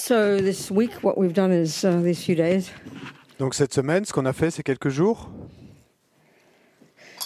[0.00, 2.70] So this week, what we've done is uh, these few days
[3.40, 5.28] Donc cette semaine, ce qu'on a fait ces quelques jours,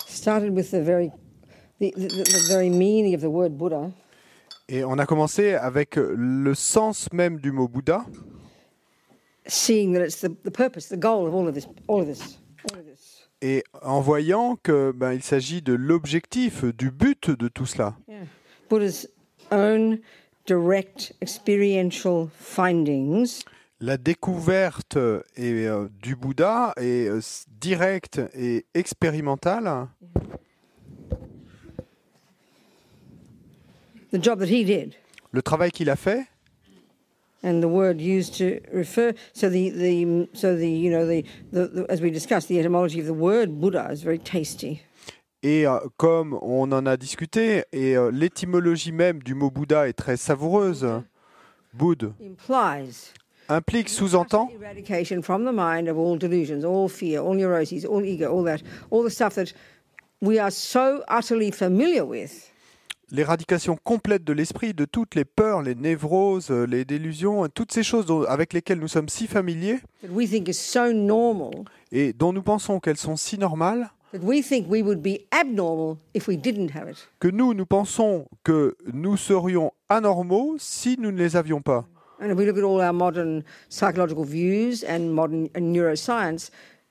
[0.06, 1.10] started with the very,
[1.80, 3.92] the, the, the very meaning of the word Buddha,
[4.68, 8.06] et on a commencé avec le sens même du mot Bouddha,
[9.46, 12.38] seeing that it's the, the purpose, the goal of all of this, all of this,
[12.70, 13.28] all of this.
[13.42, 17.96] et en voyant que ben, il s'agit de l'objectif, du but de tout cela.
[18.08, 18.24] Yeah.
[18.70, 19.06] Buddha's
[19.50, 19.98] own
[20.46, 23.44] direct experiential findings.
[23.80, 24.96] La découverte
[25.36, 27.20] et, euh, du Bouddha est euh,
[27.60, 29.88] directe et expérimentale.
[34.12, 34.94] the job that he did.
[35.32, 36.26] Le travail qu'il a fait,
[37.42, 41.66] and the word used to refer so the, the so the you know the, the,
[41.66, 44.82] the as we discussed the etymology of the word buddha is very tasty
[45.42, 49.92] et euh, comme on en a discuté, et euh, l'étymologie même du mot Bouddha est
[49.94, 50.86] très savoureuse,
[51.74, 53.12] Bouddha implies
[53.48, 58.26] implique, sous-entend, eradication from the mind of all delusions all fear all neuroses all ego
[58.30, 58.58] all that
[58.90, 59.52] all the stuff that
[60.22, 62.48] we are so utterly familiar with.
[63.10, 67.82] L'éradication complète de l'esprit, de toutes les peurs, les névroses, euh, les délusions, toutes ces
[67.82, 71.50] choses dont- avec lesquelles nous sommes si familiers that we think is so normal.
[71.90, 75.98] et dont nous pensons qu'elles sont si normales that we think we would be abnormal
[76.14, 81.10] if we didn't have it que nous, nous pensons que nous serions anormaux si nous
[81.10, 81.86] ne les avions pas.
[82.20, 86.50] And if we look at all our modern psychological views and modern and neuroscience,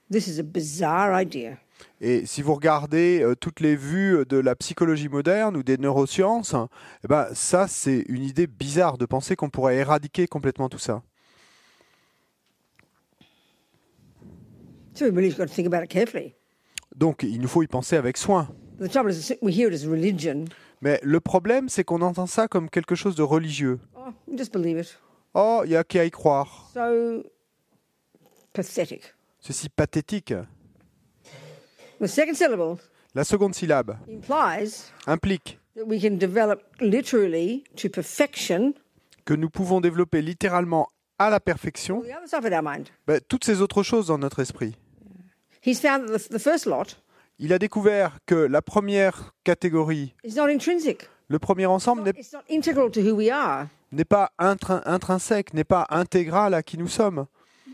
[0.09, 1.57] this is a bizarre idea.
[1.99, 6.55] Et si vous regardez euh, toutes les vues de la psychologie moderne ou des neurosciences,
[7.03, 11.01] eh ben, ça, c'est une idée bizarre de penser qu'on pourrait éradiquer complètement tout ça.
[14.93, 16.35] So we really got to think about it carefully.
[16.95, 18.47] Donc, il nous faut y penser avec soin.
[20.81, 23.79] Mais le problème, c'est qu'on entend ça comme quelque chose de religieux.
[23.95, 24.11] Oh.
[25.33, 26.71] Oh, il y a qu'à y croire.
[29.39, 30.33] C'est si pathétique.
[33.13, 38.73] La seconde syllabe implies implique that we can develop literally to perfection
[39.25, 40.87] que nous pouvons développer littéralement
[41.19, 42.03] à la perfection
[43.05, 44.75] ben, toutes ces autres choses dans notre esprit.
[45.65, 46.97] He's found that the, the first lot
[47.39, 51.09] Il a découvert que la première catégorie, is not intrinsic.
[51.27, 53.67] le premier ensemble n'est It's not integral to who we are.
[53.91, 57.25] n'est pas intrin- intrinsèque, n'est pas intégral à qui nous sommes.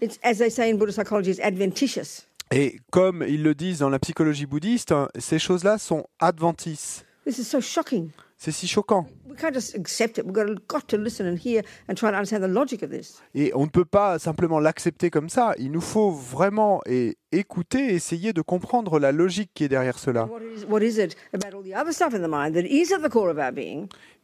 [0.01, 2.23] It's, as they say in Buddhist psychology, it's adventitious.
[2.51, 7.03] Et comme ils le disent dans la psychologie bouddhiste, ces choses-là sont adventices.
[7.25, 8.11] This is so shocking.
[8.39, 9.07] C'est si choquant.
[9.27, 10.25] We can't just accept it.
[10.25, 12.91] We've got to, got to listen and hear and try to understand the logic of
[12.91, 13.19] this.
[13.33, 15.55] Et on ne peut pas simplement l'accepter comme ça.
[15.57, 20.29] Il nous faut vraiment et écouter, essayer de comprendre la logique qui est derrière cela.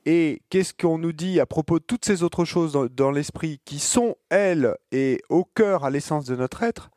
[0.05, 3.61] Et qu'est-ce qu'on nous dit à propos de toutes ces autres choses dans, dans l'esprit
[3.65, 6.91] qui sont, elles, et au cœur, à l'essence de notre être?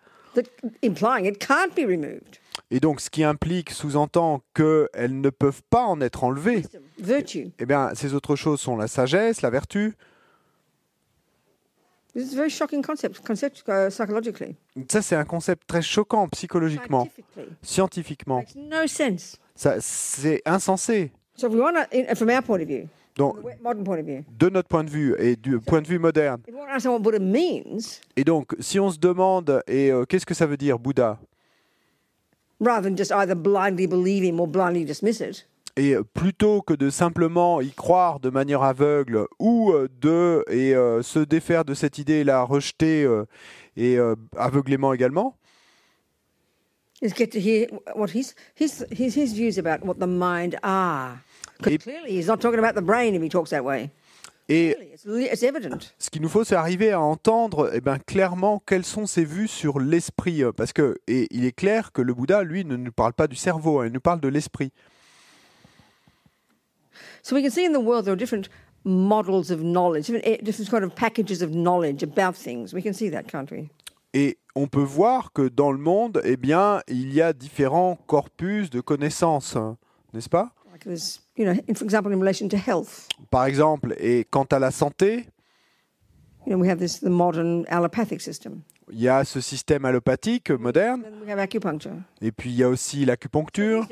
[2.70, 6.64] Et donc, ce qui implique, sous-entend qu'elles ne peuvent pas en être enlevées.
[6.98, 7.50] Virtue.
[7.58, 9.94] Eh bien, ces autres choses sont la sagesse, la vertu.
[12.14, 14.56] This is a very shocking concept, concept uh, psychologically,
[14.90, 17.56] Ça, c'est un concept très choquant psychologiquement, scientifically.
[17.62, 18.38] scientifiquement.
[18.38, 19.38] Makes no sense.
[19.54, 21.12] Ça, c'est insensé.
[21.34, 23.36] So if we want to, from our point of view, Donc,
[24.38, 26.40] de notre point de vue et du point de vue moderne.
[28.16, 31.18] Et donc, si on se demande, et euh, qu'est-ce que ça veut dire, Bouddha?
[32.60, 35.46] Rather than just either blindly believe him or blindly dismiss it,
[35.76, 40.74] Et euh, plutôt que de simplement y croire de manière aveugle ou euh, de et,
[40.74, 43.26] euh, se défaire de cette idée et la rejeter euh,
[43.76, 45.36] et euh, aveuglément également,
[47.02, 51.18] is get to hear what his his his, his views about what the mind are.
[51.58, 53.90] Because clearly he's not talking about the brain if he talks that way.
[54.48, 59.24] Et ce qu'il nous faut, c'est arriver à entendre eh ben, clairement quelles sont ses
[59.24, 60.44] vues sur l'esprit.
[60.44, 63.26] euh, Parce que, et il est clair que le Bouddha, lui, ne nous parle pas
[63.26, 64.72] du cerveau, hein, il nous parle de l'esprit.
[67.22, 68.48] So we can see in the world there are different
[68.84, 70.38] models of knowledge, different, eh,
[70.70, 72.72] kind of packages of knowledge about things.
[72.72, 73.68] We can see that, can't we?
[74.14, 78.70] Et on peut voir que dans le monde, eh bien, il y a différents corpus
[78.70, 79.76] de connaissances, hein,
[80.14, 80.52] n'est-ce pas?
[80.76, 84.44] Like there's, you know, in, for example, in relation to health, Par exemple, et quant
[84.52, 85.26] à la santé,
[86.46, 88.60] you know, we have this the modern allopathic system.
[88.92, 91.94] il y a ce système allopathique moderne, Then we have acupuncture.
[92.20, 93.86] et puis il y a aussi l'acupuncture.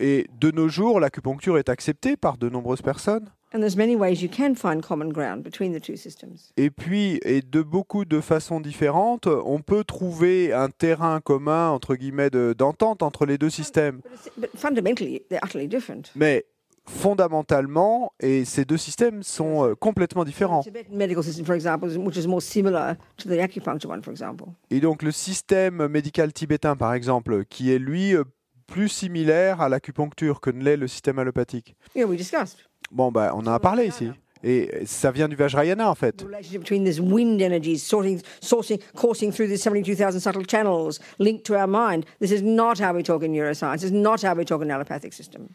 [0.00, 3.24] Et de nos jours, l'acupuncture est acceptée par de nombreuses personnes.
[3.52, 6.52] And there's many ways you can find common ground between the two systems.
[6.56, 11.94] Et puis, et de beaucoup de façons différentes, on peut trouver un terrain commun, entre
[11.96, 14.00] guillemets, de- d'entente entre les deux systèmes.
[14.02, 16.12] But, it's, but fundamentally, they're utterly different.
[16.14, 16.44] Mais
[16.86, 20.60] fondamentalement, et ces deux systèmes sont euh, complètement différents.
[20.62, 24.02] The Tibetan medical system, for example, is- which is more similar to the acupuncture one,
[24.02, 24.48] for example.
[24.70, 28.24] Et donc le système médical tibétain, par exemple, qui est lui euh,
[28.66, 31.74] plus similaire à l'acupuncture que ne l'est le système allopathique.
[31.94, 34.10] Yeah, we discussed Bon, bah, on en a parlé ici.
[34.44, 36.18] Et ça vient du Vajrayana, en fait.
[36.18, 41.44] the relationship between this wind energies sorting, sourcing, coursing through these 72,000 subtle channels linked
[41.44, 42.04] to our mind.
[42.20, 43.80] This is not how we talk in neuroscience.
[43.80, 45.48] This is not how we talk in allopathic system.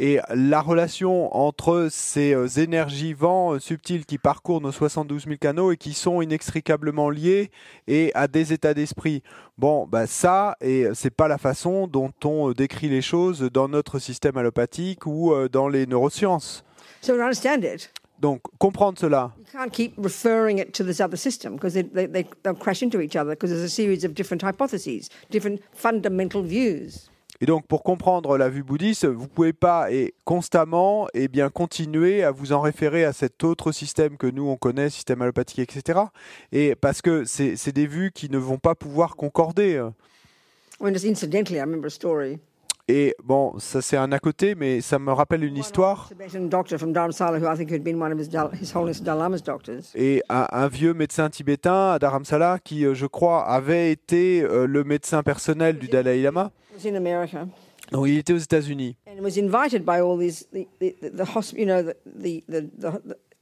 [0.00, 5.36] Et la relation entre ces euh, énergies vents euh, subtiles qui parcourent nos 72 000
[5.40, 7.50] canaux et qui sont inextricablement liés
[7.88, 9.24] et à des états d'esprit.
[9.56, 13.66] Bon, bah ça, et c'est pas la façon dont on euh, décrit les choses dans
[13.66, 16.64] notre système allopathique ou dans les neurosciences.
[17.00, 17.90] So understand it,
[18.20, 22.06] Donc, comprendre cela, you can't keep referring it to this other system because they, they,
[22.06, 26.42] they, they'll crash into each other because there's a series of different hypotheses, different fundamental
[26.42, 27.08] views.
[27.40, 32.24] Et donc, pour comprendre la vue bouddhiste, vous pouvez pas et constamment et bien continuer
[32.24, 36.00] à vous en référer à cet autre système que nous on connaît, système allopathique, etc.
[36.50, 39.80] Et parce que c'est c'est des vues qui ne vont pas pouvoir concorder.
[40.80, 42.40] I mean, just incidentally, I remember a story.
[42.90, 46.08] Et bon, ça c'est un à côté, mais ça me rappelle une histoire.
[49.94, 54.66] Et un, un vieux médecin tibétain à Dharamsala qui, euh, je crois, avait été euh,
[54.66, 56.50] le médecin personnel du Dalai Lama.
[57.92, 58.96] Donc, il était aux États-Unis.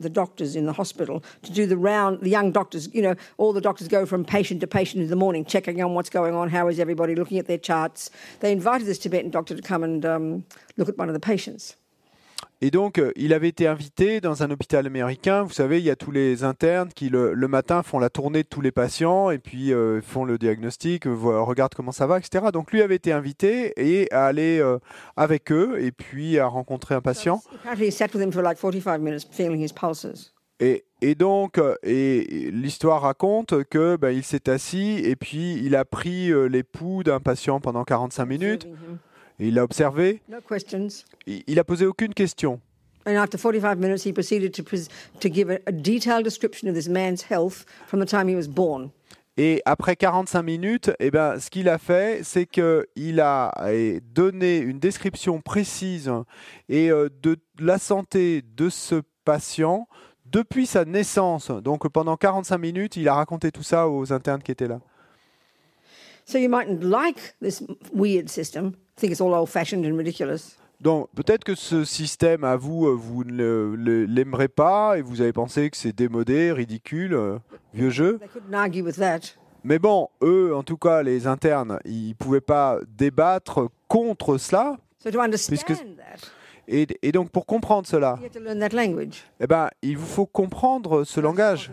[0.00, 3.52] The doctors in the hospital to do the round the young doctors you know all
[3.52, 6.48] the doctors go from patient to patient in the morning checking on what's going on
[6.50, 8.10] how is everybody looking at their charts.
[8.40, 10.44] They invited this tibetan doctor to come and um,
[10.76, 11.76] look at one of the patients
[12.62, 15.43] Et donc, euh, il avait été invité dans un hôpital américain.
[15.43, 18.44] Vous savez, il y a tous les internes qui, le, le matin, font la tournée
[18.44, 22.19] de tous les patients et puis euh, font le diagnostic, voient- regardent comment ça va,
[22.19, 22.47] etc.
[22.55, 24.79] Donc, lui avait été invité et à aller euh,
[25.17, 27.43] avec eux et puis à rencontrer un patient.
[27.61, 31.61] apparently he sat with him for like 45 minutes feeling his pulses Et, et donc,
[31.82, 37.03] et, l'histoire raconte que ben, il s'est assis et puis il a pris les pouls
[37.03, 38.67] d'un patient pendant 45 minutes.
[39.38, 40.21] Il l'a observé.
[40.29, 42.61] no questions Il, a posé aucune question.
[43.06, 44.62] And after 45 minutes, he proceeded to,
[45.21, 48.49] to give a, a detailed description of this man's health from the time he was
[48.49, 48.91] born.
[49.38, 54.59] Et après 45 minutes, eh ben, ce qu'il a fait, c'est qu'il a eh, donné
[54.59, 56.11] une description précise
[56.71, 59.89] et euh, de la santé de ce patient
[60.25, 61.50] depuis sa naissance.
[61.50, 64.81] Donc pendant 45 minutes, il a raconté tout ça aux internes qui étaient là.
[66.25, 67.62] So you mightn't like this
[67.93, 70.56] weird system, think it's all old fashioned and ridiculous.
[70.81, 75.32] Donc peut-être que ce système, à vous, euh, vous ne l'aimerez pas et vous avez
[75.32, 77.38] pensé que c'est démodé, ridicule, euh,
[77.72, 78.19] vieux jeu.
[79.64, 84.76] Mais bon, eux, en tout cas, les internes, ils pouvaient pas débattre contre cela.
[85.02, 86.28] So to understand Puisque- that,
[86.69, 89.22] Et, et donc pour comprendre cela, you have to learn that language.
[89.38, 91.70] eh ben, il vous faut comprendre ce langage,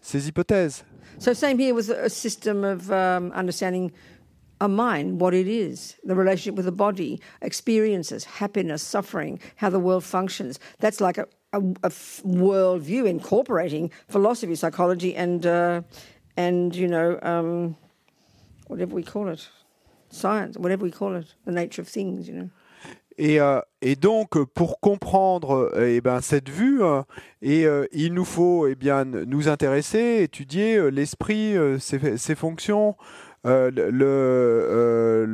[0.00, 0.84] ces hypothèses.
[1.18, 3.90] So same here with a system of um, understanding
[4.60, 9.78] a mind, what it is, the relationship with the body, experiences, happiness, suffering, how the
[9.78, 10.58] world functions.
[10.78, 15.82] That's like a, a, a f- world view incorporating philosophy, psychology, and uh,
[16.36, 17.76] and you know um,
[18.68, 19.48] whatever we call it,
[20.10, 22.28] science, whatever we call it, the nature of things.
[22.28, 22.50] You know.
[23.18, 27.02] Et, euh, et donc, pour comprendre euh, eh ben, cette vue, euh,
[27.44, 32.94] euh, il nous faut eh bien, nous intéresser, étudier l'esprit, ses, ses fonctions,
[33.46, 35.26] euh, euh,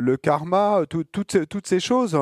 [0.00, 2.18] le, karma, tout- toutes, ces- choses,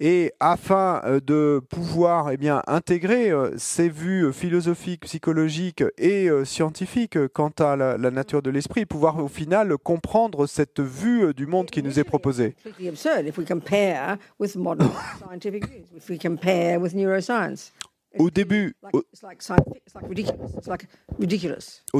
[0.00, 7.52] et afin euh, de pouvoir eh bien, intégrer ces vues philosophiques, psychologiques et scientifiques quant
[7.58, 11.98] à la, nature de l'esprit, pouvoir au final comprendre cette vue du monde qui nous
[11.98, 12.54] est proposée.
[18.18, 19.02] Au début, au-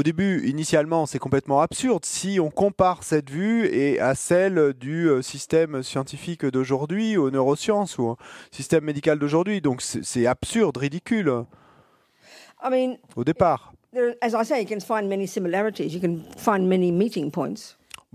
[0.02, 5.22] début, initialement, c'est complètement absurde si on compare cette vue et à celle du euh,
[5.22, 8.16] système scientifique d'aujourd'hui, aux neurosciences ou au
[8.50, 9.60] système médical d'aujourd'hui.
[9.60, 11.44] Donc c'est absurde, ridicule
[13.16, 13.72] au départ.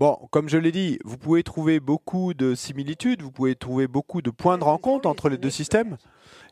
[0.02, 4.20] Bon, comme je l'ai dit, vous pouvez trouver beaucoup de similitudes, vous pouvez trouver beaucoup
[4.20, 5.96] de points de rencontre entre les deux systèmes.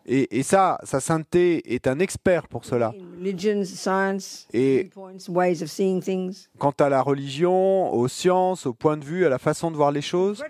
[0.06, 2.92] Et, et ça, sa sainteté est un expert pour cela.
[4.52, 4.88] Et-.
[6.60, 9.90] Quant à la religion, aux sciences, au point de vue, à la façon de voir
[9.90, 10.44] les choses,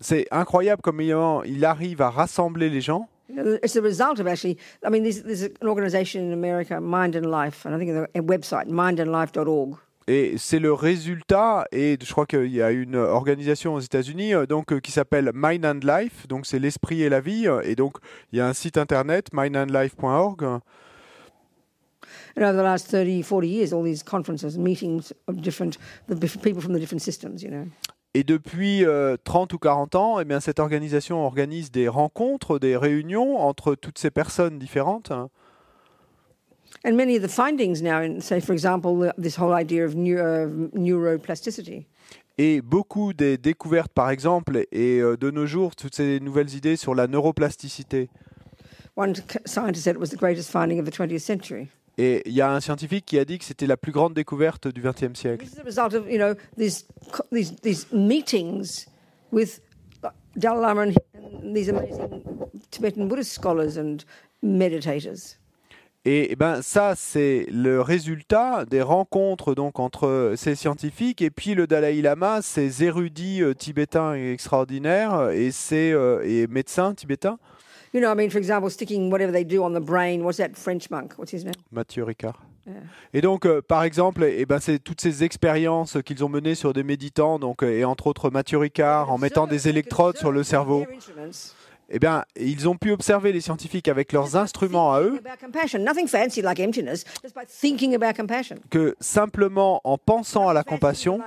[0.00, 3.08] c'est incroyable comme il arrive à rassembler les gens.
[3.62, 7.30] It's the result of actually, I mean, there's, there's an organization in America, Mind and
[7.30, 9.78] Life, and I think a, a website, mindandlife.org.
[10.06, 14.44] Et c'est le résultat, et je crois qu'il y a une organisation aux États-Unis euh,
[14.44, 17.74] donc euh, qui s'appelle Mind and Life, donc c'est l'esprit et la vie, euh, et
[17.74, 17.96] donc
[18.30, 20.60] il y a un site internet mindandlife.org.
[22.36, 26.60] And over the last 30, 40 years, all these conferences, meetings of different, the people
[26.60, 27.64] from the different systems, you know.
[28.16, 32.76] Et depuis euh, 30 ou 40 ans, eh bien, cette organisation organise des rencontres, des
[32.76, 35.12] réunions entre toutes ces personnes différentes.
[36.84, 39.94] And many of the findings now, in, say, for example, the- this whole idea of
[39.94, 41.86] neuro, neuroplasticity.
[42.36, 46.76] Et beaucoup des découvertes, par exemple, et euh, de nos jours, toutes ces nouvelles idées
[46.76, 48.10] sur la neuroplasticité.
[48.96, 49.14] One
[49.46, 51.68] scientist said it was the greatest finding of the 20th century.
[51.96, 54.66] Et il y a un scientifique qui a dit que c'était la plus grande découverte
[54.68, 55.44] du XXe siècle.
[55.44, 58.86] This is the result of, you know, these, co- these, these meetings
[59.32, 59.60] with
[60.02, 62.20] uh, Dalai Lama and these amazing
[62.72, 64.04] Tibetan Buddhist scholars and
[64.42, 65.36] meditators.
[66.06, 71.54] Et eh ben ça, c'est le résultat des rencontres donc entre ces scientifiques et puis
[71.54, 77.38] le Dalai Lama, ces érudits euh, tibétains extraordinaires et ces euh, et médecins tibétains.
[77.94, 80.20] You know, I mean, for example, sticking whatever they do on the brain.
[80.20, 81.14] What's that French monk?
[81.16, 81.54] What's his name?
[81.72, 82.38] Mathieu Ricard.
[83.12, 86.72] Et donc, euh, par exemple, eh ben, c'est toutes ces expériences qu'ils ont menées sur
[86.72, 90.86] des méditants, donc, et entre autres Mathieu Ricard, en mettant des électrodes sur le cerveau.
[91.96, 95.20] Eh bien, ils ont pu observer les scientifiques avec leurs instruments à eux
[98.68, 101.20] que simplement en pensant à la compassion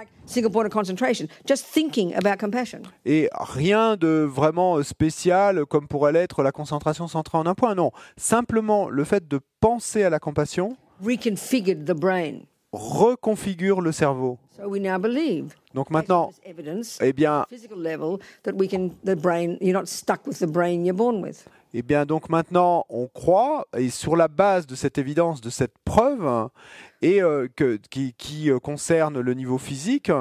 [3.05, 7.73] et rien de vraiment spécial comme pourrait l'être la concentration centrée en un point.
[7.73, 12.41] Non, simplement le fait de penser à la compassion Reconfigured the brain.
[12.71, 14.37] Reconfigure le cerveau.
[14.57, 15.53] So we now believe.
[15.73, 19.57] Donc maintenant, eh bien, physical level, that we can the brain.
[19.61, 21.45] You're not stuck with the brain you're born with.
[21.73, 25.73] Eh bien, donc maintenant, on croit, et sur la base de cette évidence, de cette
[25.83, 26.49] preuve,
[27.01, 30.11] et euh, que, qui, qui, euh, concerne le niveau physique,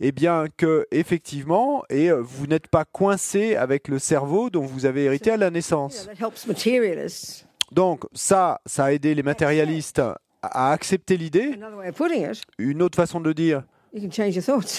[0.00, 4.84] eh bien, que effectivement, et euh, vous n'êtes pas coincé avec le cerveau dont vous
[4.84, 6.08] avez hérité à la naissance.
[7.72, 10.02] Donc ça, ça a aidé les matérialistes
[10.46, 11.52] à accepter l'idée.
[11.54, 13.62] Another way of putting it, Une autre façon de le dire,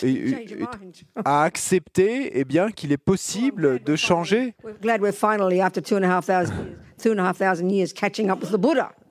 [0.04, 0.36] Et-
[1.26, 4.54] à accepter, eh bien, qu'il est possible de changer.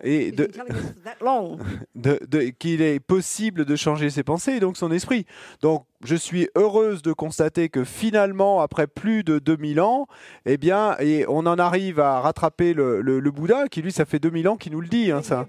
[0.03, 0.33] et
[1.95, 5.25] de, qu'il est possible de changer ses pensées et donc son esprit.
[5.63, 10.07] Donc, je suis heureuse de constater que finalement, après plus de 2000 ans,
[10.45, 14.05] eh bien, et on en arrive à rattraper le, le- le Bouddha, qui lui, ça
[14.05, 15.47] fait 2000 ans qu'il nous le dit, hein, ça.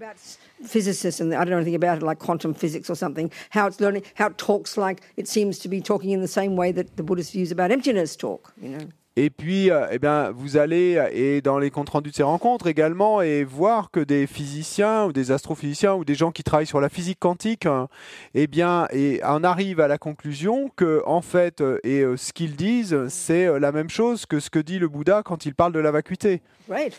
[0.64, 3.32] Physicists and I don't know anything about it, like quantum physics or something.
[3.52, 6.56] How it's learning, how it talks like it seems to be talking in the same
[6.56, 8.54] way that the Buddhist views about emptiness talk.
[8.62, 8.88] You know,
[9.20, 12.22] Et puis, euh, eh bien, vous allez, euh, et dans les comptes rendus de ces
[12.22, 16.68] rencontres également, et voir que des physiciens ou des astrophysiciens ou des gens qui travaillent
[16.68, 17.88] sur la physique quantique, hein,
[18.36, 22.32] eh bien, et en arrivent à la conclusion que, en fait, euh, et euh, ce
[22.32, 25.74] qu'ils disent, c'est la même chose que ce que dit le Bouddha quand il parle
[25.74, 26.44] de la vacuité.
[26.70, 26.94] great.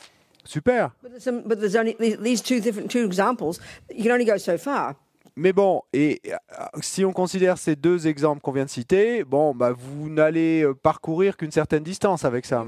[0.49, 0.93] Super.
[1.03, 3.61] But there's, some, but there's only these, these two different two examples.
[3.95, 4.97] You can only go so far.
[5.37, 9.55] Mais bon, et euh, si on considère ces deux exemples qu'on vient de citer, bon,
[9.55, 12.65] bah, vous n'allez euh, parcourir qu'une certaine distance avec ça.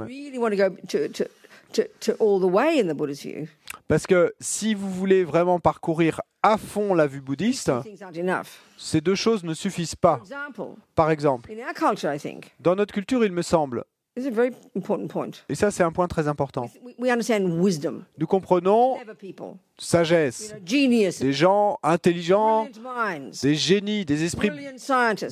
[3.88, 7.72] Parce que si vous voulez vraiment parcourir à fond la vue bouddhiste,
[8.76, 10.20] ces deux choses ne suffisent pas.
[10.94, 13.84] Par exemple, in our culture, I think, dans notre culture, il me semble,
[14.16, 15.30] this is a very important point.
[15.48, 18.96] et ça c'est un point très important, We, we understand wisdom, nous comprenons
[19.78, 24.50] sagesse, genius, des gens intelligents, minds, des génies, des esprits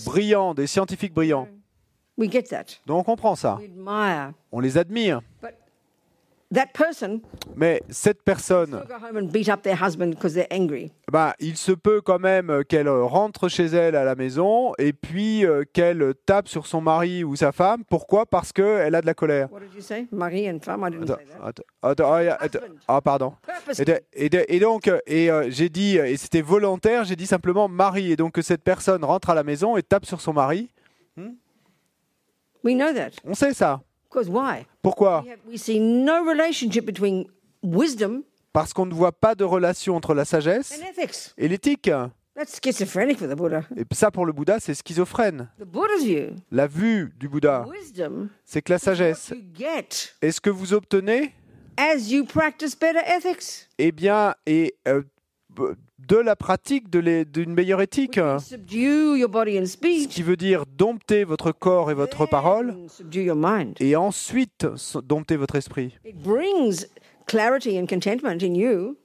[0.07, 1.49] brillants, des scientifiques brillants.
[2.17, 2.81] We get that.
[2.87, 4.33] Donc on comprend ça, We admire.
[4.51, 5.21] on les admire.
[6.51, 7.21] But that person
[7.57, 10.91] Mais cette personne, will go home and beat up their husband because they're angry.
[11.13, 15.45] bah, il se peut quand même qu'elle rentre chez elle à la maison et puis
[15.45, 17.85] euh, qu'elle tape sur son mari ou sa femme.
[17.85, 18.25] Pourquoi?
[18.25, 19.53] Parce qu'elle a de la colère.
[19.53, 20.07] What did you say?
[20.11, 20.83] Marie and femme?
[20.87, 21.47] I didn't Attends, say that.
[21.49, 23.35] attends, attends, ah, attends, ah, pardon.
[23.47, 23.85] Et, Purposely.
[23.85, 27.27] de- et de- et donc, euh, et euh, j'ai dit, et c'était volontaire, j'ai dit
[27.27, 28.11] simplement mari.
[28.13, 30.71] Et donc que cette personne rentre à la maison et tape sur son mari.
[32.65, 33.11] We know that.
[33.25, 33.81] On sait ça.
[34.11, 34.67] Because why?
[34.83, 35.23] Pourquoi?
[35.23, 37.27] We, have, we see no relationship between
[37.63, 38.23] wisdom
[38.53, 41.35] Parce qu'on ne voit pas de relation entre la sagesse and ethics.
[41.37, 41.91] et l'éthique.
[42.35, 43.63] That's schizophrenic for the Buddha.
[43.77, 45.49] Et ça, pour le Bouddha, c'est schizophrène.
[45.59, 49.33] The Buddha's view, La vue du Bouddha, wisdom, c'est que la sagesse
[50.23, 51.35] est ce que vous obtenez?
[51.77, 53.69] as you practice better ethics.
[53.79, 55.03] eh bien, et euh,
[55.99, 61.95] de la pratique d'une meilleure éthique, and ce qui veut dire dompter votre corps et
[61.95, 62.75] votre parole,
[63.81, 64.67] et ensuite
[65.05, 65.99] dompter votre esprit.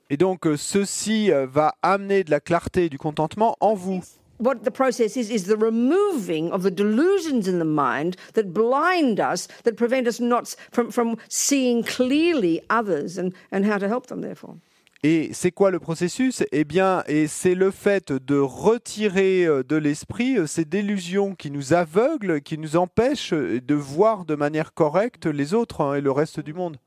[0.10, 4.02] Et donc, euh, ceci euh, va amener de la clarté et du contentement en vous.
[4.40, 9.20] what the process is is the removing of the delusions in the mind that blind
[9.20, 14.08] us, that prevent us not from, from seeing clearly others and, and how to help
[14.08, 14.58] them, therefore.
[15.06, 16.44] Et c'est quoi le processus?
[16.54, 21.52] Eh bien, et c'est le fait de retirer euh, de l'esprit euh, ces délusions qui
[21.52, 26.02] nous aveuglent, qui nous empêchent euh, de voir de manière correcte les autres hein, et
[26.02, 26.78] le reste du monde.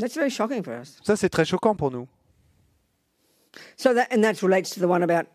[0.00, 0.98] That's very shocking for us.
[1.04, 2.08] Ça, c'est très choquant pour nous.
[3.76, 5.28] So that and that relates to the one about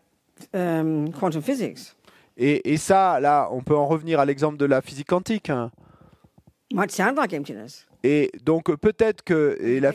[0.52, 1.94] um, quantum physics.
[2.36, 5.48] Et, et ça, là, on peut en revenir à l'exemple de la physique quantique.
[5.48, 5.70] hein.
[6.70, 7.86] Might sound like emptiness.
[8.02, 9.92] Et donc, peut-être que et la-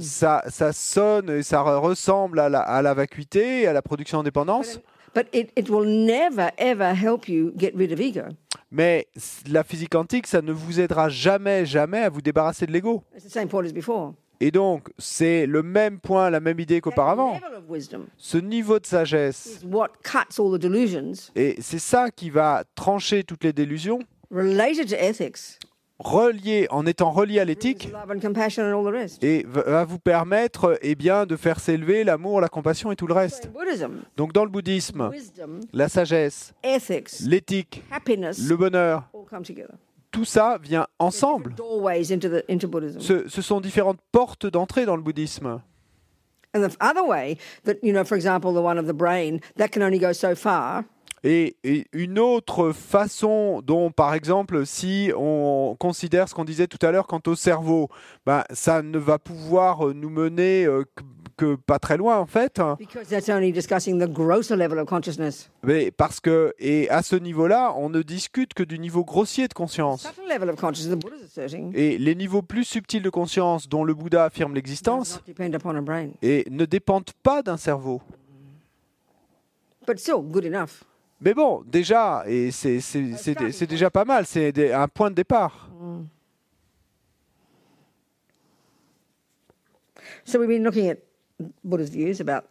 [0.00, 4.18] ça, ça sonne et ça re- ressemble à la, à la vacuité, à la production
[4.18, 4.80] en dépendance,
[5.14, 8.22] But it, it will never, ever help you get rid of ego.
[8.70, 9.06] mais
[9.48, 13.02] la physique quantique, ça ne vous aidera jamais, jamais à vous débarrasser de l'ego.
[13.16, 14.12] It's the same point as before.
[14.40, 17.40] Et donc, c'est le même point, la même idée qu'auparavant.
[18.18, 22.64] Ce niveau de sagesse, is what cuts all the delusions et c'est ça qui va
[22.74, 24.00] trancher toutes les délusions,
[24.30, 25.58] related to ethics,
[25.98, 27.88] relié, en étant relié à l'éthique,
[29.22, 33.14] et va- vous permettre eh bien, de faire s'élever l'amour, la compassion et tout le
[33.14, 33.50] reste.
[34.16, 35.10] Donc dans le bouddhisme,
[35.72, 36.52] la sagesse,
[37.26, 37.82] l'éthique,
[38.48, 39.08] le bonheur,
[40.10, 41.54] tout ça vient ensemble.
[42.98, 45.60] Ce, ce sont différentes portes d'entrée dans le bouddhisme.
[46.54, 49.68] and the other way that you know, for example, the one of the brain that
[49.68, 50.84] can only go so far.
[51.28, 56.78] Et, et une autre façon dont, par exemple, si on considère ce qu'on disait tout
[56.86, 57.88] à l'heure quant au cerveau,
[58.24, 60.84] ben, ça ne va pouvoir nous mener euh,
[61.36, 62.60] que, pas très loin en fait.
[62.78, 65.50] Because that's only discussing the grosser level of consciousness.
[65.64, 69.52] Mais parce que, et à ce niveau-là, on ne discute que du niveau grossier de
[69.52, 70.08] conscience.
[71.74, 75.20] Et les niveaux plus subtils de conscience dont le Bouddha affirme l'existence
[76.22, 78.00] et ne dépendent pas d'un cerveau.
[79.84, 80.84] But still, good enough.
[81.20, 85.14] Mais bon, déjà, et c'est c'est- c'est- c'est déjà pas mal, c'est un point de
[85.14, 85.70] départ.
[90.24, 90.98] So we've been looking at
[91.64, 92.46] Buddha's views about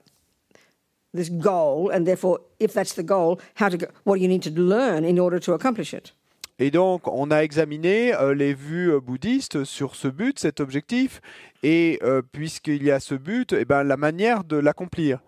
[1.13, 4.41] this goal, and therefore, if that's the goal, how to go, what do you need
[4.43, 6.13] to learn in order to accomplish it?
[6.57, 11.21] Et donc, on a examiné euh, les vues euh, bouddhistes sur ce but, cet objectif,
[11.63, 15.19] et euh, puisqu'il y a ce but, eh ben, la manière de l'accomplir.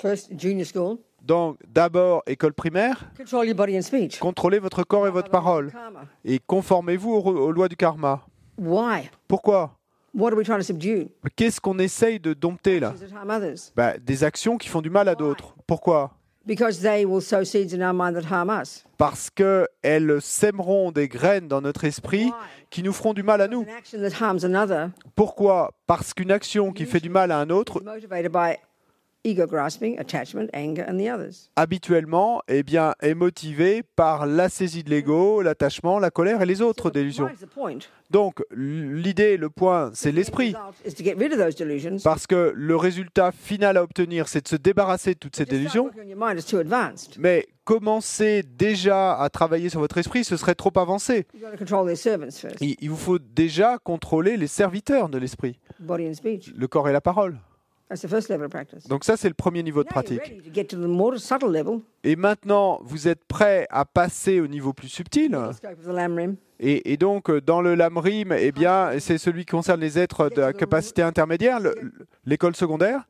[0.00, 3.10] First, junior school, Donc, d'abord, école primaire,
[4.20, 5.70] contrôlez votre corps et votre parole,
[6.24, 8.22] et conformez-vous aux, aux lois du karma.
[8.58, 9.10] Why?
[9.26, 9.74] Pourquoi?
[10.14, 11.08] What are we trying to subdue?
[11.36, 12.94] Qu'est-ce qu'on essaye de dompter là?
[13.76, 15.54] Ben, Des actions qui font du mal à d'autres.
[15.66, 16.12] Pourquoi?
[16.46, 18.84] Because they will sow seeds in our mind that harm us.
[18.96, 22.32] Parce qu'elles sèmeront des graines dans notre esprit
[22.70, 23.66] qui nous feront du mal à nous.
[25.14, 25.72] Pourquoi?
[25.86, 27.82] Parce qu'une action qui fait du mal à un autre
[29.24, 31.50] ego grasping, attachment, anger, and the others.
[31.56, 36.62] habituellement eh bien, est motivé par la saisie de l'ego, l'attachement, la colère et les
[36.62, 37.28] autres délusions.
[38.10, 40.52] Donc l'idée, le point, c'est l'esprit.
[40.52, 41.98] The result is to get rid of those delusions.
[42.02, 45.84] Parce que le résultat final à obtenir, c'est de se débarrasser de toutes ces délusions.
[45.84, 47.16] working on your mind is too advanced.
[47.18, 51.26] Mais commencer déjà à travailler sur votre esprit, ce serait trop avancé.
[52.60, 57.38] Il, vous faut déjà contrôler les serviteurs de l'esprit, le corps et la parole.
[57.88, 58.86] That's the first level of practice.
[58.86, 60.20] Donc ça, c'est le premier niveau de pratique.
[60.22, 64.40] ready to get to the more subtle level, Et maintenant, vous êtes prêt à passer
[64.40, 65.34] au niveau plus subtil.
[66.60, 70.28] Et, et donc, euh, dans le lamrim, eh bien, c'est celui qui concerne les êtres
[70.28, 71.74] de la capacité intermédiaire, le-
[72.26, 73.06] l'école secondaire.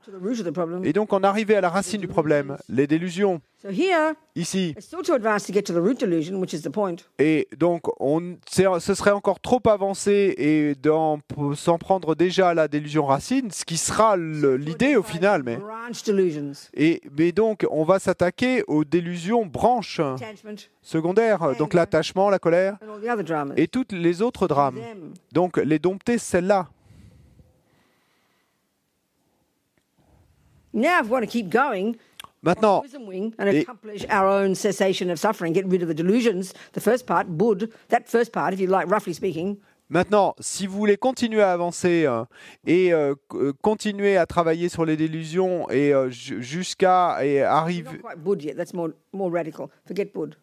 [0.84, 4.72] Et donc, on arrivait à la racine du problème, les délusions, So here, ici.
[4.76, 7.08] it's still too advanced to get to the root delusion, which is the point.
[7.18, 10.74] Et donc, on, ce serait encore trop avancé et
[11.56, 15.42] s'en prendre déjà à la délusion racine, ce qui sera l'idée au final.
[15.42, 15.58] Mais,
[16.74, 22.78] et, mais donc, on va s'attaquer aux délusions branches attachment, secondaires, donc l'attachement, la colère
[23.56, 24.78] et toutes les autres drames.
[25.32, 26.68] Donc, les dompter, celles-là.
[30.72, 31.96] Now, if we want to keep going,
[32.42, 33.08] Maintenant, wisdom
[39.90, 42.24] Maintenant, si vous voulez continuer à avancer euh,
[42.66, 47.90] et euh, euh, continuer à travailler sur les délusions et euh, ju- jusqu'à et arriver
[48.40, 48.54] yet.
[48.54, 49.68] That's more more radical.
[49.86, 50.36] Forget Bud.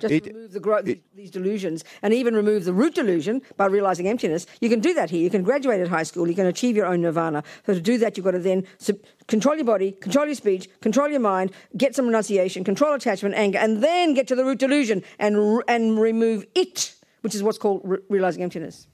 [0.00, 3.66] Just It- remove the gro- these, these delusions, and even remove the root delusion by
[3.66, 4.46] realizing emptiness.
[4.62, 5.20] You can do that here.
[5.22, 6.26] You can graduate at high school.
[6.26, 7.42] You can achieve your own nirvana.
[7.66, 8.96] So to do that, you've got to then sub-
[9.28, 13.58] control your body, control your speech, control your mind, get some renunciation, control attachment, anger,
[13.58, 15.36] and then get to the root delusion and
[15.68, 16.94] and remove it,
[17.26, 18.88] which is what's called re- realizing emptiness.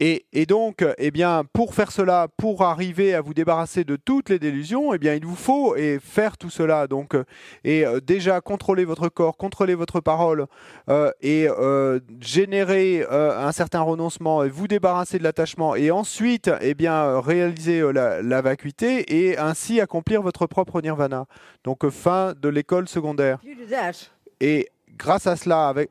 [0.00, 4.28] Et, et donc, eh bien, pour faire cela, pour arriver à vous débarrasser de toutes
[4.28, 6.86] les délusions, eh bien, il vous faut et faire tout cela.
[6.86, 7.24] Donc, euh,
[7.64, 10.46] et euh, déjà contrôler votre corps, contrôler votre parole
[10.88, 16.48] euh, et euh, générer euh, un certain renoncement, et vous débarrasser de l'attachement, et ensuite,
[16.60, 21.26] eh bien, euh, réaliser euh, la, la vacuité et ainsi accomplir votre propre nirvana.
[21.64, 23.40] Donc, euh, fin de l'école secondaire.
[23.42, 25.90] If you do that, Et grâce à cela, avec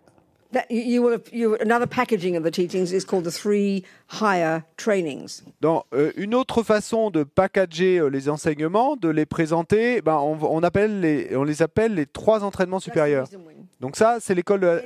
[0.58, 3.84] that you, you will have, you, another packaging of the teachings is called the three
[4.22, 5.44] higher trainings.
[5.62, 10.38] Dans euh, une autre façon de packager euh, les enseignements, de les présenter, ben, on,
[10.42, 13.28] on appelle les, on les appelle les trois entraînements supérieurs.
[13.80, 14.82] Donc ça, c'est l'école, de la-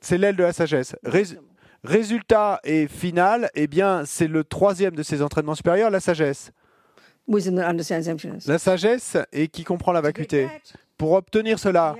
[0.00, 0.96] c'est l'aile de la sagesse.
[1.04, 1.38] Rés-
[1.84, 6.50] résultat et final, eh bien, c'est le troisième de ces entraînements supérieurs, la sagesse.
[8.46, 10.48] La sagesse et qui comprend la vacuité.
[11.02, 11.96] Pour obtenir cela,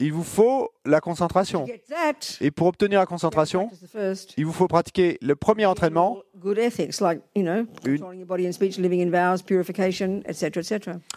[0.00, 1.64] il vous faut la concentration.
[2.40, 3.70] Et pour obtenir la concentration,
[4.36, 6.18] il vous faut pratiquer le premier entraînement,
[7.84, 8.02] Une-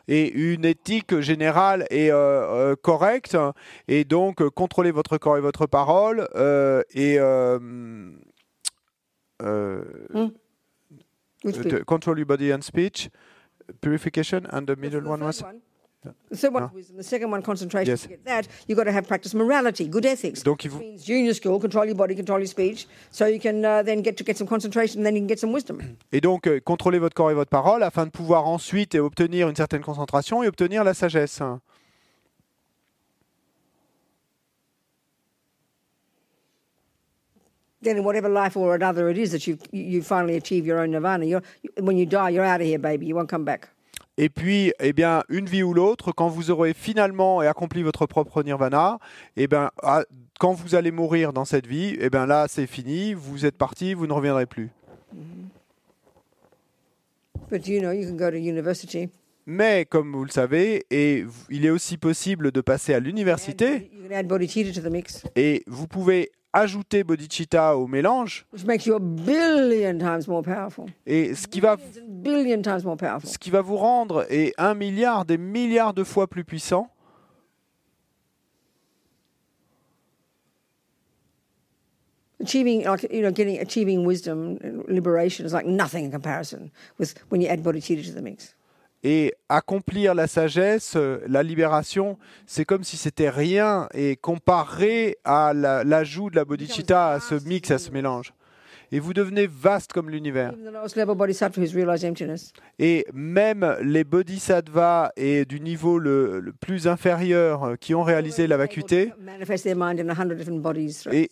[0.07, 2.15] et une éthique générale et euh,
[2.71, 3.35] euh, correcte,
[3.87, 7.57] et donc euh, contrôler votre corps et votre parole, euh, et euh,
[11.79, 11.83] bit?
[11.85, 13.09] control your body and speech,
[13.81, 15.61] purification, and the middle one third was one-
[16.05, 16.95] Wisdom.
[16.97, 17.91] The second one, concentration.
[17.91, 18.03] Yes.
[18.03, 20.43] To get that, you've got to have practice morality, good ethics.
[20.43, 23.65] donc il vous, means junior school, control your body, control your speech, so you can
[23.65, 25.81] uh, then get to get some concentration, and then you can get some wisdom.
[26.13, 29.55] et donc euh, contrôler votre corps et votre parole afin de pouvoir ensuite obtenir une
[29.55, 31.41] certaine concentration et obtenir la sagesse.
[37.81, 40.91] then in whatever life or another it is that you you finally achieve your own
[40.91, 41.43] nirvana, you're,
[41.79, 43.05] when you die, you're out of here, baby.
[43.05, 43.69] You won't come back.
[44.21, 48.05] Et puis, eh bien, une vie ou l'autre, quand vous aurez finalement et accompli votre
[48.05, 48.99] propre nirvana,
[49.37, 49.71] eh bien,
[50.41, 53.93] quand vous allez mourir dans cette vie, eh bien là, c'est fini, vous êtes parti,
[53.93, 54.71] vous ne reviendrez plus.
[57.49, 59.09] But you know, you can go to university.
[59.45, 63.89] Mais comme vous le savez, et il est aussi possible de passer à l'université
[65.37, 70.85] et vous pouvez ajouter bodhicitta au mélange which makes you a billion times more powerful.
[71.05, 73.29] et ce qui va Billions and billion times more powerful.
[73.29, 76.89] ce qui va vous rendre est un milliard des milliards de fois plus puissant
[82.41, 84.57] Achieving, like you know, getting achieving wisdom,
[84.87, 88.55] liberation is like nothing in comparison with when you add bodhicitta to the mix.
[89.03, 95.53] Et accomplir la sagesse, euh, la libération, c'est comme si c'était rien et comparé à
[95.53, 98.33] la- l'ajout de la bodhicitta, à ce mix, à ce mélange.
[98.91, 100.51] Et vous devenez vaste comme l'univers.
[102.79, 108.47] Et même les bodhisattvas et du niveau le, le plus inférieur euh, qui ont réalisé
[108.47, 109.11] la vacuité
[111.11, 111.29] Et-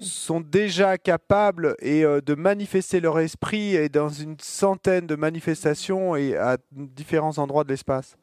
[0.00, 6.16] sont déjà capables et euh, de manifester leur esprit et dans une centaine de manifestations
[6.16, 8.16] et à différents endroits de l'espace.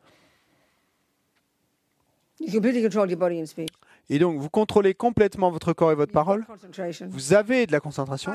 [2.39, 3.69] You completely control your body and speech.
[4.09, 6.45] Et donc, vous contrôlez complètement votre corps et votre parole.
[7.09, 8.33] Vous avez de la concentration.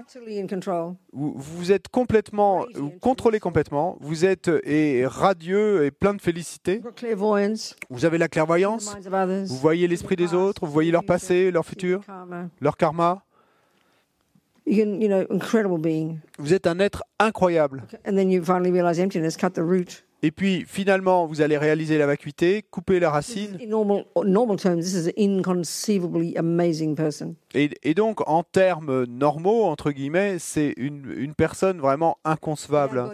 [1.12, 3.98] Vous, vous êtes complètement, vous contrôlez complètement.
[4.00, 6.81] Vous êtes euh, et radieux et plein de félicité.
[7.90, 8.96] Vous avez la clairvoyance.
[9.50, 10.64] Vous voyez l'esprit des autres.
[10.64, 12.48] Vous voyez leur passé, leur futur, Karma.
[12.61, 13.22] leur karma.
[16.38, 17.85] Vous êtes un être incroyable.
[20.26, 23.56] Et puis, finalement, vous allez réaliser la vacuité, couper la racine.
[23.62, 27.36] in normal, normal terms, this is an inconceivably amazing person.
[27.54, 33.04] Et, et donc, en termes normaux, entre guillemets, c'est une, une personne vraiment inconcevable.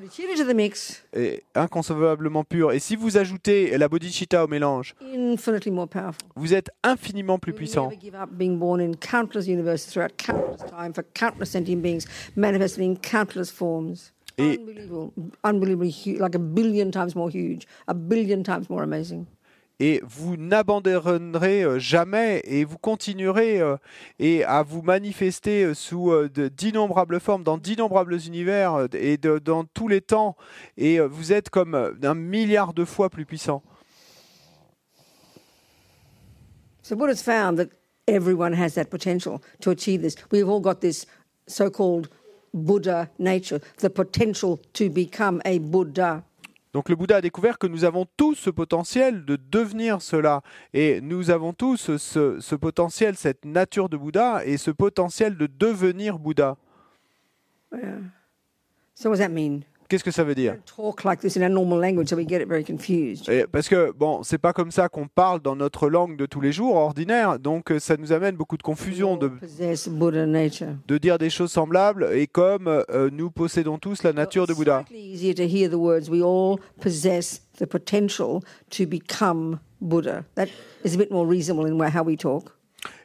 [1.14, 2.72] Et inconcevablement pure.
[2.72, 4.94] Et si vous ajoutez la bodhicitta au mélange,
[6.34, 7.90] vous êtes infiniment plus puissant.
[14.38, 15.12] Et- Unbelievable,
[15.44, 19.26] unbelievably huge, like a billion times more huge, a billion times more amazing.
[19.80, 23.76] Et vous n'abandonnerez euh, jamais et vous continuerez euh,
[24.20, 29.88] et à vous manifester euh, sous d'innombrables formes, dans d'innombrables univers et de- dans tous
[29.88, 30.36] les temps.
[30.76, 33.62] Et vous êtes comme un milliard de fois plus puissant.
[36.82, 37.68] So Buddha's found that
[38.08, 40.16] everyone has that potential to achieve this.
[40.30, 41.06] We've all got this
[41.46, 42.08] so-called
[42.52, 46.22] Buddha nature, the potential to become a Buddha.
[46.72, 50.42] Donc le Bouddha a découvert que nous avons tous ce potentiel de devenir cela.
[50.72, 55.46] Et nous avons tous ce, ce potentiel, cette nature de Bouddha et ce potentiel de
[55.46, 56.56] devenir Bouddha.
[57.72, 57.98] Yeah.
[58.94, 59.64] So what does that mean?
[59.92, 60.54] Qu'est-ce que ça veut dire?
[63.28, 66.40] Et Parce que, bon, c'est pas comme ça qu'on parle dans notre langue de tous
[66.40, 70.68] les jours, ordinaire, donc euh, ça nous amène beaucoup de confusion de, possess Buddha nature.
[70.88, 74.82] de dire des choses semblables, et comme euh, nous possédons tous la nature de Bouddha.
[77.58, 80.24] The potential to become Buddha.
[80.36, 80.48] That
[80.86, 82.56] is a bit more reasonable in how we talk.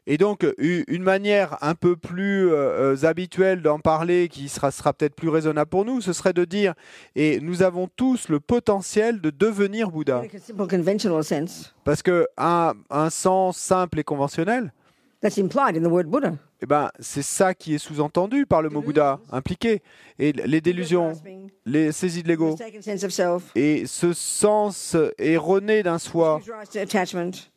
[0.09, 4.93] Et donc, une manière un peu plus euh, euh, habituelle d'en parler, qui sera, sera
[4.93, 6.75] peut-être plus raisonnable pour nous, ce serait de dire,
[7.17, 10.23] et nous avons tous le potentiel de devenir Bouddha.
[11.83, 14.71] Parce que un, un sens simple et conventionnel,
[15.21, 16.37] that's implied in the word Buddha.
[16.61, 19.81] Eh ben, c'est ça qui est sous-entendu par le mot Bouddha, impliqué.
[20.19, 21.13] Et les délusions,
[21.65, 22.55] les saisies de l'ego,
[23.55, 26.39] et ce sens erroné d'un soi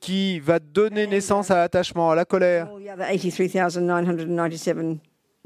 [0.01, 3.07] qui va donner naissance à l'attachement, à la colère, all the other
[3.89, 4.79] 83,997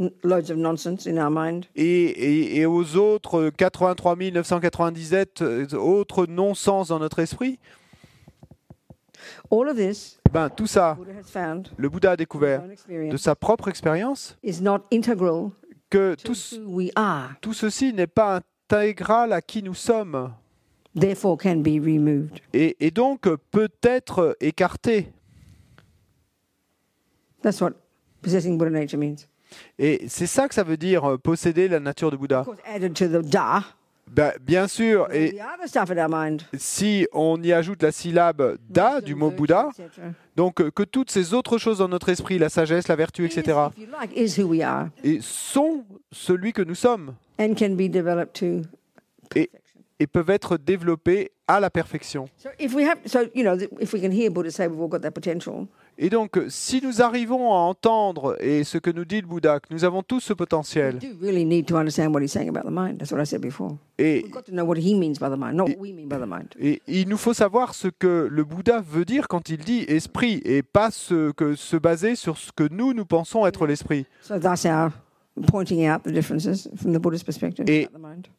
[0.01, 1.67] n- loads of nonsense in our mind.
[1.77, 7.59] et, et- et aux autres 83 997 euh, autres non-sens dans notre esprit,
[10.33, 10.99] ben, tout ça,
[11.77, 15.51] le Bouddha a découvert de sa propre expérience is not integral
[15.91, 16.33] que to
[17.41, 20.33] tout, ceci n'est pas intégral à qui nous sommes
[20.99, 22.41] therefore can be removed.
[22.53, 25.13] et, et donc peut être écarté.
[27.43, 27.73] That's what
[28.23, 29.27] possessing Buddha nature means.
[29.79, 32.45] Et c'est ça que ça veut dire euh, posséder la nature de Bouddha.
[34.11, 35.37] Ben, bien sûr, et
[36.57, 39.71] si on y ajoute la syllabe da du mot Bouddha,
[40.37, 43.59] donc euh, que toutes ces autres choses dans notre esprit, la sagesse, la vertu, etc.,
[45.03, 47.15] et sont celui que nous sommes.
[49.35, 49.51] Et,
[49.99, 52.29] et peuvent être développés à la perfection.
[55.97, 59.73] Et donc, si nous arrivons à entendre, et ce que nous dit le Bouddha, que
[59.73, 62.73] nous avons tous ce potentiel, do really need to understand what he's saying about the
[62.73, 62.99] mind.
[62.99, 63.77] That's what I said before.
[63.99, 64.25] et,
[66.89, 70.63] il nous faut savoir ce que le Bouddha veut dire quand il dit esprit, et
[70.63, 74.07] pas ce que, se baser sur ce que nous, nous pensons être l'esprit.
[74.21, 74.91] So that's our
[75.47, 77.89] pointing out the differences from the Buddhist perspective Et-.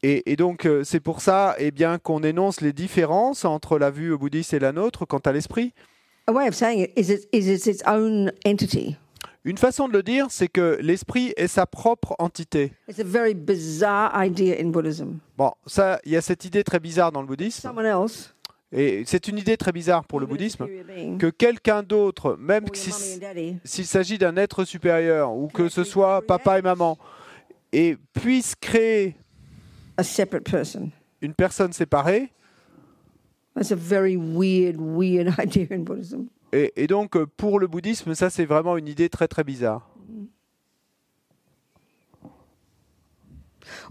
[0.03, 3.91] Et, et donc, euh, c'est pour ça eh bien, qu'on énonce les différences entre la
[3.91, 5.73] vue bouddhiste et la nôtre quant à l'esprit.
[6.27, 8.97] A way of saying it is it is it's its own entity?
[9.43, 12.73] Une façon de le dire, c'est que l'esprit est sa propre entité.
[12.89, 15.19] It's a very bizarre idea in Buddhism.
[15.37, 18.33] Bon, ça, il y a cette idée très bizarre dans le bouddhisme, Someone else,
[18.71, 20.65] et c'est une idée très bizarre pour le bouddhisme,
[21.19, 26.63] que quelqu'un d'autre, même s'il s'agit d'un être supérieur, ou que ce soit papa et
[26.63, 26.97] maman,
[27.71, 29.15] et puisse créer
[29.97, 30.89] a separate person.
[31.21, 32.31] une personne séparée,
[33.55, 36.27] That's a very weird, weird idea in Buddhism.
[36.51, 39.89] et, et donc euh, pour le bouddhisme, ça c'est vraiment une idée très très bizarre.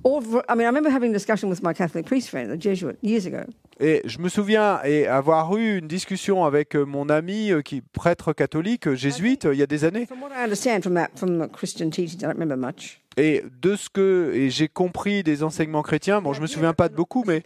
[0.05, 2.57] Or, for- I mean, I remember having a discussion with my Catholic priest friend, a
[2.61, 3.39] Jesuit, years ago.
[3.81, 7.81] Et je me souviens et avoir eu une discussion avec euh, mon ami euh, qui
[7.81, 10.07] prêtre catholique jésuite il y a des années
[13.17, 16.95] Et de ce que j'ai compris des enseignements chrétiens bon je me souviens pas de
[16.95, 17.43] beaucoup mais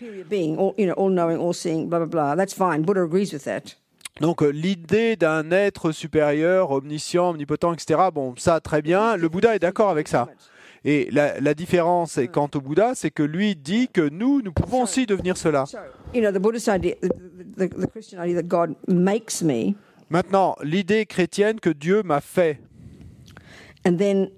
[4.21, 9.55] donc euh, l'idée d'un être supérieur omniscient omnipotent etc bon ça très bien le Bouddha
[9.55, 10.29] est d'accord avec ça.
[10.85, 14.53] Et la, la différence est quant au Bouddha c'est que lui dit que nous nous
[14.53, 15.67] pouvons aussi devenir cela.
[15.67, 15.79] So,
[16.15, 17.09] you know, the Buddhist idea, the,
[17.57, 19.75] the, the Christian idea that God makes me,
[20.09, 22.59] maintenant l'idée chrétienne que Dieu m'a fait.
[23.85, 24.31] and then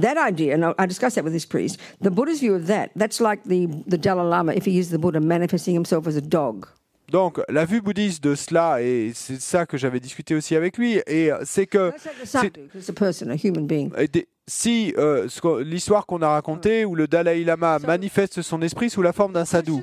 [0.00, 3.20] that idea, and I, discussed that with this priest, the Buddhist view of that, that's
[3.20, 6.68] like the, the Dalai Lama, if he is the Buddha, manifesting himself as a dog.
[7.10, 11.00] donc la vue bouddhiste de cela et c'est ça que j'avais discuté aussi avec lui
[11.06, 11.92] et euh, c'est que
[14.48, 15.28] si euh,
[15.64, 19.44] l'histoire qu'on a racontée où le Dalai Lama manifeste son esprit sous la forme d'un
[19.44, 19.74] sadhu,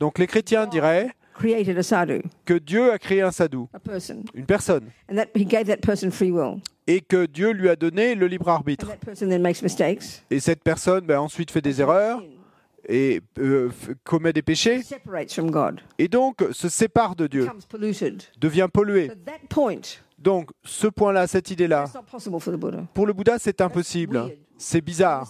[0.00, 4.24] donc les chrétiens diraient created a sadhu, que Dieu a créé un sadhu, a person,
[4.34, 6.60] une personne, and that he gave that person free will.
[6.86, 8.86] et que Dieu lui a donné le libre And arbitre.
[8.88, 12.22] that person then makes mistakes, Et cette personne ben, ensuite fait des erreurs
[12.88, 13.68] et euh,
[14.04, 18.22] commet des péchés separates from God, et donc se sépare de Dieu, polluted.
[18.40, 19.08] devient pollué.
[19.08, 19.80] So that point,
[20.18, 22.84] Donc ce point-là, cette idée-là, that's not possible for the Buddha.
[22.94, 24.16] pour le Bouddha, c'est impossible.
[24.16, 24.38] weird.
[24.60, 25.24] C'est bizarre.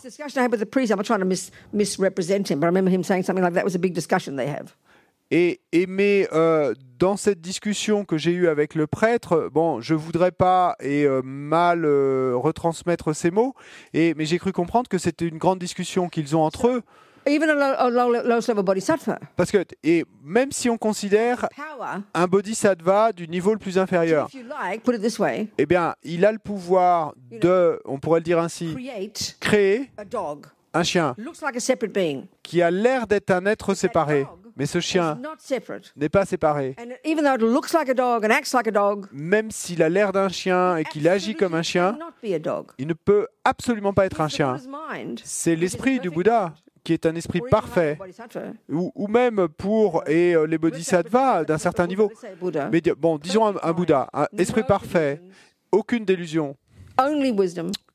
[5.30, 10.32] Et, mais euh, dans cette discussion que j'ai eue avec le prêtre, bon, je voudrais
[10.32, 13.54] pas et euh, mal euh, retransmettre ces mots,
[13.92, 16.82] et mais j'ai cru comprendre que c'était une grande discussion qu'ils ont entre eux,
[17.26, 21.46] Even a low, a low, lowest level bodhisattva, parce que et même si on considère
[22.14, 25.66] un bodhisattva du niveau le plus inférieur, if you like, put it this way, eh
[25.66, 28.74] bien, il a le pouvoir de, on pourrait le dire ainsi,
[29.40, 30.46] créer a dog.
[30.72, 32.24] un chien looks like a separate being.
[32.42, 34.26] qui a l'air d'être un être séparé,
[34.58, 35.18] mais ce chien
[35.96, 36.74] n'est pas séparé.
[36.78, 39.82] And even though it looks like a dog and acts like a dog, Même s'il
[39.82, 44.06] a l'air d'un chien et qu'il agit comme un chien, il ne peut absolument pas
[44.06, 44.56] être un chien.
[45.24, 47.98] C'est l'esprit du Bouddha qui est un esprit parfait,
[48.70, 52.10] ou, ou même pour et euh, les bodhisattvas d'un certain niveau.
[52.72, 55.20] Mais bon, disons un, un Bouddha, un esprit parfait,
[55.70, 56.56] aucune délusion,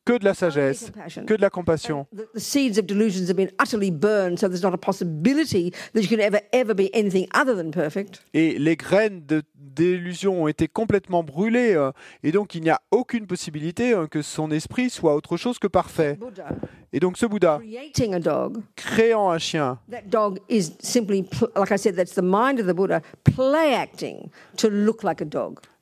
[0.05, 0.91] que de la sagesse,
[1.25, 2.05] que de la compassion.
[2.15, 6.01] The, the seeds of delusions have been utterly burned, so there's not a possibility that
[6.01, 8.23] you can ever, ever be anything other than perfect.
[8.33, 11.91] Et les graines de d'illusion ont été complètement brûlées, euh,
[12.23, 15.67] et donc il n'y a aucune possibilité euh, que son esprit soit autre chose que
[15.67, 16.17] parfait.
[16.91, 17.59] Et donc ce Bouddha,
[18.75, 19.79] créant un chien,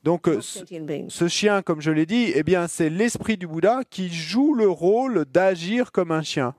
[0.03, 4.09] donc euh, ce- chien, comme je l'ai dit, eh bien c'est l'esprit du Bouddha qui
[4.09, 6.53] joue le rôle d'agir comme un chien.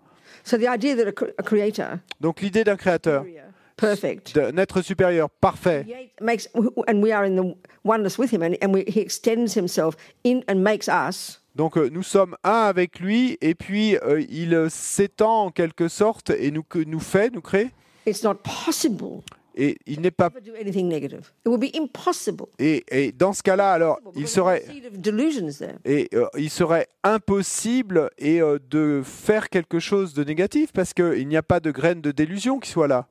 [2.21, 3.25] Donc l'idée d'un créateur,
[3.77, 6.49] perfect, d'un être supérieur, parfait, create- makes,
[6.89, 10.41] and we are in the oneness with him, and, and we, he extends himself in
[10.49, 11.41] and makes us.
[11.55, 16.31] Donc euh, nous sommes un avec lui et puis euh, il s'étend en quelque sorte
[16.31, 16.65] et nous,
[17.01, 17.71] fait, nous crée.
[18.07, 19.21] It's not possible
[19.55, 21.33] Et il n'est pas to do anything negative.
[21.45, 22.47] It would be impossible.
[22.59, 24.65] et, et dans ce cas-là alors il serait
[25.85, 31.27] et euh, il serait impossible et euh, de faire quelque chose de négatif parce qu'il
[31.29, 33.07] n'y a pas de graine de délusion qui soit là.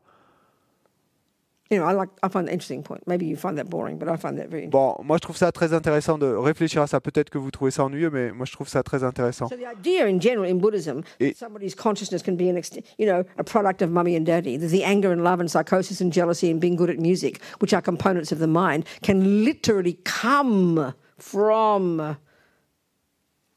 [1.71, 2.09] You know, I like.
[2.21, 3.07] I find that interesting point.
[3.07, 4.71] Maybe you find that boring, but I find that very interesting.
[4.71, 6.99] Bon, moi je trouve ça très intéressant de réfléchir à ça.
[6.99, 9.47] Peut-être que vous trouvez ça ennuyeux, mais moi je trouve ça très intéressant.
[9.47, 12.83] So the idea in general in Buddhism Et- that somebody's consciousness can be an, ext-
[12.99, 14.57] you know, a product of mummy and daddy.
[14.57, 17.73] That the anger and love and psychosis and jealousy and being good at music, which
[17.73, 22.01] are components of the mind, can literally come from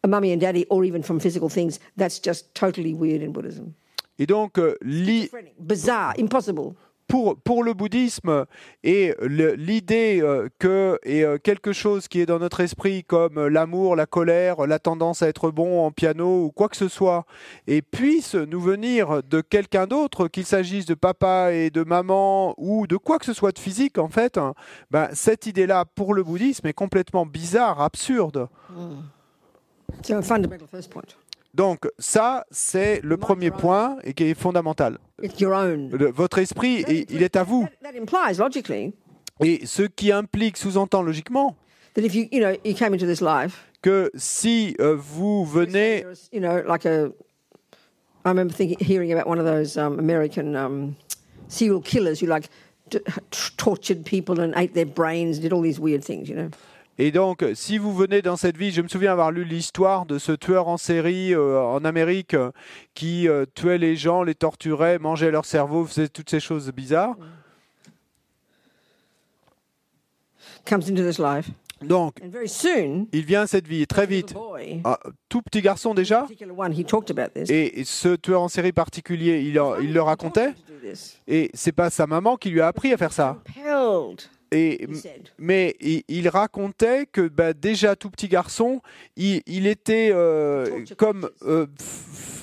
[0.05, 1.81] a mummy and daddy, or even from physical things.
[1.96, 3.74] That's just totally weird in Buddhism.
[4.20, 6.77] Et donc euh, l'i- bizarre, impossible.
[7.07, 8.47] Pour, pour le bouddhisme
[8.83, 13.97] et l'idée euh, que et, euh, quelque chose qui est dans notre esprit comme l'amour,
[13.97, 17.27] la colère, la tendance à être bon en piano ou quoi que ce soit,
[17.67, 22.87] et puisse nous venir de quelqu'un d'autre, qu'il s'agisse de papa et de maman ou
[22.87, 24.55] de quoi que ce soit de physique en fait, hein,
[24.90, 28.49] ben, cette idée-là pour le bouddhisme est complètement bizarre, absurde.
[30.90, 31.03] Point.
[31.55, 34.99] Donc ça, c'est le premier point et qui est fondamental.
[35.93, 37.67] Le- votre esprit, il- il est à vous.
[37.83, 38.93] That, that implies logically
[39.40, 41.57] Et ce qui implique, sous-entend logiquement,
[41.95, 46.05] that if you, you know, you came into this life que si euh, vous venez.
[48.27, 50.97] I remember thinking, hearing about one of those um, American um,
[51.49, 52.49] serial killers who like
[53.57, 56.51] tortured people and ate their brains, did all these weird things, you know?
[56.98, 60.18] Et donc si vous venez dans cette vie, je me souviens avoir lu l'histoire de
[60.18, 62.52] ce tueur en série euh, en Amérique euh,
[62.94, 67.16] qui euh, tuait les gens, les torturait, mangeait leur cerveau, faisait toutes ces choses bizarres.
[70.66, 71.50] Comes into this life,
[71.83, 75.61] Donc and very soon, il vient à cette vie très vite, boy, ah, tout petit
[75.61, 76.26] garçon déjà,
[77.48, 80.54] et ce tueur en série particulier, il, il le racontait,
[81.26, 83.38] et c'est pas sa maman qui lui a appris à faire ça.
[84.52, 84.87] Et
[85.38, 85.76] mais
[86.09, 88.80] il, racontait que bah, déjà tout petit garçon,
[89.16, 91.66] il, il était euh, comme euh,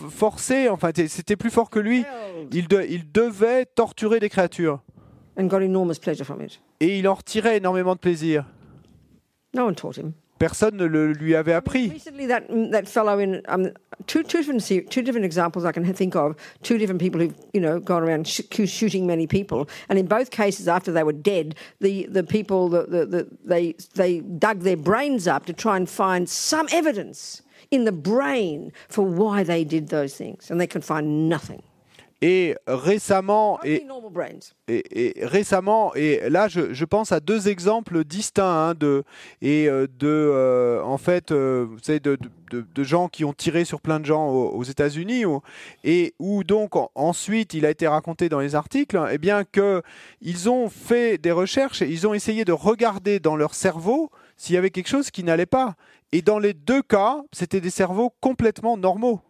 [0.09, 2.03] forcé, enfin c'était plus fort que lui.
[2.51, 4.81] Il, de- il devait torturer des créatures
[5.37, 6.59] and got enormous pleasure from it.
[6.81, 8.45] et il en retirait énormément de plaisir.
[9.53, 10.13] No one taught him.
[10.41, 11.89] Personne ne le lui avait appris.
[11.89, 13.71] Recently, that that fellow in um,
[14.07, 16.35] two two different two different examples I can think of.
[16.63, 20.31] Two different people who've you know gone around sh- shooting many people, and in both
[20.31, 24.77] cases, after they were dead, the the people the, the, the, they they dug their
[24.77, 29.89] brains up to try and find some evidence in the brain for why they did
[29.89, 31.61] those things, and they could find nothing.
[32.23, 33.77] Et récemment, et,
[34.67, 39.03] et, et récemment, et là je, je pense à deux exemples distincts hein, de
[39.41, 42.19] et euh, de euh, en fait, euh, vous savez, de,
[42.51, 45.23] de, de gens qui ont tiré sur plein de gens aux, aux États-Unis
[45.83, 49.43] et où donc en- ensuite il a été raconté dans les articles, hein, eh bien
[49.43, 49.81] que
[50.21, 54.53] ils ont fait des recherches et ils ont essayé de regarder dans leur cerveau s'il
[54.53, 55.73] y avait quelque chose qui n'allait pas.
[56.11, 59.21] Et dans les deux cas, c'était des cerveaux complètement normaux.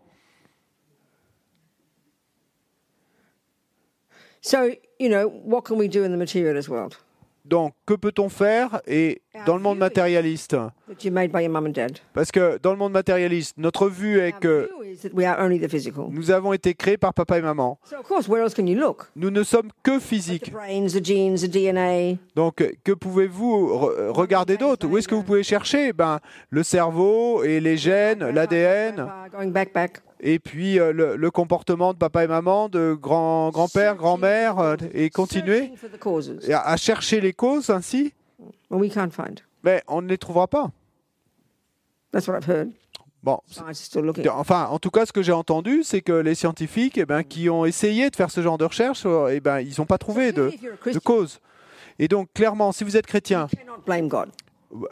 [4.41, 4.57] So
[4.99, 6.95] you know what can we do in the materialist world
[7.43, 11.65] Donc, que peut-on faire Et dans le monde matérialiste, that you're made by your mum
[11.65, 11.97] and dad?
[12.13, 14.69] parce que dans le monde matérialiste, notre vue est que
[16.11, 17.79] nous avons été créés par papa et maman.
[17.83, 19.05] So of course, where else can you look?
[19.15, 20.51] Nous ne sommes que physiques.
[22.35, 26.19] Donc, que pouvez-vous re- regarder d'autre Où est-ce que vous pouvez chercher Ben,
[26.51, 29.07] le cerveau et les gènes, l'ADN.
[30.23, 34.75] Et puis euh, le, le comportement de papa et maman, de grand grand-père, grand-mère, euh,
[34.93, 35.71] et continuer
[36.53, 38.13] à, à chercher les causes ainsi,
[38.69, 39.39] Well, we can't find.
[39.63, 40.69] mais on ne les trouvera pas.
[42.11, 42.69] That's what I've heard.
[43.23, 43.39] Bon.
[44.31, 47.49] Enfin, en tout cas, ce que j'ai entendu, c'est que les scientifiques, eh ben, qui
[47.51, 50.31] ont essayé de faire ce genre de recherche, euh, eh ben, ils n'ont pas trouvé
[50.31, 50.51] de,
[50.91, 51.39] de cause.
[51.99, 53.47] Et donc, clairement, si vous êtes chrétien,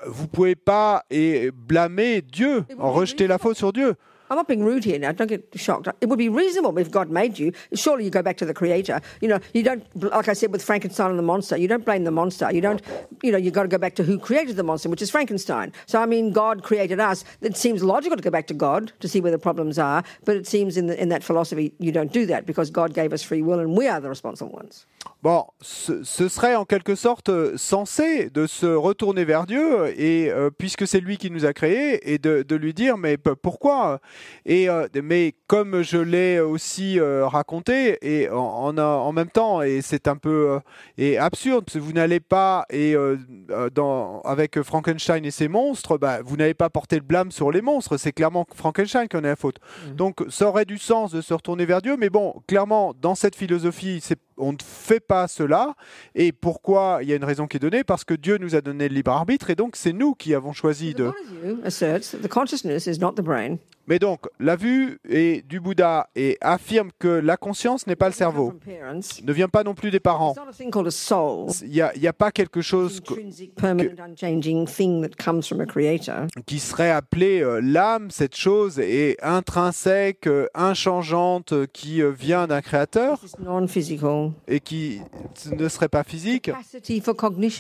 [0.06, 3.96] vous pouvez pas et blâmer Dieu, en rejeter la faute sur Dieu.
[4.30, 5.12] I'm not being rude here now.
[5.12, 5.88] Don't get shocked.
[6.02, 7.52] It would be reasonable if God made you.
[7.74, 9.02] Surely you go back to the Creator.
[9.22, 12.04] You know, you don't, like I said with Frankenstein and the monster, you don't blame
[12.04, 12.52] the monster.
[12.52, 12.82] You don't,
[13.24, 15.74] you know, you've got to go back to who created the monster, which is Frankenstein.
[15.86, 17.24] So, I mean, God created us.
[17.42, 20.36] It seems logical to go back to God to see where the problems are, but
[20.36, 23.24] it seems in, the, in that philosophy you don't do that because God gave us
[23.24, 24.86] free will and we are the responsible ones.
[25.22, 30.30] Bon, ce, ce serait en quelque sorte euh, censé de se retourner vers Dieu, et
[30.30, 33.90] euh, puisque c'est lui qui nous a créés, et de, de lui dire mais pourquoi
[33.90, 33.98] euh,
[34.46, 39.62] Et euh, mais comme je l'ai aussi euh, raconté, et en, en, en même temps,
[39.62, 40.60] et c'est un peu euh,
[40.98, 42.96] et absurde, parce que vous n'allez pas et
[43.74, 47.62] dans avec Frankenstein et ses monstres, bah, vous n'avez pas porté le blâme sur les
[47.62, 47.98] monstres.
[47.98, 49.58] C'est clairement Frankenstein qui en est la faute.
[49.96, 53.36] Donc ça aurait du sens de se retourner vers Dieu, mais bon, clairement dans cette
[53.36, 55.76] philosophie, c'est on ne fait pas cela.
[56.16, 58.62] Et pourquoi Il y a une raison qui est donnée, parce que Dieu nous a
[58.62, 61.12] donné le libre arbitre, et donc c'est nous qui avons choisi de.
[63.90, 63.98] Point of view asserts that the consciousness is not the brain.
[63.98, 68.14] Mais donc, la vue est du Bouddha et affirme que la conscience n'est pas le
[68.14, 68.54] cerveau,
[69.24, 70.36] ne vient pas non plus des parents.
[71.64, 73.16] Il n'y a, pas quelque chose que-
[76.46, 82.48] qui serait appelé euh, l'âme, cette chose est intrinsèque, euh, inchangeante, euh, qui euh, vient
[82.48, 83.20] d'un créateur
[84.48, 85.02] et qui
[85.52, 86.52] ne serait pas physique.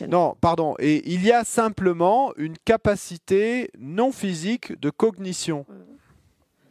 [0.08, 0.76] Non, pardon.
[0.80, 5.66] Et il y a simplement une capacité non physique de cognition.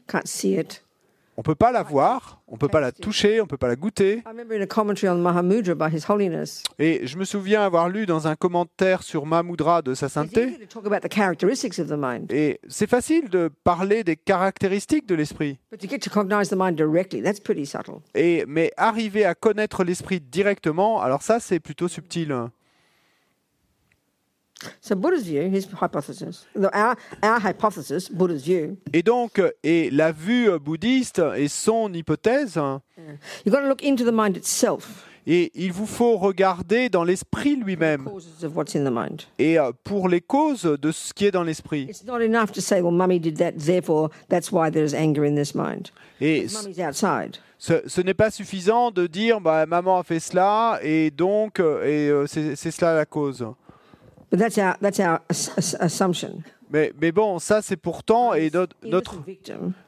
[0.09, 0.83] Can't see it.
[1.37, 4.25] On peut pas la voir, on peut pas la toucher, on peut pas la goûter.
[4.27, 7.89] I remember in a commentary on Mahamudra by His Holiness, Et je me souviens avoir
[7.89, 10.49] lu dans un commentaire sur Mahmoudra de sa sainteté.
[10.49, 14.17] easy to talk about the characteristics of the mind, Et c'est facile de parler des
[14.17, 15.59] caractéristiques de l'esprit.
[15.71, 18.01] but to get to cognize the mind directly, that's pretty subtle.
[18.17, 22.35] Et mais arriver à connaître l'esprit directement, alors ça c'est plutôt subtil.
[24.81, 30.11] So Buddha's view, his hypothesis, the- our, our hypothesis, Buddha's view, Et donc, et la
[30.11, 32.57] vue bouddhiste et son hypothèse,
[33.45, 37.55] you've got to look into the mind itself, et il vous faut regarder dans l'esprit
[37.55, 38.09] lui-même,
[39.39, 41.87] et euh, pour les causes de ce qui est dans l'esprit.
[41.89, 45.37] It's not enough to say, well, mummy did that, therefore that's why there's anger in
[45.37, 45.91] this mind.
[46.21, 51.85] Et ce, n'est pas suffisant de dire, bah, maman a fait cela, et donc, euh,
[51.85, 53.47] et euh, c'est c'est cela la cause.
[54.31, 56.43] But that's our, that's our ass- ass- assumption.
[56.71, 59.15] Mais, mais bon, ça c'est pourtant, et notre, notre,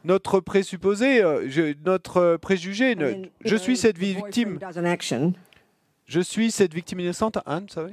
[0.05, 2.95] notre présupposé, euh, je- notre euh, préjugé,
[3.45, 4.59] je suis cette victime,
[6.07, 7.93] je suis cette victime innocente, Anne, vous savez?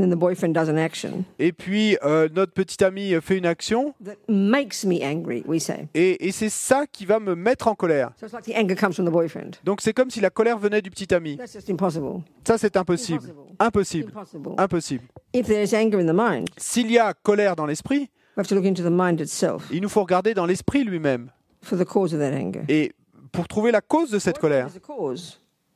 [0.00, 3.94] Then the boyfriend does an action Et puis, euh, notre petit ami fait une action,
[4.04, 5.42] that makes me angry.
[5.46, 8.10] We say et, et c'est ça qui va me mettre en colère.
[8.18, 8.26] so.
[8.26, 9.58] It's like the anger comes from the boyfriend.
[9.64, 11.36] Donc c'est comme si la colère venait du petit ami.
[11.36, 12.22] That's just impossible.
[12.46, 13.20] Ça, c'est impossible.
[13.58, 14.08] Impossible.
[14.10, 14.54] Impossible.
[14.58, 15.04] Impossible.
[15.32, 18.54] If there's anger in the mind, S'il y a colère dans l'esprit, we have to
[18.54, 21.30] look into the mind itself il nous faut regarder dans l'esprit lui-même.
[21.62, 22.62] for the cause of that anger.
[22.68, 22.92] Et
[23.32, 24.68] pour trouver la cause de cette colère.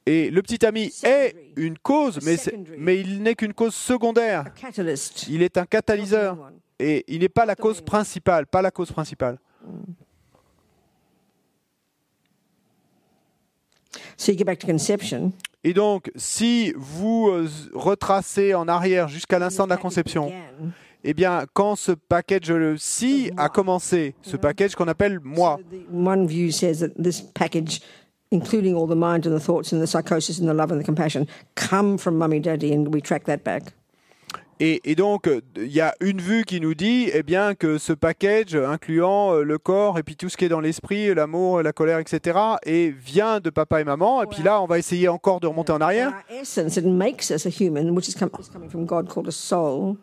[0.06, 2.18] Et le petit ami est une cause,
[2.76, 4.44] mais, il n'est qu'une cause secondaire.
[5.28, 6.52] Il est un catalyseur.
[6.78, 9.38] Et il n'est pas la cause principale, pas la cause principale.
[14.66, 15.32] Conception.
[15.62, 20.30] Et donc, si vous euh, retracez en arrière jusqu'à l'instant de la conception,
[21.04, 25.58] eh bien, quand ce package le si a commencé, ce package qu'on appelle moi,
[28.34, 30.84] Including all the mind and the thoughts and the psychosis and the love and the
[30.84, 33.72] compassion, come from mummy daddy, and we track that back.
[34.60, 37.78] et, et donc euh, il y a une vue qui nous dit, eh bien, que
[37.78, 41.62] ce package, incluant euh, le corps et puis tout ce qui est dans l'esprit, l'amour,
[41.62, 44.22] la colère, etc., et vient de papa et maman.
[44.22, 46.12] Et puis là, on va essayer encore de remonter en arrière.
[46.30, 49.28] Our essence, it makes us a human, which is, com- is coming from God called
[49.28, 49.96] a soul.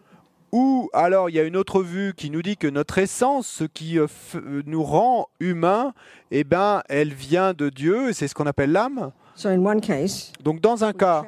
[0.51, 3.63] Ou alors il y a une autre vue qui nous dit que notre essence, ce
[3.63, 5.93] qui euh, euh, nous rend humains,
[6.29, 9.11] eh ben, elle vient de Dieu, c'est ce qu'on appelle l'âme.
[9.33, 11.23] So in one case, Donc dans un cas,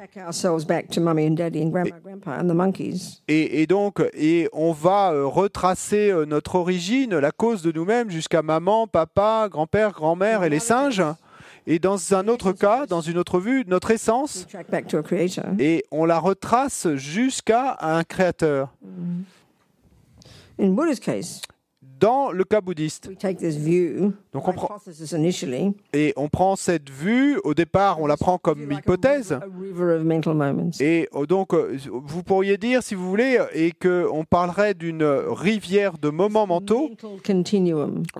[3.28, 8.42] et, et donc, et on va euh, retracer notre origine, la cause de nous-mêmes, jusqu'à
[8.42, 11.02] maman, papa, grand-père, grand-mère et les singes.
[11.66, 14.46] Et dans un autre cas, dans une autre vue, notre essence,
[15.58, 18.74] et on la retrace jusqu'à un créateur.
[21.00, 21.40] Case,
[21.98, 23.06] dans le cas bouddhiste.
[23.08, 24.76] we take this view, Donc on prend,
[25.92, 29.38] et on prend cette vue, au départ on la prend comme hypothèse,
[30.80, 35.96] et euh, donc euh, vous pourriez dire, si vous voulez, et qu'on parlerait d'une rivière
[35.98, 36.90] de moments mentaux,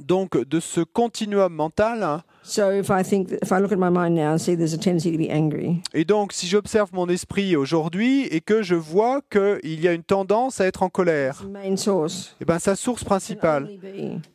[0.03, 2.23] donc de ce continuum mental.
[2.47, 4.75] So if I think, that, if I look at my mind now and see there's
[4.75, 8.75] a tendency to be angry, Et donc si j'observe mon esprit aujourd'hui et que je
[8.75, 11.43] vois qu'il y a une tendance à être en colère,
[11.77, 12.37] source.
[12.41, 13.69] eh ben, sa source principale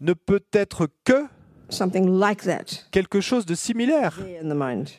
[0.01, 1.25] ne peut être que
[1.69, 4.17] something like that quelque chose de similaire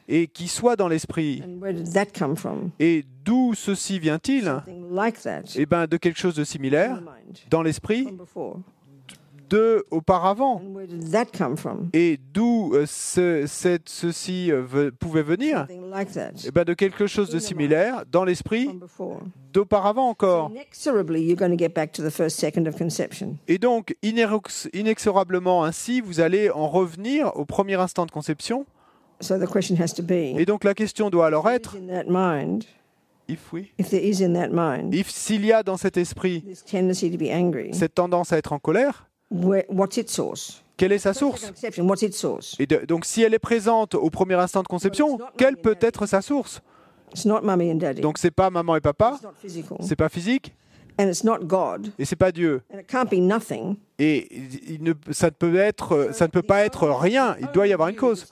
[0.08, 1.42] et qui soit dans l'esprit.
[1.44, 2.70] And where did that come from?
[2.78, 4.52] Et d'où ceci vient-il?
[5.56, 7.02] Eh bien, de quelque chose de similaire
[7.50, 8.06] dans l'esprit
[9.50, 9.80] from before.
[9.80, 10.62] de auparavant.
[11.92, 13.46] Et d'où euh, ce,
[13.84, 15.66] ceci euh, pouvait venir?
[15.70, 18.68] Eh ben, de quelque chose de similaire dans l'esprit
[19.52, 20.52] d'auparavant encore.
[23.48, 23.96] Et donc,
[24.72, 28.66] inexorablement ainsi, vous allez en revenir au premier instant de conception.
[30.38, 32.64] Et donc, la question doit alors être, in that mind,
[33.28, 36.42] if oui, if there is in that mind if s'il y a dans cet esprit
[36.42, 40.62] this tendency to be angry, cette tendance à être en colère, what's its source?
[40.76, 41.46] quelle est sa source?
[41.46, 42.56] conception, what's its source?
[42.58, 46.06] Et de- donc, si elle est présente au premier instant de conception, quelle peut être
[46.06, 46.60] sa source?
[47.12, 48.00] It's not mummy and daddy.
[48.00, 49.18] Donc, c'est pas maman et papa,
[49.80, 50.54] c'est pas physique,
[51.00, 52.60] and it's not God, et c'est pas Dieu.
[52.72, 53.76] and it can't be nothing.
[54.02, 54.28] Et
[54.66, 57.36] il ne, ça, ne peut être, ça ne peut pas être rien.
[57.38, 58.26] Il doit y avoir une cause.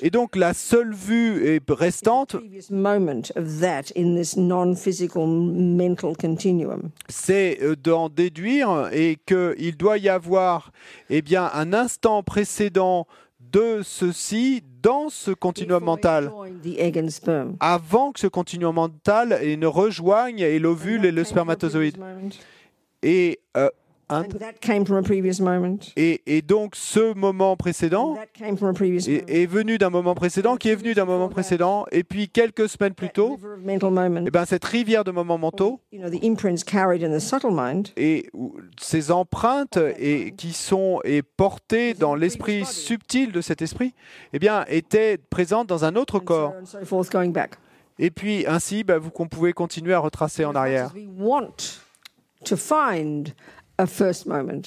[0.00, 2.36] Et donc, la seule vue est restante,
[7.08, 10.70] c'est euh, d'en déduire et qu'il doit y avoir
[11.10, 13.08] eh bien, un instant précédent
[13.40, 16.30] de ceci dans ce continuum mental,
[17.60, 21.96] avant que ce continuum mental ne rejoigne et l'ovule et le spermatozoïde.
[23.04, 23.68] Et, euh,
[24.12, 25.78] un- And that came from a previous moment.
[25.96, 29.24] et, et donc, ce moment précédent that came from a previous moment.
[29.28, 32.68] est, est venu d'un moment précédent, qui est venu d'un moment précédent, et puis quelques
[32.68, 33.38] semaines plus tôt,
[33.90, 34.20] moment.
[34.26, 37.50] eh ben, cette rivière de moments mentaux, You know, the imprints carried in the subtle
[37.52, 38.28] mind et
[38.80, 43.94] ces empreintes et qui sont et portées dans l'esprit subtil de cet esprit,
[44.32, 46.54] eh bien, étaient présentes dans un autre corps.
[47.98, 50.92] Et puis ainsi, bah, vous pouvez continuer à retracer en arrière.
[53.82, 54.62] A first moment.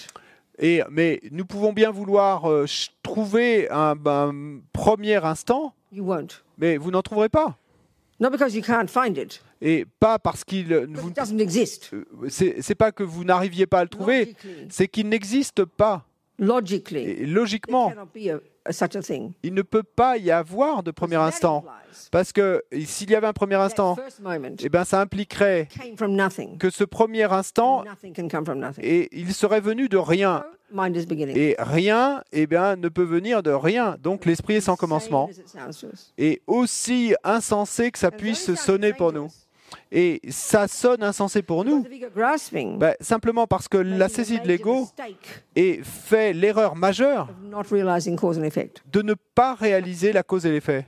[0.59, 2.65] Et mais nous pouvons bien vouloir euh,
[3.03, 6.43] trouver un, un premier instant, You won't.
[6.57, 7.57] mais vous n'en trouverez pas.
[8.19, 10.87] Not because you can't find it, Et pas parce qu'il euh,
[11.37, 11.91] exist.
[11.93, 14.35] euh, c'est pas que vous n'arriviez pas à le trouver,
[14.69, 16.05] c'est qu'il n'existe pas.
[16.39, 17.93] Et logiquement,
[19.43, 21.63] il ne peut pas y avoir de premier instant.
[22.11, 23.95] Parce que s'il y avait un premier instant,
[24.59, 25.67] eh ben, ça impliquerait
[26.59, 27.83] que ce premier instant,
[28.81, 30.43] et il serait venu de rien.
[31.35, 33.97] Et rien eh bien, ne peut venir de rien.
[34.01, 35.29] Donc l'esprit est sans commencement.
[36.17, 39.29] Et aussi insensé que ça puisse sonner pour nous.
[39.91, 41.85] Et ça sonne insensé pour nous.
[42.77, 44.87] Ben, simplement parce que la saisie de l'ego
[45.55, 47.29] est fait l'erreur majeure
[48.91, 50.85] de ne pas réaliser la cause et l'effet.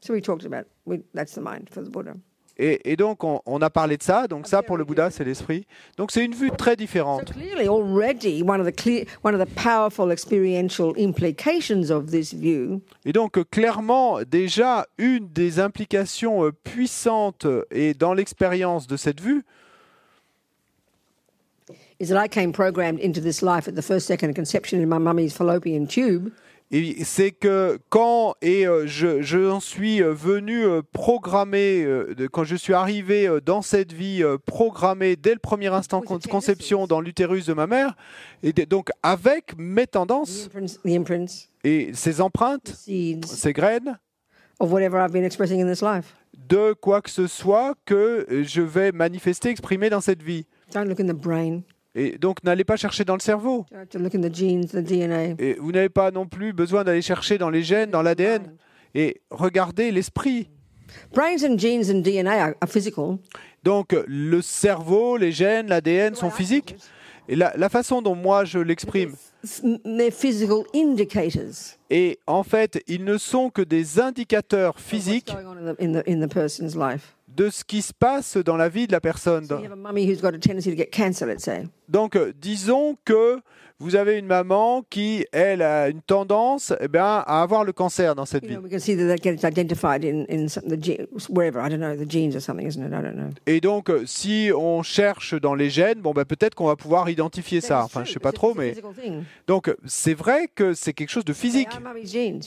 [0.00, 2.14] So we talked about we, that's the mind for the Buddha.
[2.58, 4.26] Et, et donc, on, on a parlé de ça.
[4.26, 5.64] Donc, ça, pour le Bouddha, c'est l'esprit.
[5.96, 7.32] Donc, c'est une vue très So différente.
[7.32, 12.80] clearly, already one of the clear, one of the powerful experiential implications of this view
[13.04, 19.20] Et donc, clairement, déjà, une des implications euh, puissantes euh, et dans l'expérience de cette
[19.20, 19.44] vue,
[22.00, 24.88] is that I came programmed into this life at the first second of conception in
[24.88, 26.30] my mummy's fallopian tube,
[27.04, 31.86] c'est que quand et euh, je, j'en suis euh, venu euh, programmer,
[32.32, 37.00] quand je suis arrivé dans cette vie programmée dès le premier instant de conception dans
[37.00, 37.96] l'utérus de ma mère,
[38.42, 40.48] et donc avec mes tendances
[41.64, 43.98] et ces empreintes, ces graines,
[44.60, 46.14] of whatever I've been expressing in this life.
[46.48, 50.46] de quoi que ce soit que je vais manifester, exprimer dans cette vie.
[51.98, 53.66] Et donc n'allez pas chercher dans le cerveau.
[55.38, 58.54] Et vous n'avez pas non plus besoin d'aller chercher dans les gènes, dans l'ADN.
[58.94, 60.48] Et regardez l'esprit.
[63.64, 66.76] Donc le cerveau, les gènes, l'ADN sont physiques.
[67.28, 69.14] Et la, la façon dont moi je l'exprime,
[71.90, 75.32] et en fait, ils ne sont que des indicateurs physiques
[77.38, 79.46] de ce qui se passe dans la vie de la personne.
[81.88, 83.40] Donc, euh, disons que
[83.80, 88.14] vous avez une maman qui, elle, a une tendance eh bien, à avoir le cancer
[88.14, 88.54] dans cette vie.
[88.54, 91.68] know, we can see that that gets identified in, in some, the ge- wherever, I
[91.70, 92.88] don't know, the genes or something, isn't it?
[92.92, 93.30] I don't know.
[93.46, 97.08] Et donc, euh, si on cherche dans les gènes, bon, bah, peut-être qu'on va pouvoir
[97.08, 97.84] identifier ça.
[97.84, 98.74] Enfin, je sais pas trop, mais
[99.46, 101.68] donc c'est vrai que c'est quelque chose de physique.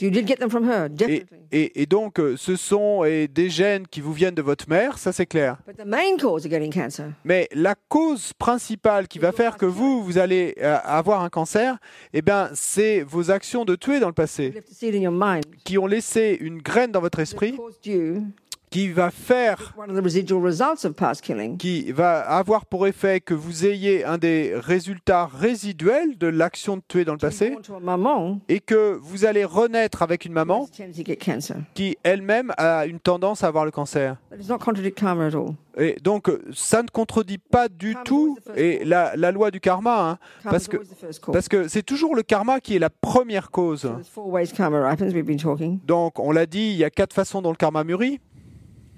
[0.02, 1.26] Et, definitely.
[1.52, 5.12] et- et donc, euh, ce sont des gènes qui vous viennent de votre mère, ça
[5.12, 5.58] c'est clair.
[5.66, 9.66] But the main cause of getting cancer Mais la cause principale qui va faire que
[9.66, 11.78] vous, vous allez euh, avoir un cancer,
[12.14, 14.54] eh bien, c'est vos actions de tuer dans le passé,
[15.64, 17.56] qui ont laissé une graine dans votre esprit,
[18.72, 21.58] qui va faire, one of the residual results of past killing.
[21.58, 26.82] qui va avoir pour effet que vous ayez un des résultats résiduels de l'action de
[26.88, 27.54] tuer dans le passé,
[28.48, 30.68] et que vous allez renaître avec une maman
[31.74, 34.16] qui elle-même a une tendance à avoir le cancer.
[35.78, 40.18] Et donc, ça ne contredit pas du tout et la, la loi du karma, hein,
[40.44, 40.78] Parce que-
[41.32, 43.90] parce que c'est toujours le karma qui est la première cause.
[45.86, 48.20] Donc, on l'a dit, il y a quatre façons dont le karma mûrit.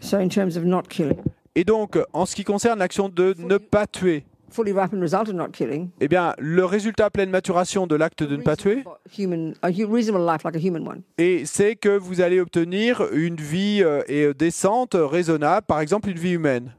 [0.04, 1.18] So in terms of not killing,
[1.56, 5.34] Et donc, en ce qui concerne l'action de ne pas tuer, fully ripened result of
[5.36, 5.90] not killing.
[6.02, 8.84] eh bien, le résultat à pleine maturation de l'acte de ne pas tuer,
[9.18, 11.02] Human, a hu- reasonable life like a human one.
[11.18, 16.10] et c'est que vous allez obtenir une vie euh, et, euh, décente, raisonnable, par exemple
[16.10, 16.74] une vie humaine.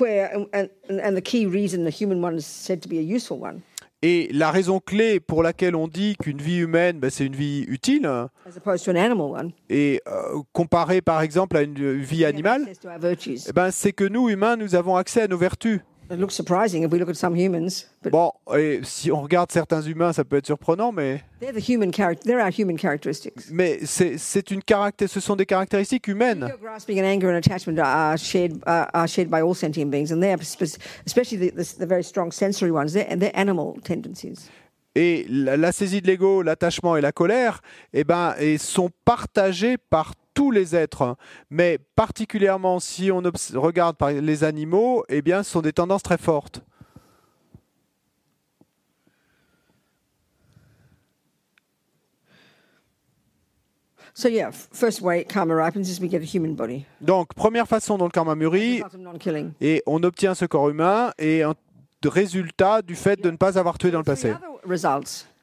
[0.00, 3.38] Where and, and the key reason the human one is said to be a useful
[3.40, 3.60] one,
[4.04, 7.64] Et la raison clé pour laquelle on dit qu'une vie humaine, ben, c'est une vie
[7.68, 8.10] utile,
[9.70, 12.66] et euh, comparé par exemple à une vie animale,
[13.48, 15.80] eh ben, c'est que nous, humains, nous avons accès à nos vertus.
[16.12, 19.50] It looks surprising if we look at some humans, but Bon, et si on regarde
[19.50, 22.22] certains humains, ça peut être surprenant, mais, they're the human character.
[22.26, 23.50] They're our human characteristics.
[23.50, 24.60] mais c'est une
[25.06, 26.44] ce sont des caractéristiques humaines.
[26.50, 30.12] Ego, grasping, and anger and attachment are shared are, are shared by all sentient beings,
[30.12, 32.92] and they're spe- especially the, the, the very strong sensory ones.
[32.92, 34.50] They're, they're animal tendencies.
[34.94, 37.62] Et la, la saisie de l'ego, l'attachement et la colère,
[37.94, 41.16] eh ben, et sont partagés par tous les êtres.
[41.50, 43.22] Mais particulièrement si on
[43.54, 46.62] regarde par les animaux, eh bien, ce sont des tendances très fortes.
[54.14, 56.84] So yeah, first way karma ripens is we get a human body.
[57.00, 58.82] Donc, première façon dont le karma mûrit,
[59.60, 61.54] et on obtient ce corps humain, et un
[62.04, 64.34] résultat du fait de ne pas avoir tué dans le passé.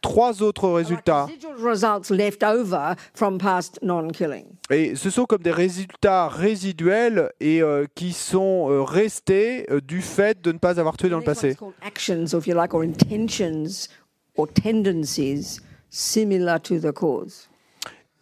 [0.01, 1.25] Trois autres résultats.
[1.25, 4.45] residual results left over from past non-killing.
[4.69, 10.01] Et ce sont comme des résultats résiduels et euh, qui sont euh, restés euh, du
[10.01, 11.57] fait de ne pas avoir tué dans le passé.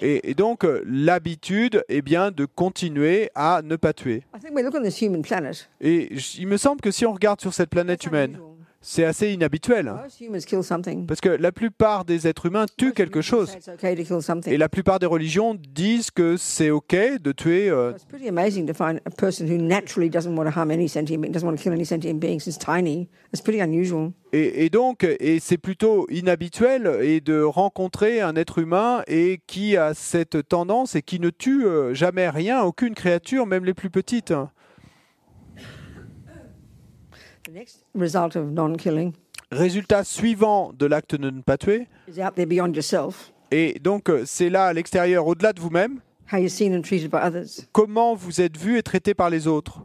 [0.00, 4.24] Et, et donc euh, l'habitude, eh bien, de continuer à ne pas tuer.
[4.34, 5.68] I think we look on this human planet.
[5.80, 8.38] Et il me semble que si on regarde sur cette planète humaine.
[8.82, 9.92] C'est assez inhabituel.
[10.62, 11.06] Something.
[11.06, 13.56] Parce que la plupart des êtres humains tuent quelque chose.
[14.46, 17.70] Et la plupart des religions disent que c'est OK de tuer.
[17.70, 20.88] euh, It's pretty amazing to find a person who naturally doesn't want to harm any
[20.88, 23.08] sentient being, doesn't want to kill any sentient being since tiny.
[23.32, 24.12] It's pretty unusual.
[24.32, 29.76] Et, et donc, et c'est plutôt inhabituel et de rencontrer un être humain et qui
[29.76, 33.90] a cette tendance et qui ne tue euh, jamais rien, aucune créature, même les plus
[33.90, 34.32] petites.
[37.52, 39.12] The next result of non-killing
[39.50, 41.86] Résultat suivant de l'acte de ne pas tuer.
[42.08, 43.30] is out there beyond yourself.
[43.50, 46.00] Et donc, euh, c'est là à l'extérieur, au-delà de vous-même,
[46.32, 47.66] How you're seen and treated by others.
[47.72, 49.84] comment vous êtes vu et traité par les autres.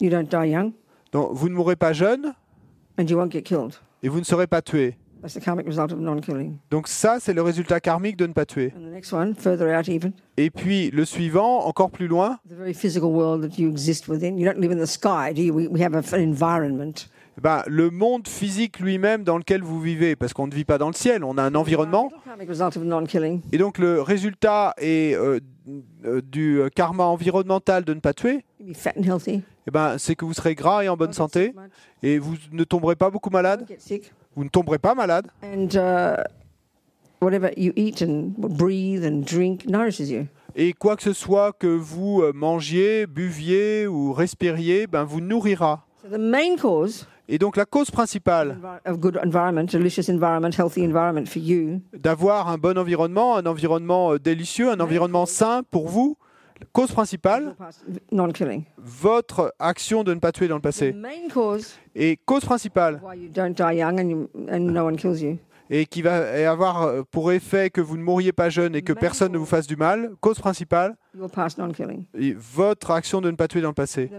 [0.00, 0.72] You don't die young,
[1.10, 2.34] Donc, vous ne mourrez pas jeune
[3.00, 3.74] and you won't get killed.
[4.04, 4.96] et vous ne serez pas tué.
[5.22, 6.58] That's the karmic result of non-killing.
[6.70, 8.72] Donc ça, c'est le résultat karmique de ne pas tuer.
[8.76, 12.54] And the next one, further out even, Et puis le suivant, encore plus loin, the
[12.54, 14.38] very physical world that you exist within.
[14.38, 15.54] You don't live in the sky, do you?
[15.54, 17.08] We, we have a, an environment.
[17.40, 20.88] ben, le monde physique lui-même dans lequel vous vivez, parce qu'on ne vit pas dans
[20.88, 22.10] le ciel, on a un environnement.
[23.52, 25.40] Et donc le résultat est, euh,
[26.04, 29.42] euh, du karma environnemental de ne pas tuer, you be fat and healthy.
[29.66, 31.54] eh ben, c'est que vous serez gras et en bonne santé,
[32.02, 33.66] et vous ne tomberez pas beaucoup malade.
[34.36, 35.26] Vous ne tomberez pas malade.
[35.42, 36.22] And uh,
[37.20, 40.26] whatever you eat and breathe and drink nourishes you.
[40.54, 45.84] Et quoi que ce soit que vous euh, mangiez, buviez ou respiriez, ben, vous nourrira.
[46.02, 50.50] So the main cause Et donc la cause principale envi- of good environment, delicious environment,
[50.56, 55.62] healthy environment for you, d'avoir un bon environnement, un environnement euh, délicieux, un environnement sain
[55.70, 56.16] pour vous,
[56.72, 57.54] cause principale,
[58.78, 60.94] votre action de ne pas tuer dans le passé.
[61.94, 63.00] Et cause principale,
[65.68, 68.92] et qui va avoir euh, pour effet que vous ne mouriez pas jeune et que
[68.92, 70.94] personne ne vous fasse du mal, cause principale,
[72.18, 74.10] et votre action de ne pas tuer dans le passé.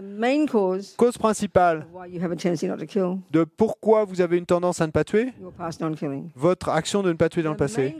[0.96, 1.86] Cause principale.
[3.30, 5.32] de pourquoi vous avez une tendance à ne pas tuer,
[6.34, 7.96] votre action de ne pas tuer dans le passé.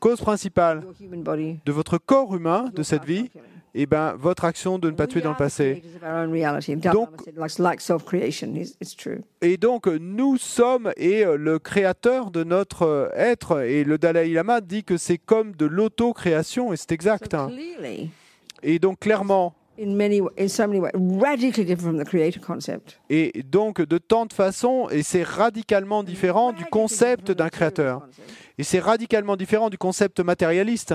[0.00, 0.82] cause, principale.
[1.64, 3.30] de votre corps humain, de cette vie,
[3.74, 5.82] et ben votre action de ne pas tuer dans le are the passé.
[6.92, 7.28] Donc-.
[9.42, 14.28] Et donc nous sommes et euh, le créateur de notre euh, être et le Dalai
[14.28, 17.34] Lama dit que c'est comme de l'auto-création et c'est exact.
[17.34, 17.48] Hein.
[17.50, 18.10] clearly,
[18.62, 20.90] Et donc clairement in many, wa- in so many ways,
[21.20, 23.00] radically different from the creator concept.
[23.08, 28.06] et donc de tant de façons et c'est radicalement différent du Radically concept d'un créateur.
[28.58, 30.94] Et c'est radicalement différent du concept matérialiste.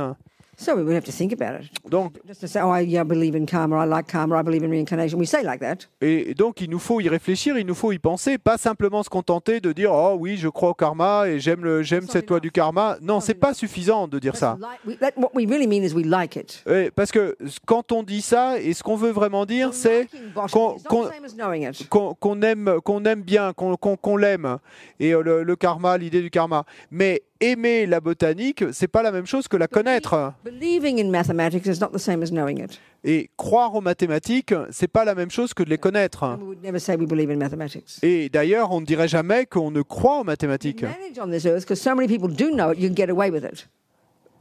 [0.57, 1.69] So we would have to think about it.
[1.89, 4.43] Donc Just to say, oh, I, yeah, I believe in karma, I like karma, I
[4.43, 5.19] believe in reincarnation.
[5.19, 5.87] We say like that.
[6.01, 9.09] Et donc, il nous faut y réfléchir, il nous faut y penser, pas simplement se
[9.09, 12.29] contenter de dire oh oui, je crois au karma et j'aime le j'aime That's cette
[12.29, 12.97] loi du karma.
[13.01, 14.57] Non, c'est pas suffisant de dire ça.
[14.59, 16.63] like- we- that- what we really mean is we like it.
[16.65, 17.35] Ouais, parce que
[17.65, 20.07] quand on dit ça, et ce qu'on veut vraiment dire, c'est
[22.19, 24.57] qu'on- aime, qu'on aime bien, qu'on qu'on- qu'on l'aime,
[24.99, 26.65] et euh, le, le karma, l'idée du karma.
[26.91, 30.33] Mais aimer la botanique, c'est pas la même chose que la connaître.
[33.03, 36.23] Et croire aux mathématiques, c'est pas la même chose que de les connaître.
[36.23, 37.99] And we would never say we believe in mathematics.
[38.01, 40.83] Et d'ailleurs, on ne dirait jamais qu'on ne croit aux mathématiques.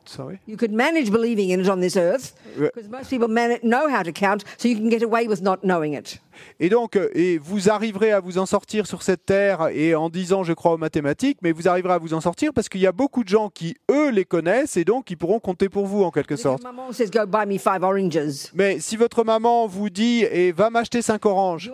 [0.07, 0.39] Sorry?
[0.47, 4.13] You could manage believing in it on this earth because most people know how to
[4.13, 6.19] count, so you can get away with not knowing it.
[6.61, 10.09] Et donc, euh, et vous arriverez à vous en sortir sur cette terre et en
[10.09, 12.87] disant je crois aux mathématiques, mais vous arriverez à vous en sortir parce qu'il y
[12.87, 16.03] a beaucoup de gens qui, eux, les connaissent et donc ils pourront compter pour vous
[16.03, 16.63] en quelque sorte.
[16.63, 20.53] your mum says, "Go buy me five oranges," Mais si votre maman vous dit et
[20.53, 21.71] va m'acheter cinq oranges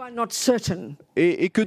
[1.16, 1.62] et, et que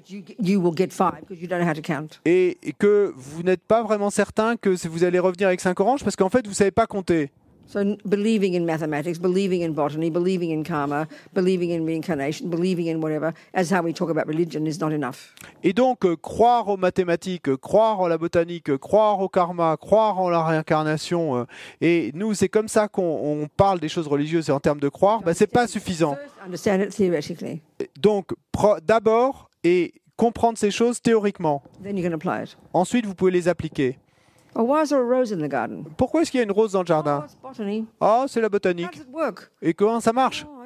[2.25, 6.03] et, et que vous n'êtes pas vraiment certain que vous allez revenir avec cinq oranges
[6.03, 7.31] parce qu'en fait vous savez pas compter.
[7.65, 12.87] So, n- believing in mathematics, believing in botany, believing in karma, believing in reincarnation, believing
[12.87, 15.33] in whatever, as how we talk about religion, is not enough.
[15.63, 19.75] Et donc euh, croire aux mathématiques, euh, croire en la botanique, euh, croire au karma,
[19.77, 21.47] croire en la réincarnation.
[21.81, 24.89] et nous c'est comme ça qu'on on parle des choses religieuses et en termes de
[24.89, 26.15] croire, bah, c'est pas suffisant.
[26.15, 27.61] First, understand it theoretically,
[27.99, 28.31] Donc,
[28.85, 31.63] d'abord, et comprendre ces choses théoriquement.
[31.81, 32.57] then you can apply it.
[32.73, 33.97] Ensuite, vous pouvez les appliquer.
[34.53, 37.25] Pourquoi est-ce qu'il y a une rose dans le Oh, jardin.
[37.99, 38.91] Oh, c'est la How botanique.
[38.93, 39.51] does it work?
[39.61, 40.45] Et comment ça marche?
[40.47, 40.59] Oh.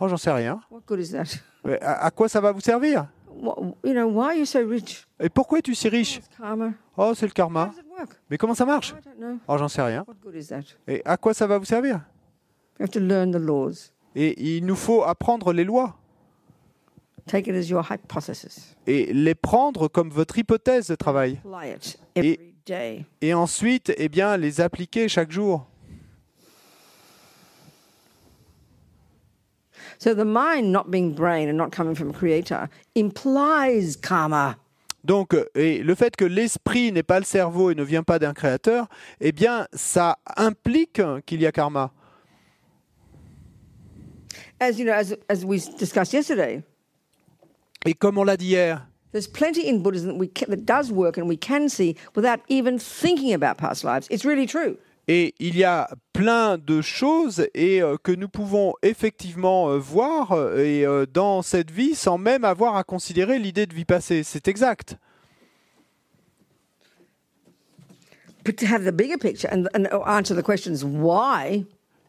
[0.00, 0.60] Oh, j'en sais rien.
[0.70, 1.24] What good is that?
[1.64, 3.06] Mais à, à quoi ça va vous servir?
[3.34, 5.06] What, you know, why are you so rich?
[5.20, 6.72] Et pourquoi es-tu si Oh, riche karma.
[6.96, 7.66] Oh, c'est le How karma.
[7.66, 8.10] does it work?
[8.30, 9.38] Mais comment ça Oh, marche know.
[9.48, 10.04] Oh, j'en sais rien.
[10.06, 10.62] What good is that?
[10.86, 12.00] Et à quoi ça va vous servir?
[12.78, 13.92] You have to learn the laws.
[14.14, 15.96] Et il nous faut apprendre les lois
[17.26, 18.76] Take it as your hypothesis.
[18.86, 21.40] et les prendre comme votre hypothèse de travail.
[22.16, 22.51] Day.
[23.20, 25.66] Et ensuite, eh bien, les appliquer chaque jour.
[29.98, 34.56] So the mind not being brain and not coming from a creator implies karma.
[35.04, 38.32] Donc, et le fait que l'esprit n'est pas le cerveau et ne vient pas d'un
[38.34, 38.88] créateur,
[39.20, 41.92] eh bien, ça implique qu'il y a karma.
[44.60, 46.62] As you know, as, as we discussed yesterday,
[47.84, 50.90] Et comme on l'a dit hier, there's plenty in Buddhism that, we can, that does
[50.90, 54.08] work and we can see without even thinking about past lives.
[54.10, 54.78] It's really true.
[55.08, 60.32] et il y a plein de choses et euh, que nous pouvons effectivement euh, voir
[60.32, 64.22] euh, et dans cette vie sans même avoir à considérer l'idée de vie passée.
[64.22, 64.96] C'est exact.
[68.44, 71.64] But to have the bigger picture and, and answer the questions why,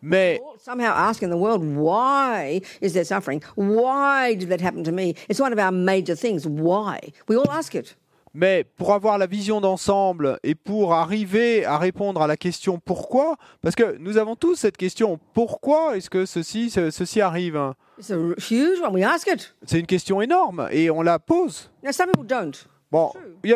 [0.05, 3.41] Mais somehow asking the world, why is there suffering?
[3.55, 5.15] Why did that happen to me?
[5.29, 6.45] It's one of our major things.
[6.45, 6.99] Why?
[7.29, 7.95] We all ask it.
[8.35, 13.35] Mais pour avoir la vision d'ensemble et pour arriver à répondre à la question pourquoi,
[13.61, 17.75] parce que nous avons tous cette question pourquoi est-ce que ceci, ce- ceci arrive hein?
[17.99, 18.91] It's a r- huge one.
[18.95, 19.53] We ask it.
[19.67, 21.69] C'est une question énorme et on la pose.
[21.83, 22.53] Now, some people don't.
[22.93, 23.11] Bon,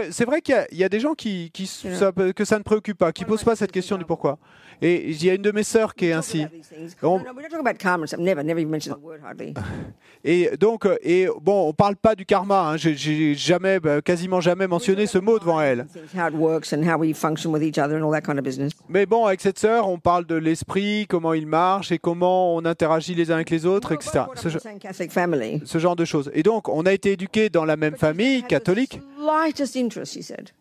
[0.10, 2.64] c'est vrai qu'il y a- il y, a des gens qui, ça que ça ne
[2.64, 4.40] préoccupe pas, qui posent pas cette question du pourquoi.
[4.82, 6.42] Et il y a une de mes sœurs qui est ainsi.
[6.44, 6.96] about these things.
[7.04, 8.20] On- No, no, we don't talk about karma and stuff.
[8.20, 9.54] Never, never even mention the word hardly.
[10.24, 12.72] Et donc, euh, et bon, on parle pas du karma.
[12.72, 15.86] Hein, J'ai- jamais, bah, quasiment jamais mentionné ce mot devant elle.
[15.94, 18.38] Things, How it works and how we function with each other and all that kind
[18.40, 18.74] of business.
[18.90, 22.66] Mais bon, avec cette sœur, on parle de l'esprit, comment il marche et comment on
[22.66, 24.26] interagit les uns avec les autres, etc.
[24.36, 25.62] Ce, in the ge- same Catholic family.
[25.66, 26.30] ce genre de choses.
[26.34, 29.00] Et donc, on a été éduqués dans la même famille catholique.
[29.28, 30.52] Slightest interest, she said.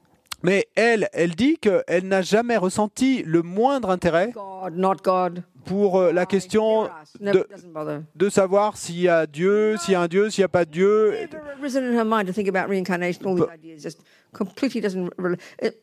[0.43, 5.43] Mais elle, elle dit qu'elle n'a jamais ressenti le moindre intérêt God, not God.
[5.65, 6.89] pour euh, la question
[7.21, 10.65] de, savoir s'il y a Dieu, s'il y a un Dieu, s'il n'y a pas
[10.65, 11.15] de Dieu.
[14.33, 15.11] Completely doesn't.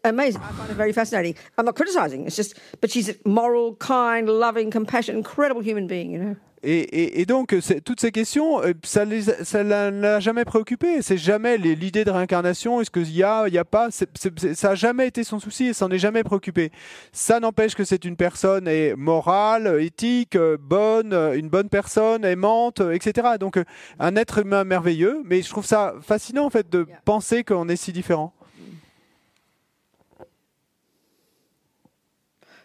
[0.04, 0.42] Amazing.
[0.42, 1.36] I find it very fascinating.
[1.58, 2.28] I'm not criticizing.
[2.28, 6.12] It's just, but she's a moral, kind, loving, compassionate, incredible human being.
[6.12, 6.36] You know.
[6.66, 9.04] Et, et- et donc, c'est- toutes ces questions, euh, ça
[9.44, 11.02] ça la- jamais préoccupé.
[11.02, 12.80] C'est jamais l'idée de réincarnation.
[12.80, 13.90] Est-ce qu'il y a, il y a pas.
[13.92, 15.66] ça a jamais été son souci.
[15.66, 16.72] et s'en est jamais préoccupé.
[17.12, 22.24] Ça n'empêche que c'est une personne est morale, éthique, euh, bonne, euh, une bonne personne,
[22.24, 23.38] aimante, euh, etc.
[23.40, 23.66] Donc, euh,
[24.00, 25.22] un être humain merveilleux.
[25.26, 26.98] Mais je trouve ça fascinant en fait de Yeah.
[27.04, 28.34] penser qu'on est si différent.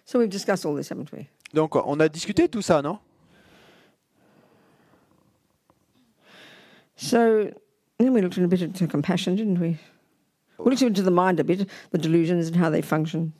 [0.04, 1.26] So we've discussed all this, haven't we?
[1.52, 2.98] Donc, on a discuté de tout ça, non?
[6.98, 7.50] So
[7.98, 9.76] then we looked a bit into compassion, didn't we?
[10.58, 13.32] We looked into the mind a bit, the delusions and how they function.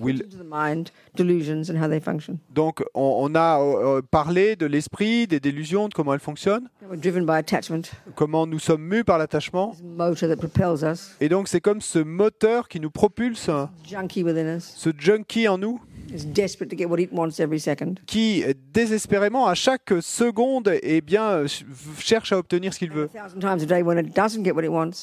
[0.00, 2.38] Oui, Into the mind, delusions and how they function.
[2.54, 6.68] Donc, on, on a euh, euh, parlé de l'esprit, des délusions, de comment elles fonctionnent,
[6.88, 7.82] We're driven by attachment,
[8.14, 9.72] comment nous sommes mus par l'attachement.
[9.72, 13.50] this motor that propels us, Et donc, c'est comme ce moteur qui nous propulse,
[13.86, 15.78] junkie within us, ce junkie en nous,
[16.14, 17.94] is desperate to get what it wants every second.
[18.06, 21.64] qui euh, désespérément, à chaque seconde, eh bien, euh, ch-
[21.98, 23.08] cherche à obtenir ce qu'il veut.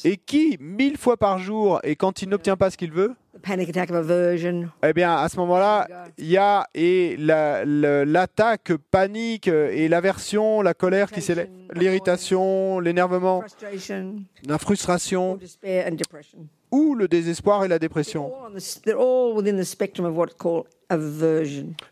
[0.04, 3.40] Et qui, mille fois par jour, et quand il n'obtient pas ce qu'il veut, the
[3.40, 5.86] panic attack of aversion, eh bien, à ce moment-là,
[6.18, 12.80] il y a et la- l'attaque panique euh, et l'aversion, la colère qui s'élève, l'irritation,
[12.80, 15.38] l'énervement, frustration, la frustration
[16.72, 18.30] ou le désespoir et la dépression.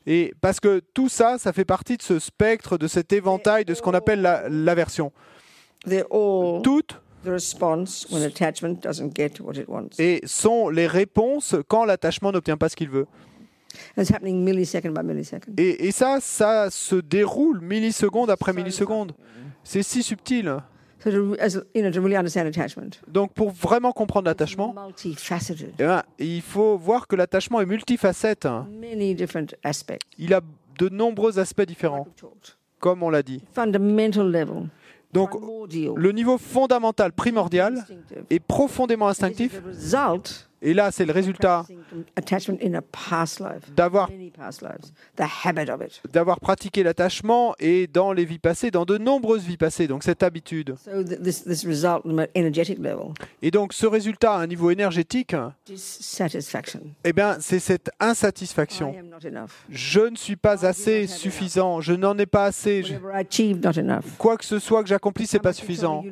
[0.07, 3.75] Et parce que tout ça, ça fait partie de ce spectre, de cet éventail, de
[3.75, 5.13] ce qu'on appelle la- l'aversion.
[6.63, 9.91] Toutes the response when attachment doesn't get what it wants.
[9.99, 13.07] et sont les réponses quand l'attachement n'obtient pas ce qu'il veut.
[13.97, 15.53] And it's happening millisecond by millisecond.
[15.57, 19.13] Et, et ça, ça se déroule milliseconde après milliseconde.
[19.63, 20.57] C'est si subtil.
[21.03, 25.71] So to, as, you know, to really understand attachment, Donc pour vraiment comprendre l'attachement, multifaceted,
[25.79, 28.47] eh ben, il faut voir que l'attachement est multifacette.
[28.69, 29.99] many different aspects.
[30.19, 30.41] Il a
[30.79, 32.07] de nombreux aspects différents,
[32.81, 33.43] comme on l'a dit.
[33.53, 34.69] Fundamental level,
[35.13, 37.85] Donc le niveau fondamental, primordial,
[38.31, 39.61] est profondément instinctif.
[40.61, 41.65] Et là, c'est le résultat
[46.13, 50.23] d'avoir pratiqué l'attachement et dans les vies passées, dans de nombreuses vies passées, donc cette
[50.23, 50.75] habitude.
[53.43, 55.35] Et donc ce résultat à un niveau énergétique,
[57.05, 58.95] eh bien, c'est cette insatisfaction.
[59.71, 62.95] Je ne suis pas assez suffisant, je n'en ai pas assez, je-
[64.19, 66.03] quoi que ce soit que j'accomplisse, c'est pas suffisant.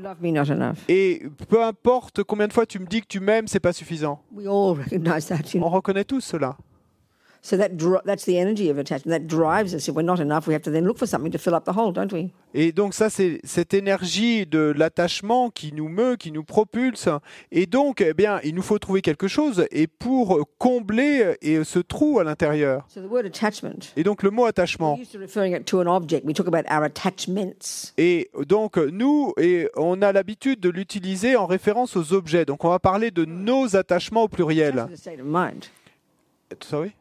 [0.89, 4.21] Et peu importe combien de fois tu me dis que tu m'aimes, c'est pas suffisant.
[5.63, 6.57] On reconnaît tous cela.
[7.47, 9.13] So that dri- that's the energy of attachment.
[9.17, 9.87] That drives us.
[9.87, 11.75] If we're not enough, we have to then look for something to fill up the
[11.77, 12.31] hole, don't we?
[12.55, 17.09] Et donc ça, c'est cette énergie de l'attachement qui nous meut, qui nous propulse.
[17.53, 21.79] Et donc, eh bien, il nous faut trouver quelque chose et pour combler et ce
[21.79, 22.85] trou à l'intérieur.
[22.89, 23.93] So the word attachment.
[23.97, 24.99] Et donc le mot attachement.
[24.99, 26.27] used to referring it to an object.
[26.27, 27.93] We talk about our attachments.
[27.97, 32.45] Et donc nous, et on a l'habitude de l'utiliser en référence aux objets.
[32.45, 34.89] Donc on va parler de nos attachements au pluriel.
[36.61, 36.93] Sorry?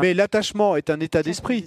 [0.00, 1.64] Mais l'attachement est un état d'esprit.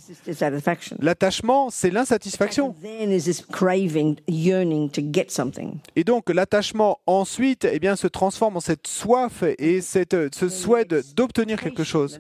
[1.00, 2.76] L'attachement, c'est l'insatisfaction.
[2.82, 5.78] Then is this craving, yearning to get something.
[5.96, 10.86] Et donc l'attachement ensuite eh bien, se transforme en cette soif et cette, ce souhait
[11.16, 12.20] d'obtenir quelque chose.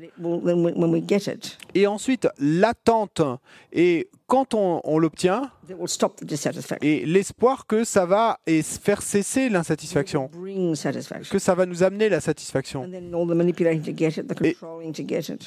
[1.74, 3.22] Et ensuite l'attente.
[3.74, 6.78] Et quand on, on l'obtient, that will stop the dissatisfaction.
[6.88, 10.30] et l'espoir que ça va et faire cesser l'insatisfaction,
[11.30, 12.86] que ça va nous amener la satisfaction.
[14.44, 14.56] Et-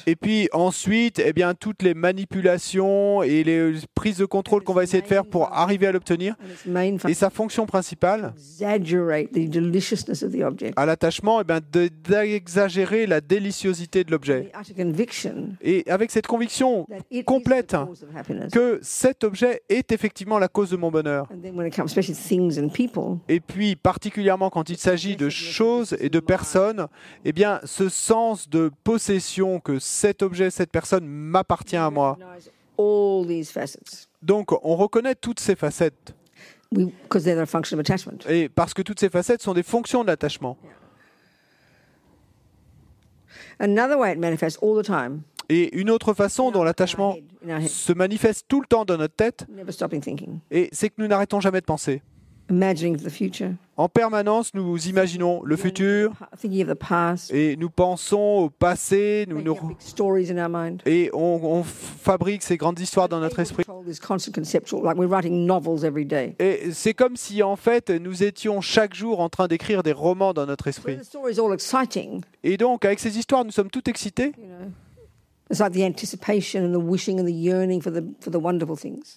[0.07, 4.83] Et puis ensuite, eh bien, toutes les manipulations et les prises de contrôle qu'on va
[4.83, 6.35] essayer de faire pour arriver à l'obtenir.
[6.41, 8.33] And its main Et function sa fonction principale
[10.75, 14.51] à l'attachement, eh bien, d'exagérer la déliciosité de l'objet.
[15.61, 16.87] Et avec cette conviction
[17.25, 18.51] complète the cause of happiness.
[18.51, 21.27] que cet objet est effectivement la cause de mon bonheur.
[21.31, 25.15] And then when it comes, especially things and people, Et puis, particulièrement quand il s'agit
[25.15, 26.87] de choses et de personnes,
[27.23, 32.17] eh bien, ce sens de possession que cet objet, cette personne m'appartient à moi.
[34.21, 36.13] Donc, on reconnaît toutes ces facettes.
[38.27, 40.57] Et parce que toutes ces facettes sont des fonctions de l'attachement.
[43.59, 47.15] Another way it manifests all the time, Et une autre façon dont l'attachement
[47.67, 49.45] se manifeste tout le temps dans notre tête,
[50.51, 52.01] et c'est que nous n'arrêtons jamais de penser.
[52.49, 56.13] Imagining the future, En permanence, nous imaginons le futur
[57.31, 59.55] et nous pensons au passé, nous, nous-
[60.85, 63.65] et on, on fabrique ces grandes histoires dans notre esprit.
[66.39, 70.33] Et c'est comme si en fait nous étions chaque jour en train d'écrire des romans
[70.33, 70.97] dans notre esprit.
[72.43, 74.31] Et donc avec ces histoires, nous sommes tout excités.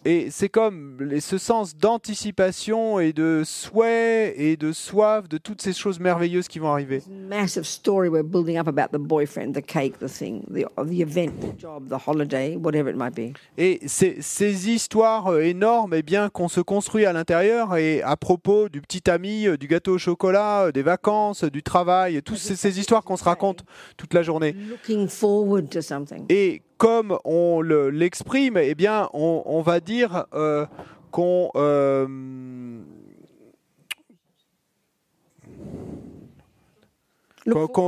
[0.04, 5.72] Et c'est comme ce sens d'anticipation et de souhait et de soif de toutes ces
[5.72, 7.02] choses merveilleuses qui vont arriver.
[7.08, 11.40] Massive story we're building up about the boyfriend, the cake, the thing, the the event,
[11.40, 13.32] the job, the holiday, whatever it might be.
[13.56, 18.68] Et ces, histoires euh, énormes, eh bien, qu'on se construit à l'intérieur, et à propos
[18.68, 22.56] du petit ami, euh, du gâteau au chocolat, euh, des vacances, du travail, toutes ces,
[22.56, 23.64] ces histoires qu'on se raconte
[23.96, 24.52] toute la journée.
[24.52, 26.17] Looking forward to something.
[26.28, 30.66] Et comme on le- l'exprime, eh bien, on, on va dire euh,
[31.10, 32.06] qu'on euh,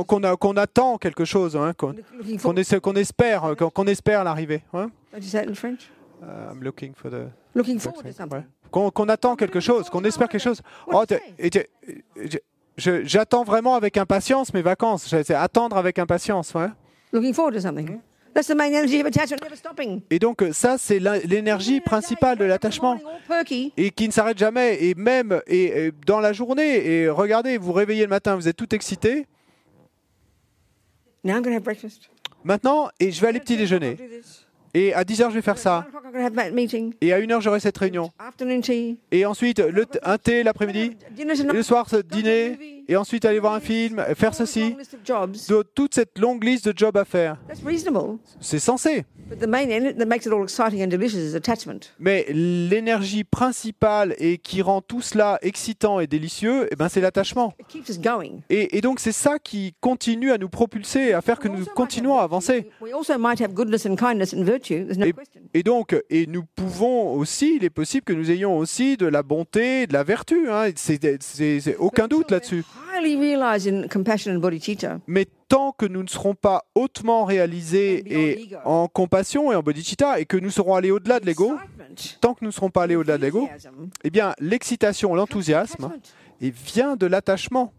[0.05, 1.93] qu'on- a- qu'on attend quelque chose, hein, qu'on
[2.41, 4.63] qu'on espère, euh, qu'on espère l'arrivée.
[4.73, 4.89] hein.
[5.13, 5.89] Don't you say it in French?
[6.21, 8.13] Uh, I'm looking for the Looking forward to Ouais.
[8.13, 8.43] something.
[8.71, 10.61] Qu'on qu'on attend quelque chose, qu'on espère quelque chose.
[10.87, 11.03] Oh,
[12.77, 15.13] J'attends vraiment avec impatience mes vacances.
[15.31, 16.53] Attendre avec impatience.
[16.55, 16.69] ouais.
[17.11, 17.99] Looking forward to something.
[20.09, 22.99] Et donc euh, ça, c'est l'énergie principale de l'attachement.
[23.77, 24.83] Et qui ne s'arrête jamais.
[24.83, 28.57] Et même et, et dans la journée, et regardez, vous réveillez le matin, vous êtes
[28.57, 29.27] tout excité.
[32.43, 33.97] Maintenant, et je vais aller petit déjeuner.
[34.73, 35.85] Et à 10h, je vais faire ça.
[37.01, 38.09] Et à 1h, j'aurai cette réunion.
[39.11, 40.97] Et ensuite, le un thé l'après-midi.
[41.17, 42.83] Et le soir, dîner.
[42.87, 44.75] Et ensuite, aller voir un film, faire ceci.
[45.75, 47.37] Toute cette longue liste de jobs à faire.
[48.39, 49.05] C'est censé.
[51.99, 57.53] Mais l'énergie principale et qui rend tout cela excitant et délicieux, eh ben, c'est l'attachement.
[58.49, 61.63] Et, et donc c'est ça qui continue à nous propulser et à faire que nous
[61.65, 62.69] continuons à avancer.
[65.53, 69.23] Et, donc, et nous pouvons aussi, il est possible que nous ayons aussi de la
[69.23, 70.49] bonté, de la vertu.
[70.49, 72.63] Hein, c'est aucun doute là-dessus.
[75.07, 80.19] Mais tant que nous ne serons pas hautement réalisés et en compassion et en bodhicitta,
[80.19, 81.53] et que nous serons allés au-delà de l'ego,
[82.21, 83.49] tant que nous ne serons pas allés au-delà de l'ego,
[84.03, 85.91] eh bien l'excitation, l'enthousiasme,
[86.41, 87.73] et vient de l'attachement.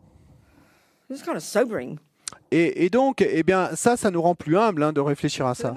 [2.52, 5.54] Et, et donc, eh bien, ça, ça nous rend plus humbles hein, de réfléchir à
[5.54, 5.74] ça.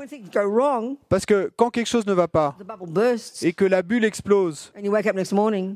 [1.09, 2.55] Parce que quand quelque chose ne va pas
[3.41, 4.73] et que la bulle explose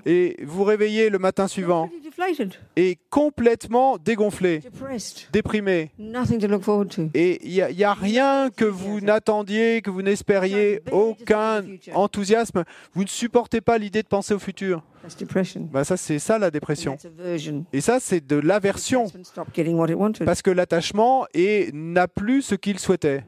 [0.06, 1.90] et vous réveillez le matin suivant
[2.76, 4.62] et complètement dégonflé,
[5.32, 5.92] déprimé,
[7.14, 11.64] et il n'y a, il y a rien que vous n'attendiez, que vous n'espériez, aucun
[11.94, 14.84] enthousiasme, vous ne supportez pas l'idée de penser au futur.
[15.72, 16.98] Bah, ça, c'est ça la dépression.
[17.72, 19.06] Et ça, c'est de l'aversion.
[20.26, 20.89] Parce que l'attachement
[21.34, 23.24] est- n'a plus ce qu'il souhaitait.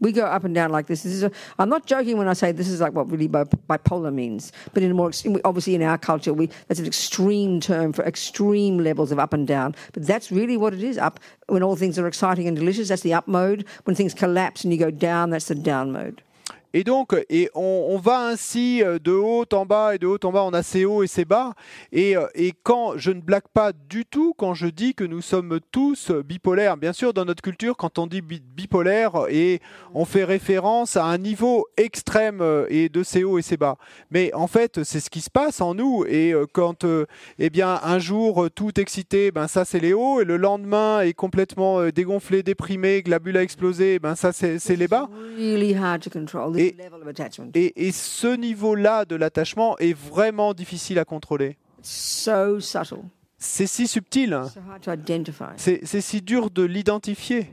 [0.00, 1.04] We go up and down like this.
[1.04, 4.12] This is a, I'm not joking when I say this is like what really bipolar
[4.12, 7.92] means, but in a more ex- obviously in our culture, we that's an extreme term
[7.92, 9.76] for extreme levels of up and down.
[9.92, 10.98] But that's really what it is.
[10.98, 13.64] Up when all things are exciting and delicious, that's the up mode.
[13.84, 16.20] When things collapse and you go down, that's the down mode.
[16.74, 20.32] Et donc, et on, va ainsi euh, de haut en bas et de haut en
[20.32, 21.52] bas, on a ses hauts et ses bas.
[21.92, 25.20] Et, euh, et quand je ne blague pas du tout, quand je dis que nous
[25.20, 29.60] sommes tous bipolaires, bien sûr, dans notre culture, quand on dit bi- bipolaire, et
[29.94, 33.76] on fait référence à un niveau extrême euh, et de ses hauts et ses bas.
[34.10, 36.04] Mais en fait, c'est ce qui se passe en nous.
[36.08, 36.84] Et quand,
[37.38, 41.12] eh bien, un jour, tout excité, ben ça c'est les hauts, et le lendemain est
[41.12, 45.08] complètement dégonflé, déprimé, que la bulle a explosé, ben ça c'est les bas.
[47.54, 51.56] Et- ce niveau-là de l'attachement est vraiment difficile à contrôler.
[53.38, 54.40] C'est si subtil,
[55.56, 57.50] c'est si dur de l'identifier.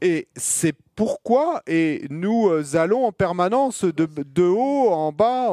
[0.00, 5.52] Et c'est pourquoi et nous euh, allons en permanence de, de haut en bas,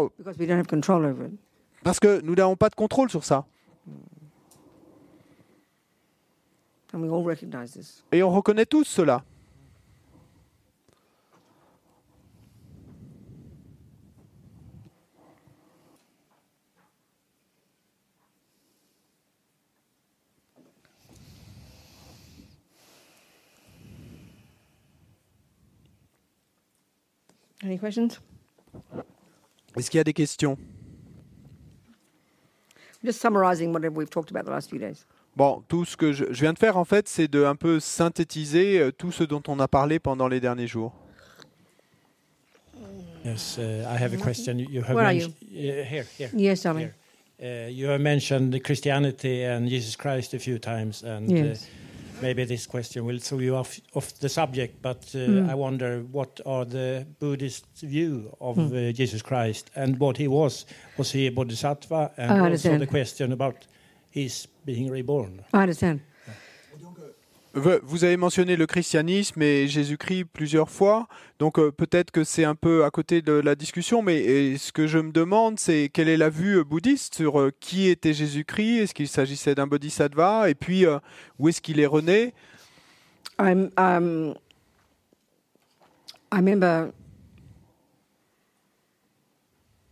[1.84, 3.45] parce que nous n'avons pas de contrôle sur ça.
[6.93, 8.03] And we all recognize this.
[8.11, 9.23] Et on reconnaît tous cela.
[27.63, 28.19] Any questions?
[29.77, 30.57] Est-ce qu'il y a des questions?
[33.03, 35.05] Just summarizing whatever we've talked about the last few days.
[35.38, 37.79] Bon, tout ce que je, je viens de faire en fait, c'est de un peu
[37.79, 40.93] synthétiser euh, tout ce dont on a parlé pendant les derniers jours.
[43.23, 44.57] Yes, uh, I have a question.
[44.57, 46.29] You- You have Where are mentioned uh, here, here.
[46.34, 46.89] Yes, darling.
[47.39, 47.67] here.
[47.67, 51.63] Uh, you have mentioned the Christianity and Jesus Christ a few times, and Yes.
[51.63, 54.82] uh, maybe this question will throw you off off the subject.
[54.82, 55.49] But uh, Hmm.
[55.49, 60.65] I wonder what are the Buddhist view of uh, Jesus Christ and what he was?
[60.97, 62.11] Was he a bodhisattva?
[62.17, 62.82] And I also understand.
[62.82, 63.55] the question about
[64.14, 65.41] his being reborn.
[65.53, 65.99] I understand.
[67.53, 72.55] Vous avez mentionné le christianisme et Jésus-Christ plusieurs fois, donc euh, peut-être que c'est un
[72.55, 76.16] peu à côté de la discussion, mais ce que je me demande, c'est quelle est
[76.16, 80.86] la vue bouddhiste sur euh, qui était Jésus-Christ, est-ce qu'il s'agissait d'un bodhisattva, et puis
[80.86, 80.99] euh,
[81.39, 82.34] où est-ce qu'il est rené?
[83.38, 84.36] I'm, um,
[86.32, 86.93] I remember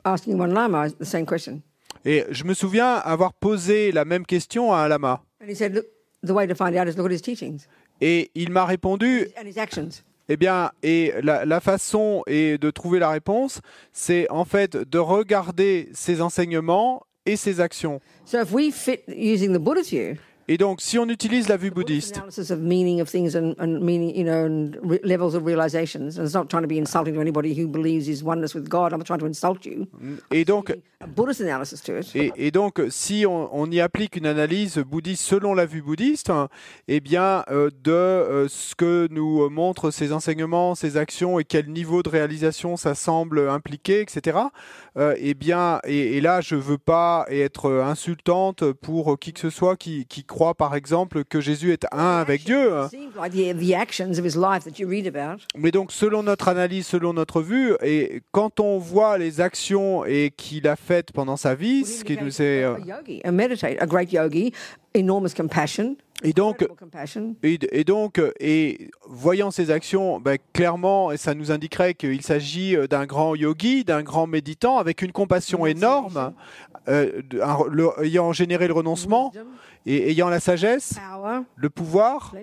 [0.06, 1.62] asking one lama the same question.
[2.10, 5.76] Et je me souviens avoir posé la même question à un lama, And he said,
[5.76, 5.86] look,
[6.26, 7.68] the way to find out is look at his teachings
[8.02, 9.28] et il m'a répondu.
[10.32, 13.62] Eh bien, et la, la façon de trouver la réponse,
[13.94, 18.00] c'est en fait de regarder ses enseignements et ses actions.
[18.26, 20.18] So if we fit using the view,
[20.52, 23.80] Et donc, si on utilise la vue bouddhiste, analysis of meaning of things and, and
[23.82, 27.14] meaning, you know, and re- levels of realizations, and it's not trying to be insulting
[27.14, 28.92] to anybody who believes his oneness with God.
[28.92, 29.86] I'm not trying to insult you.
[30.32, 32.08] et donc, A Buddhist analysis to it.
[32.16, 36.32] et, et donc, si on, on y applique une analyse bouddhiste selon la vue bouddhiste,
[36.32, 36.50] hein,
[36.88, 41.44] eh bien, euh, de euh, ce que nous euh, montrent ses enseignements, ses actions et
[41.46, 44.40] quel niveau de réalisation ça semble impliquer, etc.
[44.98, 49.52] euh, eh bien, et, et là, je veux pas être insultante pour qui que ce
[49.52, 52.74] soit qui, qui croit, par exemple, que Jésus est un avec Dieu.
[52.74, 52.90] hein.
[55.56, 60.32] Mais donc, selon notre analyse, selon notre vue, et quand on voit les actions et
[60.36, 62.64] qu'il a faites pendant sa vie, ce qui nous est,
[66.24, 66.62] et donc,
[67.44, 72.88] et, et donc, et voyant ces actions, ben, clairement, ça nous indiquerait qu'il s'agit euh,
[72.88, 76.34] d'un grand yogi, d'un grand méditant, avec une compassion énorme,
[76.90, 79.32] euh, de- un- le- ayant généré le renoncement
[79.86, 80.96] et ayant la sagesse,
[81.56, 82.34] le pouvoir.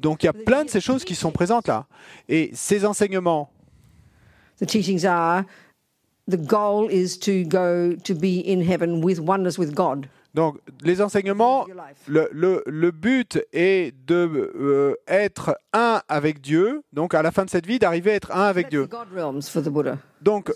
[0.00, 1.86] Donc, il y a plein de ces choses qui sont présentes là.
[2.28, 3.50] Et ces enseignements,
[4.60, 5.42] The teachings are
[6.30, 10.06] the goal is to go to be in heaven with oneness with God.
[10.34, 11.64] Donc les enseignements,
[12.08, 17.44] le, le, le but est de euh, être un avec Dieu, donc à la fin
[17.44, 18.88] de cette vie, d'arriver à être un avec Dieu.
[20.24, 20.50] Donc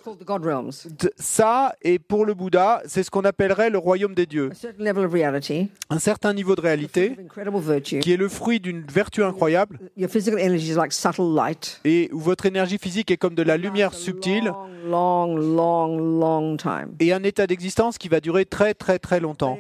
[1.18, 4.50] ça, et pour le Bouddha, c'est ce qu'on appellerait le royaume des dieux.
[5.90, 7.16] Un certain niveau de réalité
[8.00, 11.80] qui est le fruit d'une vertu incroyable Your physical energy is like subtle light.
[11.84, 14.52] et où votre énergie physique est comme de la lumière subtile
[17.00, 19.58] et un état d'existence qui va durer très très très longtemps,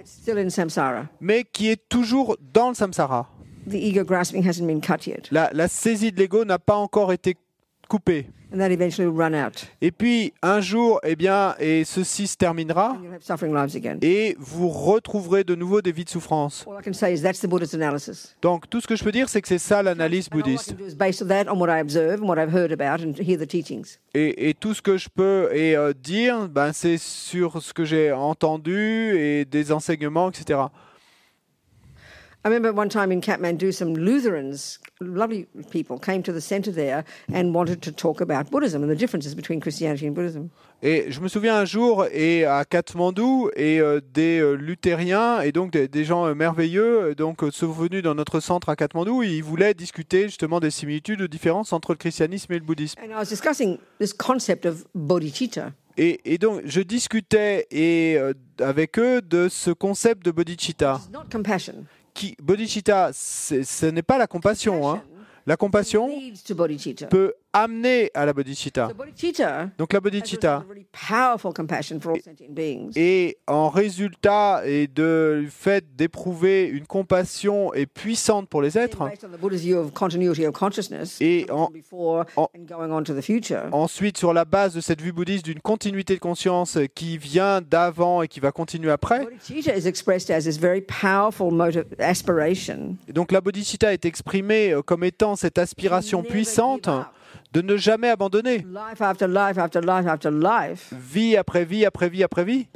[1.20, 3.28] mais qui est toujours dans le samsara.
[3.68, 5.28] The ego grasping hasn't been cut yet.
[5.30, 7.36] La, la saisie de l'ego n'a pas encore été
[7.88, 8.26] coupée.
[8.50, 9.66] And that eventually will run out.
[9.82, 13.76] Et puis un jour, eh bien, et ceci se terminera, And you'll have suffering lives
[13.76, 13.98] again.
[14.00, 16.64] et vous retrouverez de nouveau des vies de souffrance.
[16.66, 18.34] All I can say is that's the Buddhist analysis.
[18.40, 20.74] Donc tout ce que je peux dire, c'est que c'est ça l'analyse bouddhiste.
[24.14, 27.84] Et, et tout ce que je peux et, euh, dire, ben, c'est sur ce que
[27.84, 30.60] j'ai entendu et des enseignements, etc.
[32.44, 37.04] I remember one time in Kathmandu, some Lutherans, lovely people, came to the center there
[37.34, 40.50] and wanted to talk about Buddhism and the differences between Christianity and Buddhism.
[40.80, 45.50] Et je me souviens un jour et à Katmandou et euh, des euh, luthériens et
[45.50, 49.28] donc des, des gens euh, merveilleux donc sont venus dans notre centre à Katmandou et
[49.28, 53.00] ils voulaient discuter justement des similitudes, des différences entre le christianisme et le bouddhisme.
[53.02, 55.72] And I was discussing this concept of bodhicitta.
[55.96, 61.00] Et, et donc je discutais et, euh, avec eux de ce concept de bodhicitta.
[62.14, 64.90] Qui, bodhicitta, ce n'est pas la compassion.
[64.90, 65.02] Hein.
[65.46, 66.10] La compassion
[67.08, 67.32] peut
[67.62, 68.88] amener à la bodhicitta.
[69.78, 70.64] Donc la bodhicitta
[72.96, 79.02] est en résultat et de du fait d'éprouver une compassion et puissante pour les êtres.
[81.20, 81.68] Et en-
[82.36, 82.48] en-.
[83.72, 88.22] Ensuite, sur la base de cette vue bouddhiste d'une continuité de conscience qui vient d'avant
[88.22, 89.26] et qui va continuer après.
[93.08, 96.88] Et donc la bodhicitta est exprimée comme étant cette aspiration puissante.
[97.52, 98.58] De ne jamais abandonner.
[98.58, 102.66] life after life after life after life, Vie après vie après vie après vie.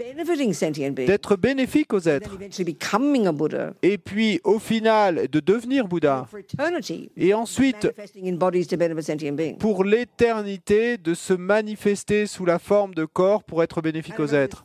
[1.07, 2.39] D'être bénéfique aux êtres.
[3.82, 6.27] Et puis au final de devenir Bouddha.
[7.16, 7.90] Et ensuite
[9.59, 14.65] pour l'éternité de se manifester sous la forme de corps pour être bénéfique aux êtres.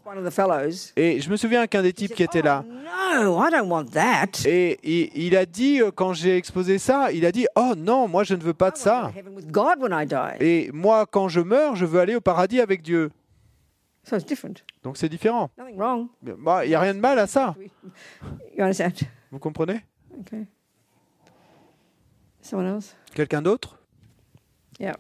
[0.96, 2.74] Et je me souviens qu'un des types qui était là, "Oh,
[3.14, 4.46] no, I don't want that.
[4.46, 8.08] Et il, il a dit, euh, quand j'ai exposé ça, il a dit, oh non,
[8.08, 9.02] moi je ne veux pas de I want to ça.
[9.02, 10.38] go to heaven with God when I die.
[10.44, 13.12] Et moi, quand je meurs, je veux aller au paradis avec Dieu.
[14.04, 14.64] So it's different.
[14.84, 15.50] Donc c'est différent.
[15.58, 16.08] Nothing wrong.
[16.22, 17.56] Bah, Il n'y a rien de mal à ça.
[18.58, 19.06] You understand?
[19.32, 19.82] Vous comprenez?
[20.22, 20.46] Okay.
[22.42, 22.96] Someone else?
[23.14, 23.78] Quelqu'un d'autre?
[24.80, 24.96] Yeah.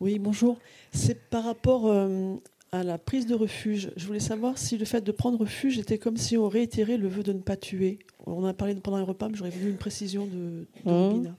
[0.00, 0.58] Oui, bonjour.
[0.92, 2.34] C'est par rapport euh,
[2.72, 3.90] à la prise de refuge.
[3.96, 7.08] Je voulais savoir si le fait de prendre refuge était comme si on réitérait le
[7.08, 7.98] vœu de ne pas tuer.
[8.26, 10.90] On en a parlé pendant un repas, mais j'aurais voulu une précision de, de.
[10.90, 11.34] Robina.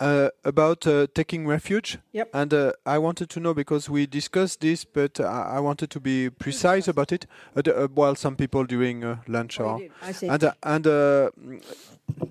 [0.00, 1.98] uh, about uh, taking refuge?
[2.14, 2.30] Yep.
[2.34, 6.00] And uh, I wanted to know because we discussed this, but I, I wanted to
[6.00, 7.26] be precise about it.
[7.56, 9.80] Uh, the- uh, well, some people during uh, lunch Oh, or.
[10.28, 11.30] And, uh, and uh,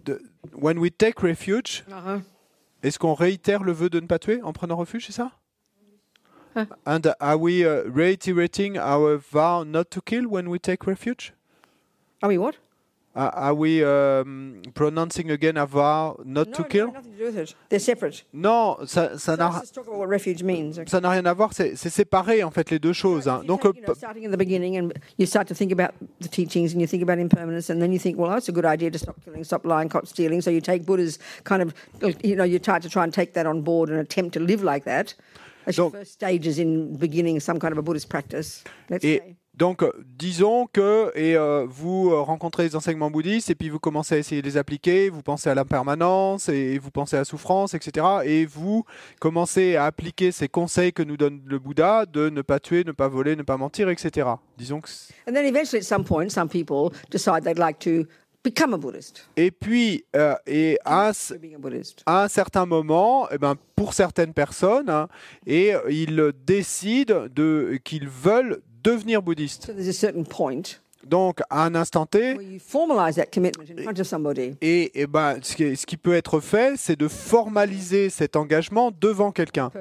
[0.04, 0.20] the,
[0.54, 2.20] when we take refuge, Uh-huh.
[2.84, 5.32] est-ce qu'on réitère le vœu de ne pas tuer en prenant refuge, c'est ça?
[5.32, 5.41] Huh.
[6.86, 11.34] And are we uh, reiterating our vow not to kill when we take refuge?
[12.22, 12.56] Are we what?
[13.14, 16.92] Uh, are we um, pronouncing again a vow not no, to no, kill?
[16.94, 17.56] nothing to do with it.
[17.68, 18.24] They're separate.
[18.32, 20.80] Non, ça, ça So n'a let's just talk about what refuge means.
[20.80, 20.90] okay?
[20.90, 21.52] ça n'a rien à voir.
[21.54, 23.28] C'est c'est séparé en fait les deux choses.
[23.28, 23.44] hein.
[23.46, 25.92] Donc, euh, you know, starting in the beginning, and you start to think about
[26.22, 28.64] the teachings, and you think about impermanence, and then you think, well, that's a good
[28.66, 30.40] idea to stop killing, stop lying, stop stealing.
[30.42, 31.74] So you take Buddha's kind of,
[32.24, 34.64] you know, you try to try and take that on board and attempt to live
[34.64, 35.16] like that.
[35.78, 38.64] Donc- first stages in beginning some kind of a Buddhist practice.
[38.90, 39.36] Let's Et say.
[39.54, 39.84] donc,
[40.18, 44.18] disons que et, euh, vous euh, rencontrez les enseignements bouddhistes et puis vous commencez à
[44.18, 48.06] essayer de les appliquer, vous pensez à l'impermanence et vous pensez à la souffrance, etc.
[48.26, 48.86] Et vous
[49.20, 52.92] commencez à appliquer ces conseils que nous donne le Bouddha de ne pas tuer, ne
[52.92, 54.28] pas voler, ne pas mentir, etc.
[54.58, 54.90] Disons que
[55.28, 58.08] And then eventually, at some point, some people decide they'd like to
[58.44, 59.28] become a Buddhist.
[59.38, 61.12] Et puis, euh, et à, un
[62.06, 65.08] à un certain moment, eh ben, pour certaines personnes, hein,
[65.46, 69.68] et ils décident de qu'ils veulent devenir bouddhistes.
[69.68, 72.38] So there's a certain point Donc, à un instant T.
[74.62, 78.92] Et, et ben, ce, qui, ce qui peut être fait, c'est de formaliser cet engagement
[78.92, 79.72] devant quelqu'un.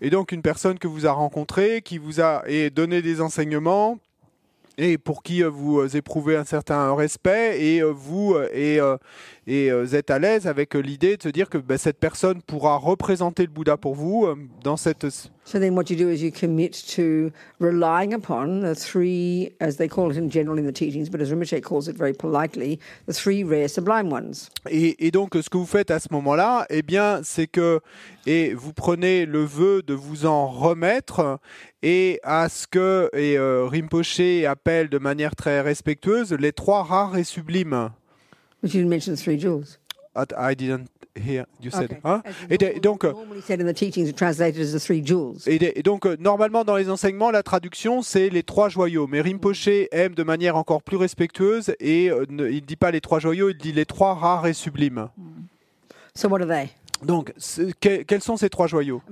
[0.00, 3.98] Et donc une personne que vous a rencontrée, qui vous a et donné des enseignements,
[4.78, 8.80] et pour qui euh, vous euh, éprouvez un certain respect, et euh, vous et,
[9.46, 12.42] et euh, êtes à l'aise avec euh, l'idée de se dire que ben, cette personne
[12.42, 16.22] pourra représenter le Bouddha pour vous euh, dans cette so then what you do is
[16.22, 20.72] you commit to relying upon the three as they call it in general in the
[20.72, 25.10] teachings but as Rinpoche calls it very politely the three rare sublime ones Et, et
[25.10, 27.80] donc, ce que vous faites à ce moment-là, eh bien, c'est que
[28.26, 31.40] et vous prenez le vœu de vous en remettre
[31.82, 37.16] et à ce que et, euh, Rinpoche appelle de manière très respectueuse les trois rares
[37.16, 37.90] et sublimes.
[38.62, 39.78] But you didn't mention the three jewels
[40.14, 41.84] I didn't hear you said.
[41.90, 42.00] Okay.
[42.04, 42.22] hein?
[42.50, 45.78] Et, normally- donc, normally said in the teachings are translated as the three jewels et,
[45.78, 49.06] et donc, euh, normalement, dans les enseignements, la traduction, c'est les trois joyaux.
[49.06, 52.90] Mais Rinpoche aime de manière encore plus respectueuse et euh, ne- il ne dit pas
[52.90, 55.08] les trois joyaux, il dit les trois rares et sublimes.
[56.14, 56.70] so what are they?
[57.04, 57.32] Donc,
[57.80, 59.02] que- quels sont ces trois joyaux?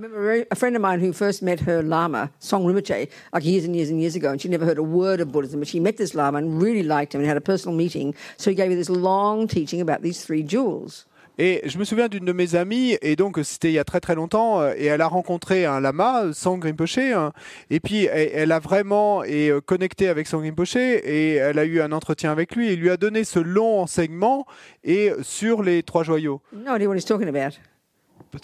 [0.50, 3.90] A, friend of mine who first met her Lama, Song Rinpoche, like years and years
[3.90, 6.14] and years ago, and she'd never heard a word of Buddhism, but she met this
[6.14, 8.14] Lama and really liked him and had a personal meeting.
[8.36, 11.06] So he gave her this long teaching about these three jewels.
[11.38, 14.00] Et je me souviens d'une de mes amies, et donc c'était il y a très
[14.00, 17.32] très longtemps, euh, et elle a rencontré un lama, Sang Rinpoche, hein,
[17.70, 21.64] et puis elle, elle a vraiment et, euh, connecté avec Sang Rinpoche, et elle a
[21.64, 24.44] eu un entretien avec lui, et il lui a donné ce long enseignement
[24.84, 26.42] et sur les trois joyaux.
[26.52, 27.58] No idea what he's talking about.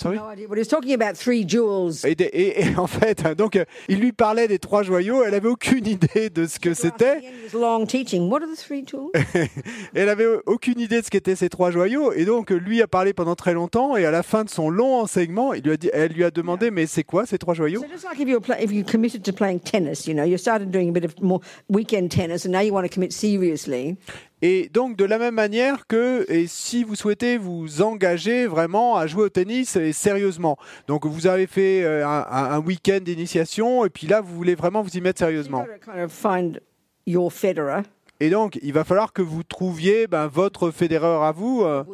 [0.01, 0.17] Sorry?
[2.05, 5.49] Et, et- et en fait, donc euh, il lui parlait des trois joyaux, elle avait
[5.49, 7.21] aucune idée de ce que c'était,
[9.95, 13.13] elle avait aucune idée de ce qu'étaient ces trois joyaux, et donc lui a parlé
[13.13, 15.91] pendant très longtemps, et à la fin de son long enseignement, il lui a dit,
[15.93, 17.81] elle lui a demandé, mais c'est quoi ces trois joyaux?
[24.43, 29.07] Et donc de la même manière que et si vous souhaitez vous engager vraiment à
[29.07, 30.59] jouer au tennis et sérieusement,
[30.89, 34.91] donc vous avez fait euh, un, week-end d'initiation et puis là vous voulez vraiment vous
[34.91, 35.67] y mettre sérieusement.
[38.21, 41.85] Et donc il va falloir que vous trouviez ben, votre fédéreur à vous euh,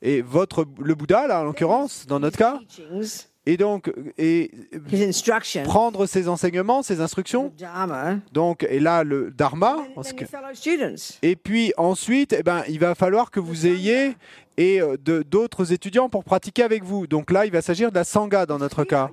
[0.00, 2.60] et votre le Bouddha là en l'occurrence dans notre cas.
[3.46, 4.50] Et donc et
[5.64, 7.52] prendre ses enseignements, ses instructions.
[8.32, 9.76] Donc et là le dharma.
[11.22, 14.14] Et puis ensuite, eh ben, il va falloir que vous ayez
[14.58, 17.06] et euh, de- d'autres étudiants pour pratiquer avec vous.
[17.06, 19.08] Donc là, il va s'agir de la sangha dans notre cas.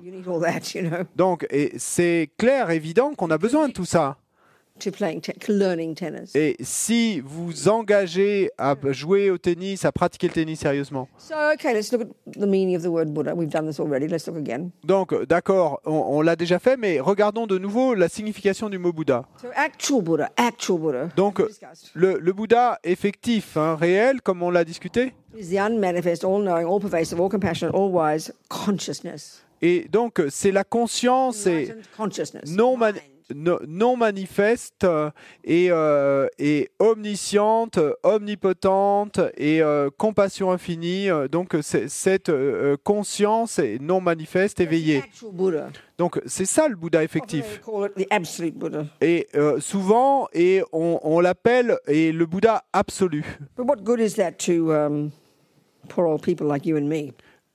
[1.16, 4.18] Donc, et c'est clair, évident qu'on a besoin de tout ça.
[4.78, 6.34] To playing, te- learning tennis.
[6.34, 11.74] Et si vous engagez à jouer au tennis, à pratiquer le tennis sérieusement, So, okay,
[11.74, 13.34] let's look at the meaning of the word Buddha.
[13.34, 14.08] We've done this already.
[14.08, 14.70] Let's look again.
[14.84, 18.92] donc d'accord, on, on l'a déjà fait, mais regardons de nouveau la signification du mot
[18.92, 19.26] Bouddha.
[19.40, 21.08] So, actual Buddha, actual Buddha.
[21.16, 21.42] Donc
[21.94, 25.12] le, le Bouddha effectif, hein, réel, comme on l'a discuté,
[29.60, 31.68] et donc c'est la conscience et
[32.46, 32.76] non,
[33.34, 35.10] non manifeste euh,
[35.44, 41.08] et, euh, et omnisciente, omnipotente et euh, compassion infinie.
[41.30, 45.02] Donc cette euh, conscience est non manifeste, éveillée.
[45.98, 47.60] Donc c'est ça le Bouddha effectif.
[49.00, 49.26] Et
[49.58, 53.24] souvent, et on, on l'appelle et le Bouddha absolu.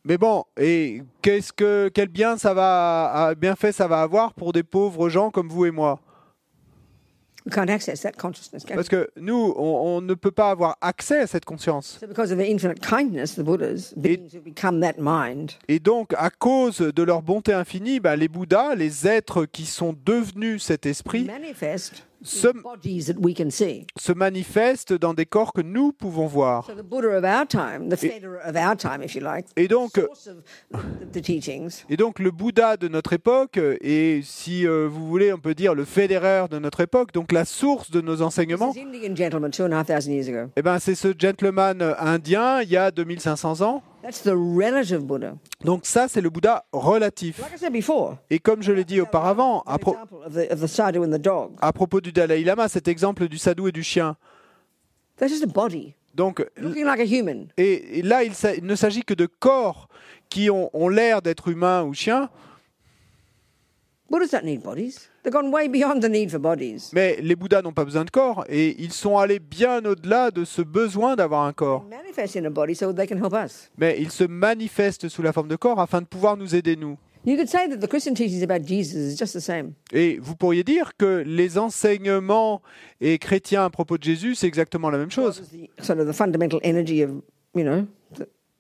[0.06, 4.64] Mais bon, et qu'est-ce que quel bien ça va, bienfait ça va avoir pour des
[4.64, 6.00] pauvres gens comme vous et moi?
[7.46, 8.64] We can't access that consciousness.
[8.64, 8.76] Can we?
[8.76, 11.98] Parce que nous, on, on ne peut pas avoir accès à cette conscience.
[12.00, 16.14] So, because of their infinite kindness, the Buddhas, beings who become that mind, Et donc,
[16.18, 20.86] à cause de leur bonté infinie, bah, les Bouddhas, les êtres qui sont devenus cet
[20.86, 21.28] esprit,
[22.24, 22.48] se,
[23.98, 26.66] se manifestent dans des corps que nous pouvons voir.
[26.66, 29.68] So, the Buddha of our time, the Federer of our time, if you like, Et
[29.68, 30.00] donc,
[31.90, 35.76] et donc le Bouddha de notre époque, et si euh, vous voulez, on peut dire
[35.76, 38.74] le fédéraire de notre époque, donc la source de nos enseignements,
[40.56, 43.84] eh ben, c'est ce gentleman indien il y a 2500 ans.
[44.04, 45.36] That's the relative Buddha.
[45.64, 47.40] Donc ça, c'est le Bouddha relatif.
[47.40, 49.96] Like I said before, Et comme je l'ai dit auparavant, à, pro-
[51.72, 54.18] propos du Dalai Lama, cet exemple du sadhu et du chien.
[55.18, 57.48] That's just a body Donc, looking like a human.
[57.56, 59.88] et, et là, il ne s'agit que de corps
[60.30, 62.30] qui ont, ont l'air d'être humains ou chiens,
[65.24, 65.32] Buddhas don't need bodies.
[65.32, 66.91] They've gone way beyond the need for bodies.
[66.94, 70.45] mais les Bouddhas n'ont pas besoin de corps et ils sont allés bien au-delà de
[70.45, 71.86] ce besoin d'avoir un corps.
[71.90, 73.70] They manifest in a body so they can help us.
[73.78, 76.98] Mais ils se manifestent sous la forme de corps afin de pouvoir nous aider, nous.
[77.26, 79.76] You could say that the Christian teachings about Jesus is just the same.
[79.94, 82.62] Et vous pourriez dire que les enseignements
[83.00, 85.41] et chrétiens à propos de Jésus, c'est exactement la même chose.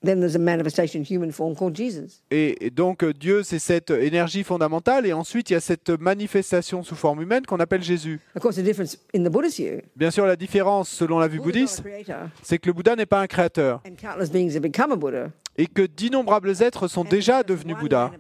[0.03, 2.21] Then there's a manifestation in human form called Jesus.
[2.29, 6.83] Et, donc euh, Dieu, c'est cette énergie fondamentale, et ensuite il y a cette manifestation
[6.83, 8.19] sous forme humaine qu'on appelle Jésus.
[8.35, 11.39] Of course, the difference in the Buddhist view, Bien sûr, la différence selon la vue
[11.39, 11.83] Buddha bouddhiste,
[12.41, 15.31] c'est que le Bouddha n'est pas un créateur, and countless beings have become a Buddha.
[15.57, 18.11] Et que d'innombrables êtres sont déjà devenus Bouddha,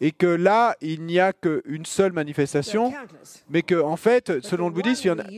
[0.00, 2.92] et que là, il n'y a qu'une seule manifestation,
[3.48, 5.30] mais que en fait, selon le bouddhisme, il y en a-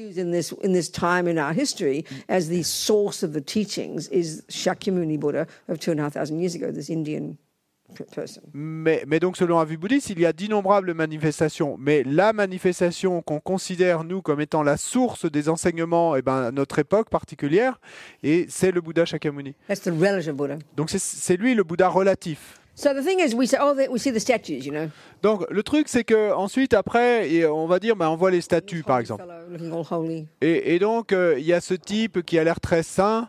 [8.52, 11.76] Mais, mais donc, selon la vue bouddhiste, il y a d'innombrables manifestations.
[11.78, 16.50] Mais la manifestation qu'on considère, nous, comme étant la source des enseignements, eh ben, à
[16.50, 17.80] notre époque particulière,
[18.22, 19.54] et c'est le Bouddha Shakyamuni.
[19.68, 20.58] That's the relative Buddha.
[20.76, 22.56] Donc, c'est- lui le Bouddha relatif.
[22.82, 22.92] Oh.
[25.22, 28.40] Donc, le truc, c'est que ensuite, après, et on va dire, ben, on voit les
[28.40, 29.24] statues, par exemple.
[30.40, 33.28] Et, et donc, euh, il y a ce type qui a l'air très sain,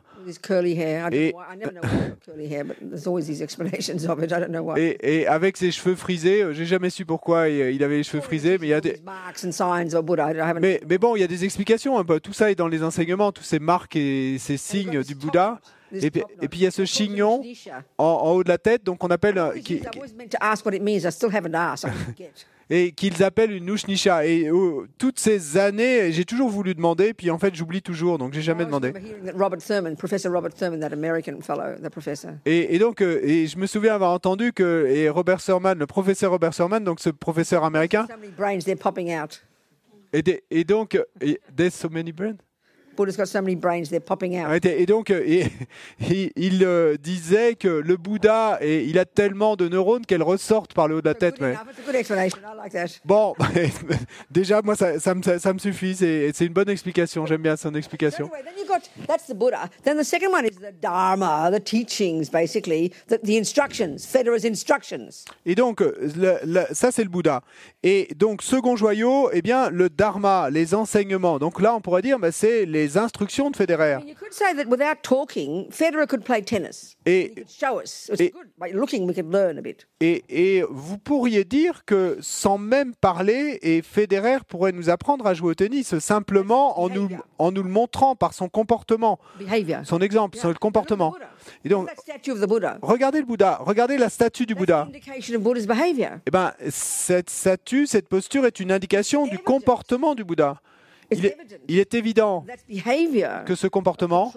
[5.02, 6.41] Et- avec ses cheveux frisés.
[6.43, 8.81] euh, J'ai jamais su pourquoi il, il avait les cheveux frisés, mais il y a
[8.81, 8.93] des...
[8.93, 10.31] These marks and signs of Buddha.
[10.34, 10.60] I haven't.
[10.61, 11.98] Mais, mais bon, il y a des explications.
[11.98, 12.19] un peu.
[12.19, 15.60] Tout ça est dans les enseignements, tous ces marques et ces signes du Bouddha.
[15.93, 17.41] Et puis, top et puis il y a ce chignon
[17.98, 19.81] en, en haut de la tête, donc on appelle euh, qui-
[22.73, 24.26] et qu'ils appellent une Nushnisha.
[24.26, 28.34] Et oh, toutes ces années, j'ai toujours voulu demander, puis en fait j'oublie toujours, donc
[28.34, 28.91] j'ai jamais demandé.
[32.45, 35.85] Et, et donc, euh, et je me souviens avoir entendu que et Robert Surman, le
[35.85, 38.07] professeur Robert Surman, donc ce professeur américain,
[40.14, 40.98] et, des- et donc,
[41.56, 42.38] there's so many brains.
[42.95, 44.63] Buddha's got so many brains they're popping out.
[44.65, 45.47] Et donc, euh, et-
[46.11, 50.73] et il euh, disait que le Bouddha, et, il a tellement de neurones qu'elles ressortent
[50.73, 51.39] par le haut de la tête.
[51.41, 51.55] mais-.
[53.05, 53.34] Bon,
[54.31, 55.95] déjà, moi, ça, ça me, ça me suffit.
[55.95, 57.26] C'est une bonne explication.
[57.26, 58.26] J'aime bien son So explication.
[58.26, 59.69] anyway, then you got that's the Buddha.
[59.84, 65.26] Then the second one is the Dharma, the teachings, basically, the, the instructions, Federer's instructions.
[65.45, 67.41] Et donc, euh, le- le- ça, c'est le Bouddha.
[67.84, 71.39] Et donc, second joyau, eh bien, le Dharma, les enseignements.
[71.39, 73.98] Donc là, on pourrait dire, bah, c'est les instructions de Federer.
[73.99, 76.95] mean, you could say that without talking, Federer could play tennis.
[77.06, 77.34] Et,
[78.20, 78.34] Et-
[79.99, 85.34] et, et vous pourriez dire que sans même parler, et Federer pourrait nous apprendre à
[85.34, 87.10] jouer au tennis simplement en nous,
[87.40, 89.20] en nous le montrant par son comportement,
[89.86, 91.14] son exemple, son comportement.
[91.66, 91.90] Et donc,
[92.82, 94.88] regardez le Bouddha, regardez la statue du Bouddha.
[95.68, 96.12] behavior.
[96.26, 100.62] Eh ben, cette statue, cette posture est une indication du comportement du Bouddha.
[101.11, 101.57] Il est, evident.
[101.67, 102.45] il est évident
[103.45, 104.31] que ce comportement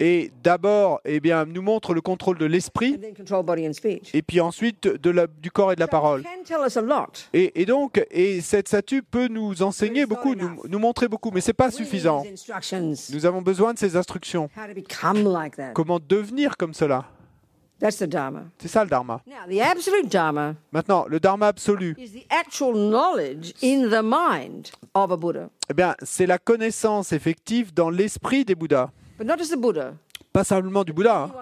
[0.00, 2.98] est d'abord, eh bien, nous montre le contrôle de l'esprit
[4.14, 6.22] et puis ensuite de la- du corps et de la parole.
[7.32, 11.40] Et, et donc, et cette statue peut nous enseigner beaucoup, nous, nous montrer beaucoup, mais
[11.40, 12.24] c'est pas We need suffisant.
[13.12, 14.48] Nous avons besoin de ces instructions.
[15.74, 17.04] Comment devenir comme cela
[17.78, 18.44] That's the Dharma.
[18.58, 19.20] C'est ça le dharma.
[19.26, 24.70] Now, the absolute Dharma Maintenant, le dharma absolu, is the actual knowledge in the mind
[24.94, 25.50] of a Buddha.
[25.68, 28.90] eh bien, c'est la connaissance effective dans l'esprit des Bouddhas.
[29.18, 29.94] But not just the Buddha,
[30.36, 31.22] Pas simplement du Bouddha.
[31.22, 31.32] hein.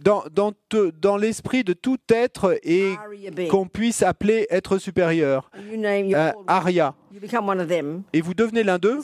[0.00, 2.94] Dans, dans, te- dans l'esprit de tout être et
[3.48, 5.48] qu'on puisse appeler être supérieur.
[6.16, 6.94] Euh, Arya.
[8.12, 8.98] Et vous devenez l'un d'eux.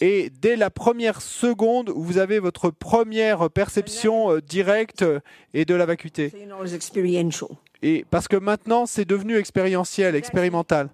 [0.00, 5.18] Et dès la première seconde où vous avez votre première perception euh, directe euh,
[5.54, 6.30] et de la vacuité.
[7.82, 10.88] Et parce que maintenant, c'est devenu expérientiel, expérimental.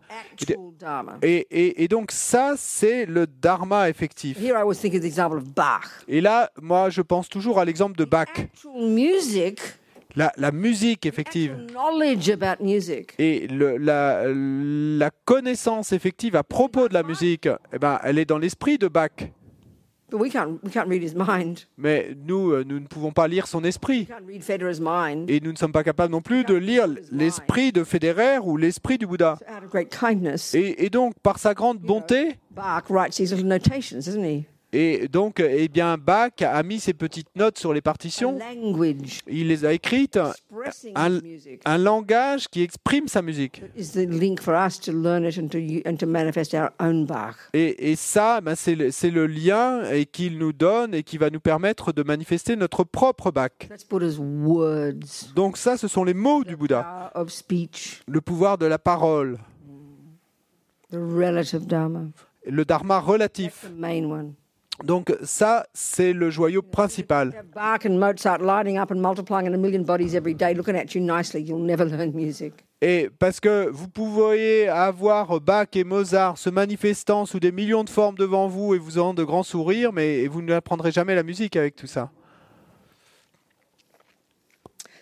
[1.23, 4.39] Et, et- et donc ça, c'est le dharma effectif.
[4.39, 6.05] Here I always think of the example of Bach.
[6.09, 8.29] Et là, moi, je pense toujours à l'exemple de Bach,
[10.15, 11.57] la, la musique effective.
[13.19, 18.25] Et le- la, la connaissance effective à propos de la musique, eh ben, elle est
[18.27, 19.09] dans l'esprit de Bach.
[21.77, 24.07] Mais nous, euh, nous ne pouvons pas lire son We esprit.
[24.07, 25.31] can't read Federer's mind.
[25.31, 28.99] Et nous ne sommes pas capables non plus de lire l'esprit de Federer ou l'esprit
[28.99, 29.39] du Bouddha.
[30.55, 32.37] Et, et donc, par sa grande bonté,
[34.77, 38.37] Et donc, eh bien, Bach a mis ses petites notes sur les partitions.
[39.29, 40.19] Il les a écrites,
[40.97, 41.21] un,
[41.65, 43.63] un langage qui exprime sa musique.
[47.53, 51.41] Et, et ça, ben, c'est le, le lien qu'il nous donne et qui va nous
[51.41, 53.51] permettre de manifester notre propre Bach.
[55.37, 57.13] Donc ça, ce sont les mots du The Bouddha.
[58.09, 59.39] Le pouvoir de la parole,
[60.91, 62.07] the relative Dharma,
[62.45, 63.71] le dharma relatif.
[64.83, 67.33] Donc ça, c'est le joyau principal.
[72.83, 77.89] Et parce que vous pouvez avoir Bach et Mozart se manifestant sous des millions de
[77.89, 81.57] formes devant vous et vous ayant de grands sourires, mais vous n'apprendrez jamais la musique
[81.57, 82.11] avec tout ça.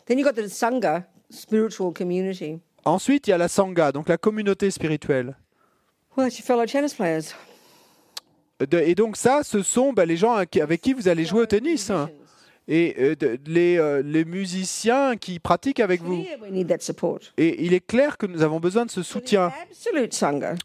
[0.06, 2.60] Then you've got the Sangha, spiritual community.
[2.84, 5.36] Ensuite, il y a la Sangha, donc la communauté spirituelle.
[6.16, 7.34] Well, it's your fellow tennis players.
[8.66, 11.46] De- et donc ça, ce sont ben, les gens avec qui vous allez jouer au
[11.46, 11.90] tennis.
[11.90, 12.08] hein.
[12.68, 16.24] Et euh, de- les, euh, les musiciens qui pratiquent avec vous.
[17.36, 19.52] Et il est clair que nous avons besoin de ce soutien.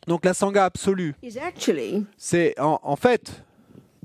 [0.06, 1.16] Donc la Sangha absolue,
[2.18, 3.42] c'est en, en fait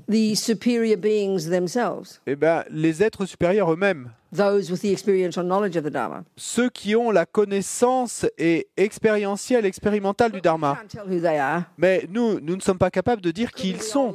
[0.09, 4.09] the superior beings themselves, eh ben, les êtres supérieurs eux-mêmes.
[4.35, 6.23] Those with the experiential knowledge of the Dharma.
[6.35, 10.77] Ceux qui ont la connaissance et expérientielle, expérimentale du Dharma.
[11.77, 14.13] Mais nous, nous ne sommes pas capables de dire qui ils sont.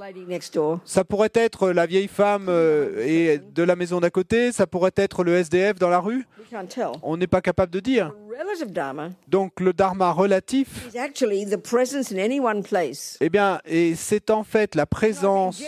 [0.85, 4.93] Ça pourrait être la vieille femme euh, et de la maison d'à côté, ça pourrait
[4.97, 6.27] être le SDF dans la rue.
[6.39, 6.93] We can't tell.
[7.03, 8.13] On n'est pas capable de dire.
[8.13, 13.17] The relative Dharma Donc le dharma relatif, is actually the presence in any one place.
[13.21, 15.61] eh bien, et c'est en fait la présence.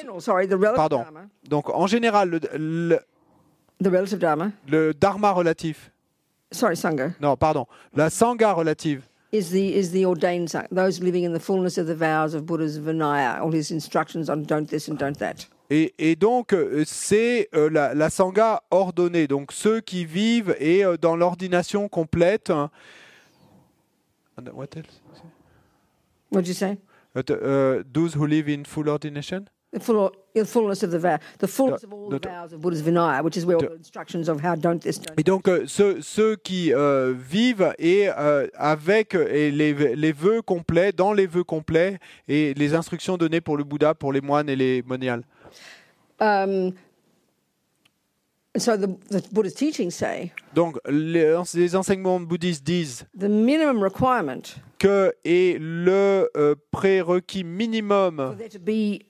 [0.76, 1.04] Pardon.
[1.48, 3.00] Donc en général, le, le-
[3.82, 4.52] The relative Dharma.
[4.68, 5.90] le dharma relatif,
[6.52, 7.14] Sorry, Sangha.
[7.20, 9.02] non, pardon, la sangha relative,
[9.32, 12.44] is the is the ordained Sangha, those living in the fullness of the vows of
[12.44, 15.46] Buddha's Vinaya, all his instructions on don't this and don't that.
[15.70, 20.84] et, et donc euh, c'est euh, la, la sangha ordonnée, donc ceux qui vivent et
[20.84, 22.50] euh, dans l'ordination complète.
[22.50, 22.70] hein.
[24.52, 25.00] What else?
[26.32, 26.76] What'd you say?
[27.14, 29.48] Uh, uh, those who live in full ordination?
[29.72, 32.52] The full the fullness of the vow, the fullness The- of all the- the vows
[32.52, 35.14] of Buddha's Vinaya, which is where all the- the instructions of how don't this, don't
[35.16, 40.42] Et donc euh, ceux, ceux qui euh, vivent et euh, avec et les, les vœux
[40.42, 44.48] complets, dans les vœux complets et les instructions données pour le Bouddha, pour les moines
[44.48, 45.22] et les moniales.
[46.20, 46.72] Um,
[48.56, 54.42] so the, the Buddha's teachings say Donc les, les enseignements bouddhistes disent the minimum requirement
[54.78, 56.28] que est le
[56.72, 59.00] prérequis for minimum there to be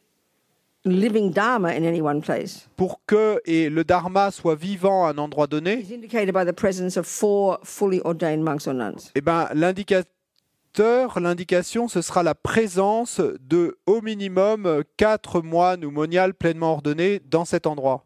[0.84, 5.18] living Dharma in any one place pour que et le dharma soit vivant à un
[5.18, 5.80] endroit donné.
[5.80, 9.10] is indicated by the presence of four fully ordained monks or nuns.
[9.14, 16.34] Eh ben l'indicateur, l'indication, ce sera la présence de au minimum quatre moines ou moniales
[16.34, 18.04] pleinement ordonnés dans cet endroit.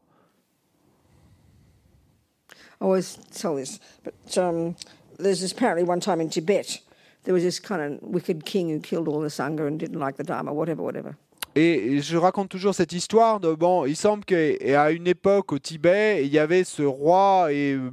[2.81, 4.75] I always tell this, but um,
[5.19, 6.81] there's this apparently one time in Tibet,
[7.23, 10.17] there was this kind of wicked king who killed all the Sangha and didn't like
[10.17, 11.17] the Dharma, whatever, whatever.
[11.57, 16.27] Et je raconte toujours cette histoire de bon, il semble qu'à une époque au Tibet,
[16.27, 17.91] il y avait ce roi euh,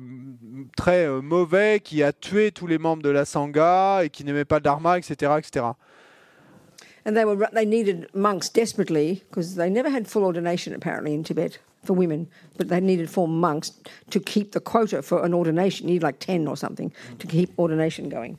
[0.75, 4.45] très euh, mauvais qui a tué tous les membres de la sangha et qui n'aimait
[4.45, 5.65] pas le dharma, etc., etc.
[7.05, 11.23] And they were they needed monks desperately because they never had full ordination apparently in
[11.23, 12.27] Tibet for women,
[12.57, 13.73] but they needed four monks
[14.09, 15.87] to keep the quota for an ordination.
[15.87, 18.37] You need like ten or something to keep ordination going.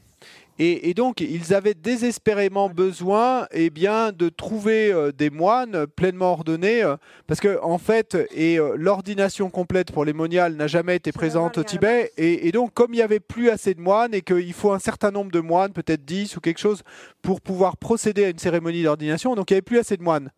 [0.59, 6.33] Et, et donc, ils avaient désespérément besoin eh bien, de trouver euh, des moines pleinement
[6.33, 6.97] ordonnés, euh,
[7.27, 11.59] parce que en fait, et euh, l'ordination complète pour les moniales n'a jamais été présente
[11.59, 14.53] au Tibet, et, et donc comme il n'y avait plus assez de moines, et qu'il
[14.53, 16.83] faut un certain nombre de moines, peut-être 10 ou quelque chose,
[17.23, 20.31] pour pouvoir procéder à une cérémonie d'ordination, donc il n'y avait plus assez de moines.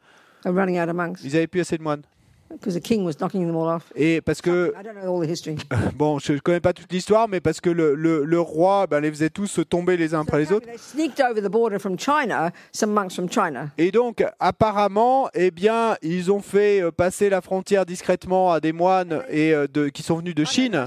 [0.42, 2.02] They're running out of monks Ils n'avaient plus assez de moines.
[2.50, 3.92] Because the king was knocking them all off.
[3.96, 5.56] Et parce que, I don't know all the history.
[5.96, 9.00] bon, je ne connais pas toute l'histoire, mais parce que le, le- le roi ben,
[9.00, 10.66] les faisait tous tomber les uns après les autres.
[10.66, 13.70] They sneaked over the border from China, some monks from China.
[13.78, 18.72] Et donc, apparemment, eh bien, ils ont fait euh, passer la frontière discrètement à des
[18.72, 20.86] moines et, euh, de, qui sont venus de They Chine.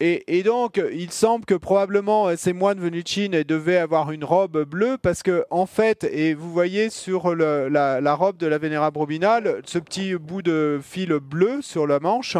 [0.00, 4.10] Et, et donc, il semble que probablement euh, ces moines venus de Chine devaient avoir
[4.12, 8.36] une robe bleue parce que, en fait, et vous voyez sur le- la, la robe
[8.38, 12.36] de la Vénérable Robinal, ce petit bout de fil bleu sur la manche,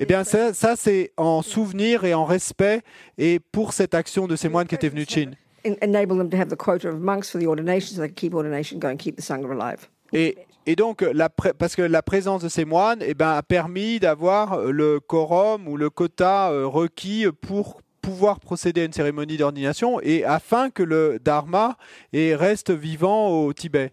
[0.00, 2.80] eh bien, ça, ça, c'est en souvenir et en respect
[3.18, 5.34] et pour cette action de ces moines qui étaient venus de Chine.
[5.66, 8.14] En- enable them to have the quota of monks for the ordination so they can
[8.14, 9.88] keep ordination going, keep the Sangha alive.
[10.12, 10.36] Et,
[10.68, 14.66] et donc, la parce que la présence de ces moines eh ben, a permis d'avoir
[14.66, 20.26] le quorum ou le quota euh, requis pour pouvoir procéder à une cérémonie d'ordination et
[20.26, 21.78] afin que le dharma
[22.12, 23.92] reste vivant au Tibet.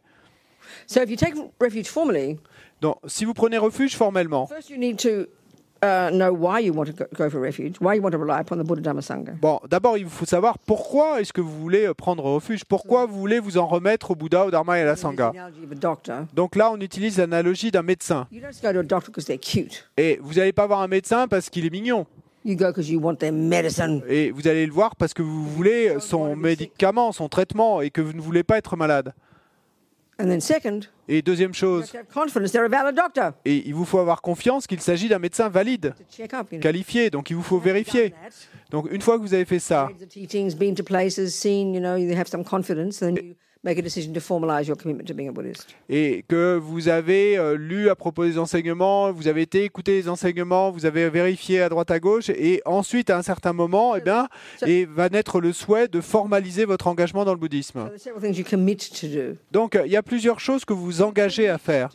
[0.85, 2.39] So if you take refuge formally,
[2.81, 5.30] Donc, si vous prenez refuge formellement, first you need to
[5.81, 8.57] know why you want to go, go for refuge, why you want to rely upon
[8.57, 9.34] the Buddha Dhamma Sangha.
[9.39, 13.18] bon, d'abord, il faut savoir pourquoi est-ce que vous voulez euh, prendre refuge, pourquoi vous
[13.19, 15.30] voulez vous en remettre au Bouddha, au Dharma et à la Sangha?
[15.30, 16.15] analogy of a doctor.
[16.34, 18.27] Donc là, on utilise l'analogie d'un médecin.
[18.31, 19.88] You don't just go to a doctor because they're cute.
[19.97, 22.06] Et vous n'allez pas voir un médecin parce qu'il est mignon.
[22.43, 24.02] You go because you want their medicine.
[24.07, 28.02] Et vous allez le voir parce que vous voulez son médicament, son traitement, et que
[28.02, 29.14] vous ne voulez pas être malade.
[30.18, 30.80] And then second,
[31.10, 31.92] Et deuxième chose,
[33.46, 35.94] et il vous faut avoir confiance qu'il s'agit d'un médecin valide,
[36.62, 38.14] qualifié, donc il vous faut vérifier.
[38.72, 39.90] Donc une fois que vous avez fait ça,
[43.66, 45.68] make a decision to formalize your commitment to being a Buddhist.
[45.90, 50.08] et que vous avez euh, lu à propos des enseignements, vous avez été écouter les
[50.08, 54.02] enseignements, vous avez vérifié à droite à gauche, et ensuite à un certain moment, eh
[54.02, 54.28] bien,
[54.66, 57.90] et va naître le souhait de formaliser votre engagement dans le bouddhisme.
[57.90, 59.38] there's several things you commit to do.
[59.52, 61.90] Donc euh, il y a plusieurs choses que vous vous engagez à faire.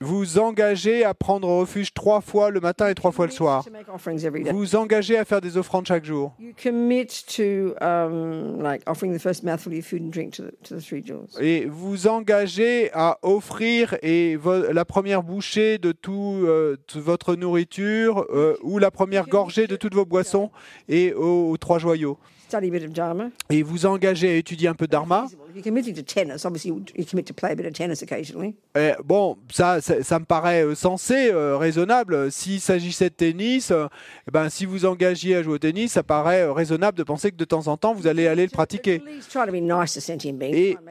[0.00, 3.64] Vous engagez à prendre refuge trois fois le matin et trois fois le soir.
[4.50, 6.34] Vous vous engagez à faire des offrandes chaque jour.
[6.38, 7.06] You commit
[7.36, 10.76] to um, like offering the first mouthful of your food and drink to the, to
[10.76, 11.28] the three jewels.
[11.40, 14.36] Et vous engagez à offrir et
[14.72, 19.76] la première bouchée de tout, euh, de votre nourriture euh, ou la première gorgée de
[19.76, 20.50] toutes vos boissons
[20.88, 22.18] et aux, aux trois joyaux.
[22.52, 23.30] Study a bit of Dharma.
[23.48, 25.24] Et vous engagez à étudier un peu dharma.
[25.26, 28.02] If you're committing to tennis, obviously you, you commit to play a bit of tennis
[28.02, 28.54] occasionally.
[28.76, 32.30] Et bon, ça, ça, ça me paraît euh, sensé, euh, raisonnable.
[32.30, 33.86] S'il s'agissait de tennis, euh,
[34.28, 37.30] eh ben, si vous engagiez à jouer au tennis, ça paraît euh, raisonnable de penser
[37.30, 39.00] que de temps en temps, vous allez aller le pratiquer.
[39.00, 40.82] Et- et- be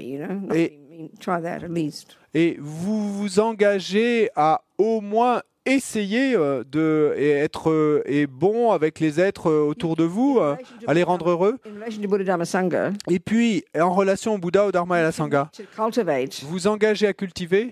[0.00, 1.10] mean.
[1.20, 2.16] Try that at least.
[2.32, 5.42] et vous vous engagez à au moins
[5.74, 10.40] essayer euh, de et être euh, et bon avec les êtres euh, autour de vous,
[10.40, 11.58] à les rendre heureux.
[13.08, 15.50] Et puis, en relation au Bouddha, au Dharma et à la Sangha,
[16.42, 17.70] vous engagez à cultiver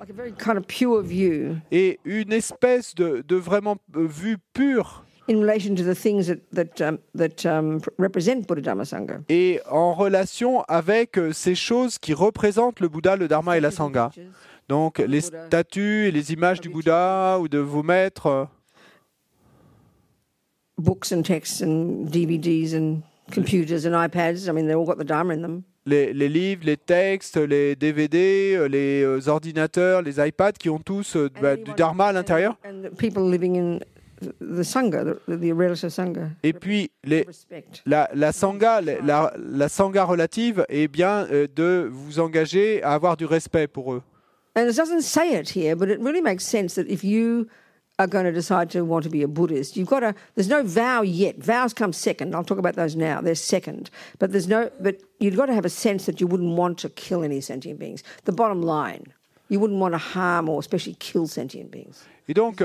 [1.71, 5.05] et une espèce de, de vraiment vue pure.
[5.31, 5.47] Um,
[7.45, 7.81] um,
[9.29, 14.11] et en relation avec ces choses qui représentent le Bouddha, le Dharma et la Sangha.
[14.69, 18.27] Donc les statues et les images du Bouddha ou de vos maîtres.
[18.27, 18.45] euh,
[20.77, 24.49] Books and texts and DVDs and computers and iPads.
[24.49, 25.63] I mean, they all got the Dharma in them.
[25.87, 30.79] les, les livres, les textes, les DVD, euh, les euh, ordinateurs, les iPads qui ont
[30.79, 32.57] tous And bah, du dharma à l'intérieur.
[32.65, 33.79] And, the people living in
[34.41, 36.29] the Sangha, the, the relative Sangha.
[36.43, 37.27] Et puis les,
[37.87, 43.25] la, la sangha, la, la, sangha relative est bien de vous engager à avoir du
[43.25, 44.03] respect pour eux.
[44.59, 47.49] And it doesn't say it here, but it really makes sense that if you
[48.01, 50.17] are going to decide to want to be a Buddhist, you've got to.
[50.35, 51.39] There's no vow yet.
[51.39, 52.35] Vows come second.
[52.35, 53.21] I'll talk about those now.
[53.21, 54.69] They're second, but there's no.
[54.81, 57.79] But you've got to have a sense that you wouldn't want to kill any sentient
[57.79, 58.03] beings.
[58.25, 59.05] The bottom line,
[59.49, 62.05] you wouldn't want to harm or especially kill sentient beings.
[62.31, 62.63] Et donc,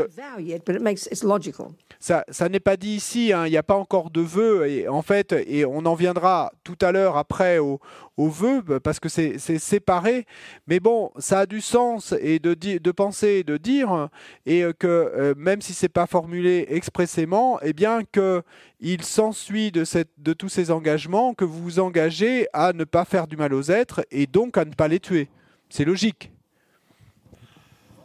[1.23, 1.67] logical.
[2.01, 4.89] ça, ça n'est pas dit ici, hein, il n'y a pas encore de vœux, et
[4.89, 7.79] en fait, et on en viendra tout à l'heure après au,
[8.17, 10.25] au vœu, bah, parce que c'est séparé,
[10.67, 14.09] mais bon, ça a du sens et de, de penser et de dire,
[14.45, 18.43] et euh, que euh, même si c'est pas formulé expressément, eh bien que
[18.81, 23.05] il s'ensuit de, cette, de tous ces engagements que vous vous engagez à ne pas
[23.05, 25.29] faire du mal aux êtres et donc à ne pas les tuer.
[25.69, 26.32] C'est logique.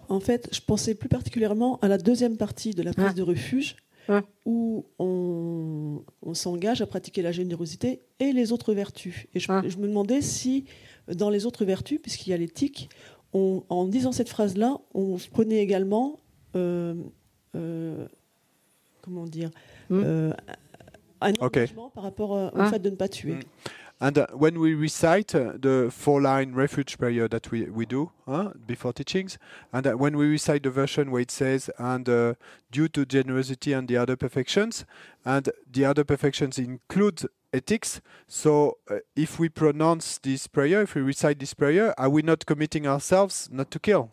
[0.08, 3.12] En fait, je pensais plus particulièrement à la deuxième partie de la prise Ah.
[3.14, 3.76] de refuge,
[4.08, 4.22] Ah.
[4.46, 9.26] où on, on s'engage à pratiquer la générosité et les autres vertus.
[9.34, 9.62] Et je, Ah.
[9.66, 10.64] je me demandais si,
[11.14, 12.88] dans les autres vertus, puisqu'il y a l'éthique,
[13.34, 16.18] on- en disant cette phrase-là, on prenait également,
[16.56, 16.94] euh,
[17.54, 18.06] euh,
[19.02, 19.50] comment dire,
[19.90, 20.00] Hmm.
[20.04, 20.32] euh,
[21.20, 22.70] un engagement par rapport au Ah.
[22.70, 23.34] fait de ne pas tuer.
[23.34, 23.40] Hmm.
[24.00, 28.12] And uh, when we recite uh, the four-line refuge prayer that we, we do
[28.66, 29.38] before teachings,
[29.72, 32.04] and uh, when we recite the version where it says, and
[32.70, 34.84] due to generosity and the other perfections,
[35.24, 37.22] and the other perfections include
[37.52, 38.00] ethics.
[38.26, 42.46] So uh, if we pronounce this prayer, if we recite this prayer, are we not
[42.46, 44.10] committing ourselves not to kill?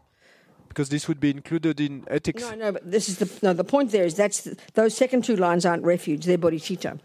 [0.67, 2.41] Because this would be included in ethics.
[2.41, 3.53] No, no, but this is the no.
[3.53, 6.99] The point there is that's the, those second two lines aren't refuge; they're bodhicitta.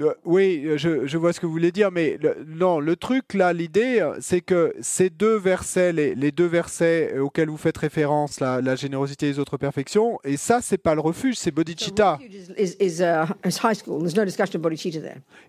[0.00, 2.96] Euh, Oui, euh, je, je vois ce que vous voulez dire, mais le- non, le
[2.96, 7.56] truc là, l'idée, c'est que ces deux versets, les, les deux versets euh, auxquels vous
[7.56, 11.36] faites référence, la, la générosité et les autres perfections, et ça, c'est pas le refuge,
[11.36, 12.18] c'est bodhicitta.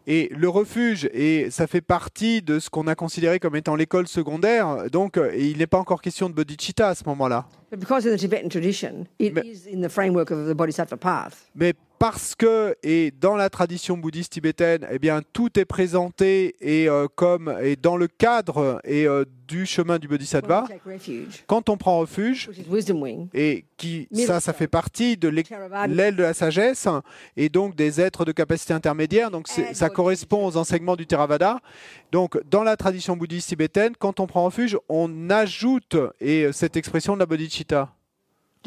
[0.07, 4.07] Et le refuge, et ça fait partie de ce qu'on a considéré comme étant l'école
[4.07, 7.45] secondaire, donc et il n'est pas encore question de bodhicitta à ce moment-là.
[7.71, 10.95] But because in the Tibetan tradition, it Mais- is in the framework of the Bodhisattva
[10.95, 11.49] path.
[11.55, 16.87] Mais parce que, et dans la tradition bouddhiste tibétaine, eh bien, tout est présenté et
[16.89, 20.65] euh, comme et dans le cadre et euh, du chemin du bodhisattva.
[21.47, 22.49] Quand on prend refuge,
[23.33, 26.87] et qui ça ça fait partie de l'aile de la sagesse
[27.35, 31.59] et donc des êtres de capacité intermédiaire donc ça correspond aux enseignements du Theravada
[32.11, 37.13] donc dans la tradition bouddhiste tibétaine quand on prend refuge on ajoute et cette expression
[37.13, 37.96] de la bodhicitta?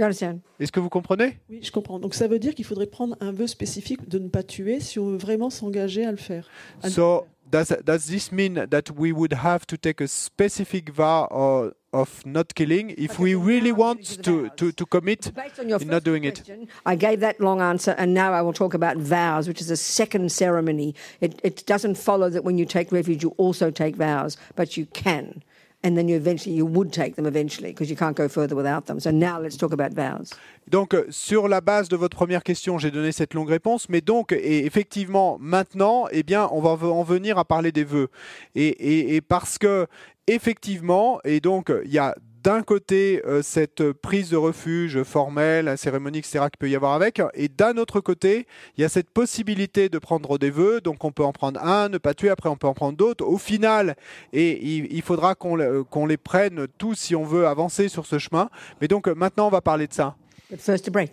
[0.09, 1.39] Est-ce que vous comprenez?
[1.49, 1.99] Oui, je comprends.
[1.99, 4.99] Donc ça veut dire qu'il faudrait prendre un vœu spécifique de ne pas tuer si
[4.99, 6.49] on veut vraiment s'engager à le faire.
[6.83, 11.27] À so does, does this mean that we would have to take a specific vow
[11.31, 15.81] or, of not killing if we really want to, to, to commit Based on your
[15.81, 16.49] in not doing it?
[16.87, 19.77] I gave that long answer, and now I will talk about vows, which is a
[19.77, 20.95] second ceremony.
[21.21, 24.87] It, it doesn't follow that when you take refuge, you also take vows, but you
[24.87, 25.43] can.
[25.83, 28.85] And then you eventually, you would take them eventually because you can't go further without
[28.85, 29.01] them.
[29.01, 30.31] So now let's talk about vows.
[30.69, 34.03] Donc, euh, sur la base de votre première question, j'ai donné cette longue réponse, mais
[34.03, 38.09] donc, et effectivement, maintenant, eh bien, on va en venir à parler des vœux.
[38.55, 39.87] Et, et- et parce que,
[40.27, 45.77] effectivement, et donc, il y a d'un côté euh, cette prise de refuge formelle, la
[45.77, 48.47] cérémonie, etc., qu'il peut y avoir avec, et d'un autre côté,
[48.77, 51.89] il y a cette possibilité de prendre des vœux, donc on peut en prendre un,
[51.89, 53.25] ne pas tuer, après on peut en prendre d'autres.
[53.27, 53.95] Au final,
[54.33, 58.07] et il, il faudra qu'on le- qu'on les prenne tous si on veut avancer sur
[58.07, 58.49] ce chemin.
[58.81, 60.17] Mais donc, euh, maintenant, on va parler de ça.
[60.51, 61.13] But first, a break.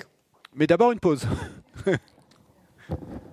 [0.55, 1.27] Mais d'abord une pause.